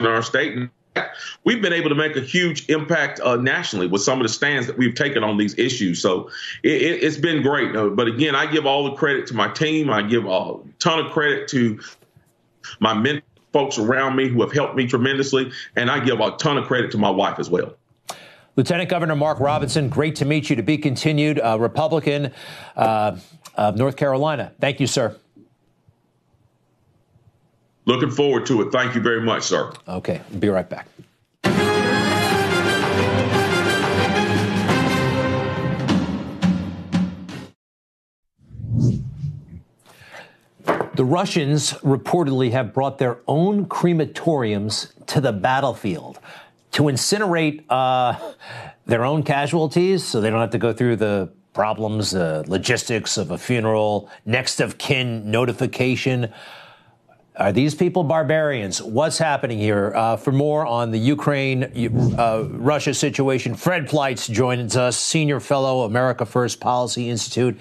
in 0.00 0.06
our 0.06 0.22
state. 0.22 0.68
We've 1.44 1.62
been 1.62 1.72
able 1.72 1.88
to 1.88 1.94
make 1.94 2.14
a 2.16 2.20
huge 2.20 2.68
impact 2.68 3.18
uh, 3.20 3.36
nationally 3.36 3.86
with 3.86 4.02
some 4.02 4.20
of 4.20 4.26
the 4.26 4.28
stands 4.28 4.66
that 4.66 4.76
we've 4.76 4.94
taken 4.94 5.24
on 5.24 5.38
these 5.38 5.58
issues. 5.58 6.02
So 6.02 6.30
it, 6.62 7.02
has 7.02 7.16
been 7.16 7.42
great. 7.42 7.72
but 7.72 8.06
again, 8.06 8.34
I 8.34 8.44
give 8.44 8.66
all 8.66 8.84
the 8.84 8.92
credit 8.92 9.26
to 9.28 9.34
my 9.34 9.48
team. 9.48 9.88
I 9.88 10.02
give 10.02 10.26
a 10.26 10.56
ton 10.78 10.98
of 10.98 11.10
credit 11.12 11.48
to 11.48 11.80
my 12.80 12.92
mentors 12.92 13.22
folks 13.52 13.78
around 13.78 14.16
me 14.16 14.28
who 14.28 14.40
have 14.40 14.52
helped 14.52 14.74
me 14.74 14.86
tremendously. 14.86 15.52
And 15.76 15.90
I 15.90 16.00
give 16.00 16.20
a 16.20 16.32
ton 16.32 16.58
of 16.58 16.66
credit 16.66 16.90
to 16.92 16.98
my 16.98 17.10
wife 17.10 17.38
as 17.38 17.50
well. 17.50 17.76
Lieutenant 18.54 18.90
Governor 18.90 19.16
Mark 19.16 19.40
Robinson, 19.40 19.88
great 19.88 20.16
to 20.16 20.26
meet 20.26 20.50
you. 20.50 20.56
To 20.56 20.62
be 20.62 20.76
continued, 20.76 21.40
uh, 21.40 21.58
Republican 21.58 22.32
uh, 22.76 23.16
of 23.54 23.76
North 23.76 23.96
Carolina. 23.96 24.52
Thank 24.60 24.78
you, 24.78 24.86
sir. 24.86 25.16
Looking 27.86 28.10
forward 28.10 28.46
to 28.46 28.62
it. 28.62 28.70
Thank 28.70 28.94
you 28.94 29.00
very 29.00 29.22
much, 29.22 29.44
sir. 29.44 29.72
Okay, 29.88 30.20
be 30.38 30.48
right 30.48 30.68
back. 30.68 30.86
The 40.94 41.06
Russians 41.06 41.72
reportedly 41.80 42.52
have 42.52 42.74
brought 42.74 42.98
their 42.98 43.18
own 43.26 43.64
crematoriums 43.64 44.92
to 45.06 45.22
the 45.22 45.32
battlefield 45.32 46.20
to 46.72 46.84
incinerate 46.84 47.64
uh, 47.68 48.18
their 48.86 49.04
own 49.04 49.22
casualties 49.22 50.04
so 50.04 50.20
they 50.20 50.30
don't 50.30 50.40
have 50.40 50.50
to 50.50 50.58
go 50.58 50.72
through 50.72 50.96
the 50.96 51.30
problems, 51.52 52.12
the 52.12 52.44
logistics 52.48 53.16
of 53.16 53.30
a 53.30 53.38
funeral, 53.38 54.08
next 54.24 54.60
of 54.60 54.78
kin 54.78 55.30
notification. 55.30 56.32
Are 57.36 57.52
these 57.52 57.74
people 57.74 58.04
barbarians? 58.04 58.82
What's 58.82 59.18
happening 59.18 59.58
here? 59.58 59.92
Uh, 59.94 60.16
for 60.16 60.32
more 60.32 60.66
on 60.66 60.90
the 60.90 60.98
Ukraine 60.98 61.64
uh, 62.18 62.44
Russia 62.50 62.92
situation, 62.92 63.54
Fred 63.54 63.88
Fleitz 63.88 64.30
joins 64.30 64.76
us, 64.76 64.98
senior 64.98 65.40
fellow, 65.40 65.82
America 65.82 66.26
First 66.26 66.60
Policy 66.60 67.08
Institute, 67.08 67.58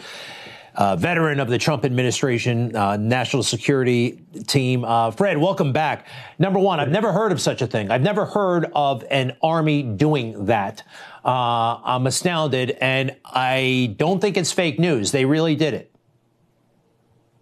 uh, 0.76 0.96
veteran 0.96 1.40
of 1.40 1.50
the 1.50 1.58
Trump 1.58 1.86
administration, 1.86 2.76
uh, 2.76 2.98
national 2.98 3.44
security 3.44 4.22
team. 4.48 4.84
Uh, 4.86 5.12
Fred, 5.12 5.38
welcome 5.38 5.74
back. 5.74 6.08
Number 6.40 6.60
one, 6.60 6.80
I've 6.80 6.90
never 6.90 7.12
heard 7.12 7.32
of 7.32 7.42
such 7.42 7.62
a 7.62 7.68
thing. 7.68 7.92
I've 7.92 8.02
never 8.02 8.26
heard 8.26 8.72
of 8.74 9.04
an 9.10 9.36
army 9.44 9.84
doing 9.84 10.46
that. 10.46 10.84
Uh, 11.24 11.80
I'm 11.84 12.08
astounded, 12.08 12.72
and 12.82 13.16
I 13.26 13.96
don't 13.98 14.20
think 14.20 14.38
it's 14.38 14.52
fake 14.52 14.80
news. 14.80 15.12
They 15.12 15.26
really 15.26 15.56
did 15.56 15.74
it. 15.74 15.92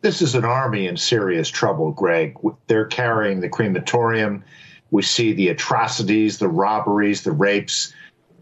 This 0.01 0.21
is 0.21 0.35
an 0.35 0.45
army 0.45 0.87
in 0.87 0.97
serious 0.97 1.49
trouble, 1.49 1.91
Greg. 1.91 2.37
They're 2.67 2.85
carrying 2.85 3.41
the 3.41 3.49
crematorium. 3.49 4.43
We 4.91 5.01
see 5.01 5.33
the 5.33 5.49
atrocities, 5.49 6.39
the 6.39 6.47
robberies, 6.47 7.23
the 7.23 7.31
rapes. 7.31 7.93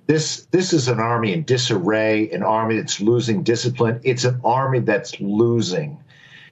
This 0.08 0.46
this 0.52 0.72
is 0.72 0.88
an 0.88 1.00
army 1.00 1.34
in 1.34 1.44
disarray, 1.44 2.30
an 2.32 2.42
army 2.42 2.78
that's 2.78 3.02
losing 3.02 3.44
discipline. 3.44 4.00
It's 4.04 4.24
an 4.24 4.40
army 4.44 4.80
that's 4.80 5.20
losing, 5.20 6.00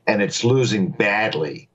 and 0.05 0.21
it's 0.21 0.43
losing 0.43 0.89
badly. 0.89 1.69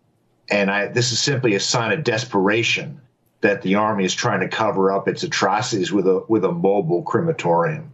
And 0.51 0.71
I, 0.71 0.89
this 0.89 1.11
is 1.11 1.21
simply 1.21 1.55
a 1.55 1.61
sign 1.61 1.93
of 1.93 2.05
desperation 2.05 3.01
that 3.41 3.63
the 3.63 3.77
army 3.77 4.05
is 4.05 4.15
trying 4.15 4.41
to 4.41 4.49
cover 4.49 4.93
up 4.93 5.09
its 5.09 5.23
atrocities 5.23 5.91
with 5.91 6.07
a 6.07 6.23
with 6.29 6.45
a 6.45 6.53
mobile 6.53 7.03
crematorium. 7.03 7.91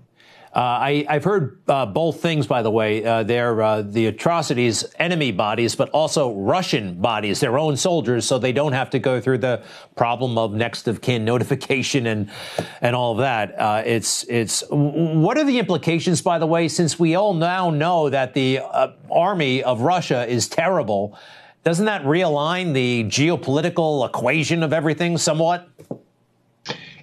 Uh, 0.57 1.05
I, 1.07 1.07
have 1.11 1.25
heard 1.25 1.61
uh, 1.69 1.85
both 1.85 2.23
things, 2.23 2.47
by 2.47 2.63
the 2.63 2.71
way. 2.71 3.05
Uh, 3.05 3.23
they're 3.25 3.61
uh, 3.61 3.83
the 3.83 4.07
atrocities, 4.07 4.87
enemy 4.99 5.31
bodies, 5.31 5.77
but 5.77 5.91
also 5.91 6.33
Russian 6.33 6.95
bodies, 6.95 7.41
their 7.41 7.59
own 7.59 7.77
soldiers, 7.77 8.27
so 8.27 8.39
they 8.39 8.53
don't 8.53 8.73
have 8.73 8.89
to 8.91 8.99
go 8.99 9.21
through 9.21 9.37
the 9.37 9.63
problem 9.97 10.39
of 10.39 10.55
next 10.55 10.89
of 10.89 11.03
kin 11.03 11.25
notification 11.27 12.07
and 12.07 12.31
and 12.81 12.97
all 12.97 13.13
of 13.13 13.19
that. 13.19 13.61
Uh, 13.61 13.83
it's 13.85 14.25
it's 14.31 14.65
what 14.71 15.37
are 15.37 15.45
the 15.45 15.59
implications, 15.59 16.23
by 16.23 16.39
the 16.39 16.47
way, 16.47 16.69
since 16.69 16.99
we 16.99 17.17
all 17.17 17.35
now 17.35 17.69
know 17.69 18.09
that 18.09 18.33
the 18.33 18.61
army 19.11 19.63
of 19.63 19.83
Russia 19.83 20.27
is 20.27 20.49
terrible. 20.49 21.19
Doesn't 21.65 21.85
that 21.85 22.03
realign 22.05 22.73
the 22.73 23.05
geopolitical 23.05 24.09
equation 24.09 24.63
of 24.63 24.73
everything 24.73 25.19
somewhat? 25.19 25.69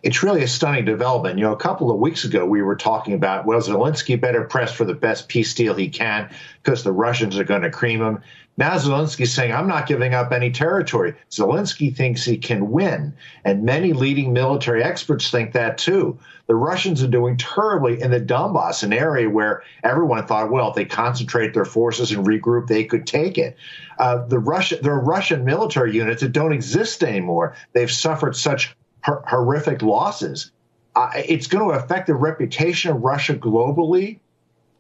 It's 0.04 0.22
really 0.22 0.44
a 0.44 0.48
stunning 0.48 0.84
development. 0.84 1.40
You 1.40 1.46
know, 1.46 1.54
a 1.54 1.58
couple 1.58 1.90
of 1.90 1.98
weeks 1.98 2.26
ago, 2.26 2.46
we 2.46 2.62
were 2.62 2.76
talking 2.76 3.14
about, 3.14 3.46
well, 3.46 3.62
Zelensky 3.62 4.20
better 4.20 4.44
press 4.44 4.74
for 4.74 4.84
the 4.84 4.94
best 4.94 5.30
peace 5.30 5.54
deal 5.54 5.74
he 5.74 5.88
can 5.88 6.30
because 6.62 6.84
the 6.84 6.92
Russians 6.92 7.40
are 7.40 7.46
going 7.46 7.62
to 7.62 7.72
cream 7.72 8.02
him. 8.02 8.20
Now 8.56 8.74
Zelensky's 8.74 9.34
saying, 9.34 9.52
I'm 9.52 9.68
not 9.68 9.88
giving 9.88 10.14
up 10.14 10.32
any 10.32 10.52
territory. 10.52 11.16
Zelensky 11.32 11.96
thinks 11.96 12.24
he 12.24 12.38
can 12.38 12.70
win. 12.70 13.14
And 13.46 13.64
many 13.64 13.94
leading 13.94 14.32
military 14.34 14.84
experts 14.84 15.32
think 15.32 15.54
that 15.54 15.78
too. 15.78 16.20
The 16.48 16.56
Russians 16.56 17.02
are 17.02 17.08
doing 17.08 17.38
terribly 17.38 18.02
in 18.02 18.12
the 18.12 18.20
Donbass, 18.20 18.84
an 18.84 18.94
area 18.94 19.30
where 19.30 19.64
everyone 19.84 20.28
thought, 20.28 20.52
well, 20.52 20.70
if 20.70 20.76
they 20.76 20.86
concentrate 20.86 21.54
their 21.54 21.66
forces 21.66 22.12
and 22.12 22.28
regroup, 22.28 22.68
they 22.68 22.84
could 22.84 23.08
take 23.08 23.38
it. 23.38 23.56
Uh, 23.98 24.26
the 24.28 24.40
Russia, 24.40 24.78
there 24.82 24.94
are 24.94 25.00
Russian 25.00 25.46
military 25.46 25.96
units 25.96 26.22
that 26.22 26.34
don't 26.34 26.54
exist 26.54 27.04
anymore. 27.04 27.56
They've 27.72 27.90
suffered 27.90 28.36
such 28.36 28.76
horrific 29.04 29.82
losses. 29.82 30.52
Uh, 30.96 31.10
it's 31.16 31.48
going 31.48 31.68
to 31.68 31.76
affect 31.76 32.08
the 32.08 32.14
reputation 32.14 32.92
of 32.92 33.02
Russia 33.02 33.34
globally, 33.34 34.20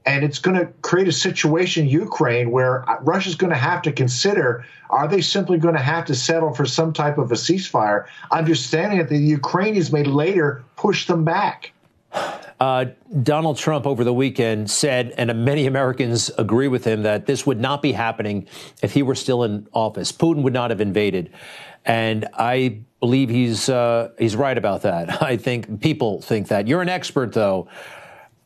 and 0.05 0.24
it's 0.24 0.39
going 0.39 0.57
to 0.57 0.67
create 0.82 1.07
a 1.07 1.11
situation 1.13 1.86
in 1.86 1.89
Ukraine 1.89 2.51
where 2.51 2.88
uh, 2.89 2.99
Russia's 3.01 3.36
going 3.36 3.51
to 3.51 3.57
have 3.57 3.82
to 3.84 3.91
consider: 3.91 4.65
Are 4.89 5.07
they 5.07 5.21
simply 5.21 5.57
going 5.57 5.76
to 5.76 5.82
have 5.82 6.05
to 6.05 6.15
settle 6.15 6.53
for 6.53 6.65
some 6.65 6.93
type 6.93 7.17
of 7.17 7.32
a 7.32 7.36
ceasefire, 7.36 8.05
understanding 8.32 8.99
that 8.99 9.09
the 9.09 9.17
Ukrainians 9.17 9.91
may 9.91 10.03
later 10.03 10.63
push 10.76 11.07
them 11.07 11.24
back? 11.24 11.71
Uh, 12.59 12.86
Donald 13.24 13.57
Trump 13.57 13.86
over 13.86 14.03
the 14.03 14.13
weekend 14.13 14.69
said, 14.69 15.13
and 15.17 15.43
many 15.43 15.65
Americans 15.65 16.32
agree 16.38 16.67
with 16.67 16.86
him, 16.86 17.03
that 17.03 17.26
this 17.26 17.45
would 17.45 17.59
not 17.59 17.82
be 17.82 17.91
happening 17.91 18.47
if 18.82 18.93
he 18.93 19.03
were 19.03 19.15
still 19.15 19.43
in 19.43 19.67
office. 19.74 20.11
Putin 20.11 20.43
would 20.43 20.53
not 20.53 20.69
have 20.69 20.80
invaded. 20.80 21.32
And 21.86 22.28
I 22.36 22.80
believe 23.04 23.30
he's 23.30 23.68
uh, 23.68 24.12
he's 24.18 24.34
right 24.34 24.58
about 24.58 24.84
that. 24.84 25.22
I 25.22 25.36
think 25.36 25.82
people 25.82 26.22
think 26.22 26.47
that. 26.47 26.70
You're 26.70 26.82
an 26.82 26.88
expert, 26.88 27.34
though. 27.34 27.68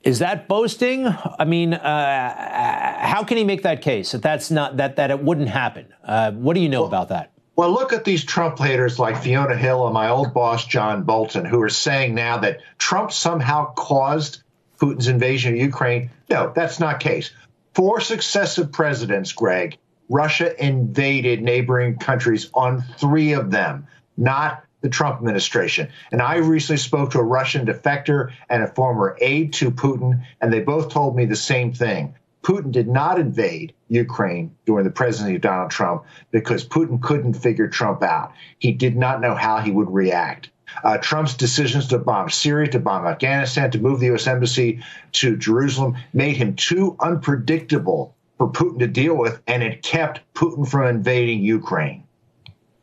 Is 0.02 0.18
that 0.20 0.48
boasting? 0.48 1.06
I 1.06 1.46
mean, 1.46 1.76
uh, 1.76 2.98
how 3.06 3.24
can 3.24 3.38
he 3.38 3.44
make 3.44 3.62
that 3.64 3.84
case 3.84 4.14
that 4.14 4.24
that's 4.24 4.50
not 4.50 4.78
that 4.78 4.96
that 4.96 5.12
it 5.12 5.24
wouldn't 5.24 5.50
happen? 5.50 5.94
Uh, 6.04 6.32
what 6.32 6.56
do 6.56 6.62
you 6.62 6.70
know 6.70 6.82
well, 6.82 6.88
about 6.88 7.10
that? 7.10 7.34
Well, 7.56 7.70
look 7.70 7.94
at 7.94 8.04
these 8.04 8.26
Trump 8.26 8.58
haters 8.58 8.98
like 8.98 9.22
Fiona 9.22 9.56
Hill 9.56 9.86
and 9.86 9.94
my 9.94 10.10
old 10.10 10.34
boss 10.34 10.66
John 10.66 11.04
Bolton, 11.04 11.46
who 11.46 11.62
are 11.62 11.70
saying 11.70 12.16
now 12.16 12.38
that 12.40 12.62
Trump 12.80 13.12
somehow 13.12 13.74
caused 13.76 14.42
Putin's 14.82 15.08
invasion 15.08 15.54
of 15.54 15.60
Ukraine. 15.60 16.10
No, 16.32 16.52
that's 16.56 16.80
not 16.80 17.00
case. 17.00 17.30
Four 17.76 18.02
successive 18.02 18.72
presidents, 18.72 19.34
Greg, 19.34 19.78
Russia 20.10 20.50
invaded 20.64 21.44
neighboring 21.44 22.00
countries 22.00 22.50
on 22.56 22.84
three 22.98 23.34
of 23.34 23.52
them, 23.52 23.88
not 24.18 24.64
the 24.82 24.90
Trump 24.90 25.18
administration. 25.18 25.90
And 26.12 26.22
I 26.22 26.38
recently 26.38 26.78
spoke 26.78 27.12
to 27.12 27.20
a 27.20 27.24
Russian 27.24 27.66
defector 27.66 28.32
and 28.50 28.64
a 28.64 28.68
former 28.68 29.18
aide 29.20 29.54
to 29.54 29.72
Putin, 29.72 30.24
and 30.40 30.52
they 30.52 30.60
both 30.60 30.90
told 30.90 31.16
me 31.16 31.26
the 31.26 31.36
same 31.36 31.74
thing. 31.74 32.16
Putin 32.44 32.72
did 32.72 32.88
not 32.88 33.20
invade 33.20 33.74
Ukraine 33.90 34.56
during 34.66 34.86
the 34.86 34.92
presidency 34.92 35.36
of 35.36 35.42
Donald 35.42 35.72
Trump 35.72 36.06
because 36.32 36.66
Putin 36.66 37.02
couldn't 37.02 37.34
figure 37.34 37.68
Trump 37.68 38.04
out. 38.04 38.32
He 38.58 38.72
did 38.72 38.96
not 38.96 39.20
know 39.20 39.36
how 39.36 39.58
he 39.58 39.72
would 39.72 39.92
react. 39.92 40.50
Uh, 40.84 40.98
Trump's 40.98 41.34
decisions 41.34 41.88
to 41.88 41.98
bomb 41.98 42.30
Syria, 42.30 42.70
to 42.72 42.80
bomb 42.80 43.06
Afghanistan, 43.06 43.72
to 43.72 43.80
move 43.80 44.00
the 44.00 44.08
U.S. 44.08 44.28
embassy 44.28 44.82
to 45.14 45.36
Jerusalem 45.36 45.98
made 46.14 46.38
him 46.38 46.56
too 46.56 46.96
unpredictable 47.00 48.16
for 48.38 48.50
Putin 48.50 48.80
to 48.80 48.88
deal 48.88 49.16
with, 49.16 49.42
and 49.48 49.64
it 49.64 49.82
kept 49.82 50.22
Putin 50.34 50.68
from 50.68 50.88
invading 50.88 51.42
Ukraine. 51.42 52.04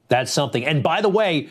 That's 0.08 0.32
something. 0.32 0.64
And 0.64 0.82
by 0.82 1.00
the 1.00 1.08
way, 1.08 1.48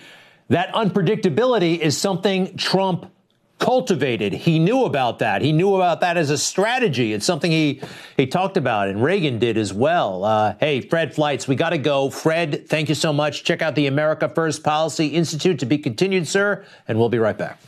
that 0.49 0.73
unpredictability 0.73 1.79
is 1.79 1.97
something 1.97 2.55
Trump 2.57 3.11
cultivated. 3.59 4.33
He 4.33 4.59
knew 4.59 4.83
about 4.83 5.19
that. 5.19 5.41
He 5.41 5.51
knew 5.51 5.75
about 5.75 6.01
that 6.01 6.17
as 6.17 6.29
a 6.29 6.37
strategy. 6.37 7.13
It's 7.13 7.25
something 7.25 7.49
he 7.49 7.81
he 8.17 8.27
talked 8.27 8.57
about, 8.57 8.89
and 8.89 9.01
Reagan 9.01 9.39
did 9.39 9.57
as 9.57 9.73
well. 9.73 10.25
Uh, 10.25 10.55
hey, 10.59 10.81
Fred 10.81 11.15
Fleitz, 11.15 11.47
we 11.47 11.55
got 11.55 11.69
to 11.69 11.77
go. 11.77 12.09
Fred, 12.09 12.67
thank 12.67 12.89
you 12.89 12.95
so 12.95 13.13
much. 13.13 13.43
Check 13.43 13.61
out 13.61 13.75
the 13.75 13.87
America 13.87 14.27
First 14.27 14.63
Policy 14.63 15.07
Institute 15.07 15.59
to 15.59 15.65
be 15.65 15.77
continued, 15.77 16.27
sir, 16.27 16.65
and 16.87 16.99
we'll 16.99 17.09
be 17.09 17.19
right 17.19 17.37
back. 17.37 17.59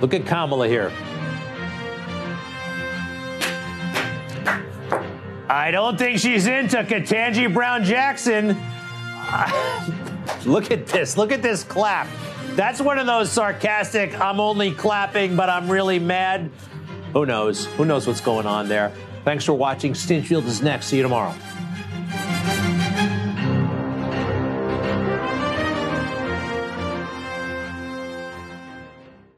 Look 0.00 0.14
at 0.14 0.26
Kamala 0.26 0.66
here. 0.68 0.90
I 5.48 5.70
don't 5.72 5.98
think 5.98 6.18
she's 6.18 6.46
into 6.46 6.78
Ketanji 6.78 7.52
Brown 7.52 7.84
Jackson. 7.84 8.56
Look 10.46 10.70
at 10.70 10.86
this. 10.86 11.16
Look 11.16 11.32
at 11.32 11.42
this 11.42 11.64
clap. 11.64 12.08
That's 12.54 12.80
one 12.80 12.98
of 12.98 13.06
those 13.06 13.30
sarcastic, 13.30 14.18
I'm 14.20 14.40
only 14.40 14.72
clapping, 14.72 15.36
but 15.36 15.48
I'm 15.48 15.70
really 15.70 15.98
mad. 15.98 16.50
Who 17.12 17.26
knows? 17.26 17.66
Who 17.66 17.84
knows 17.84 18.06
what's 18.06 18.20
going 18.20 18.46
on 18.46 18.68
there? 18.68 18.92
Thanks 19.24 19.44
for 19.44 19.52
watching. 19.52 19.92
Stinchfield 19.92 20.46
is 20.46 20.62
next. 20.62 20.86
See 20.86 20.96
you 20.96 21.02
tomorrow. 21.02 21.34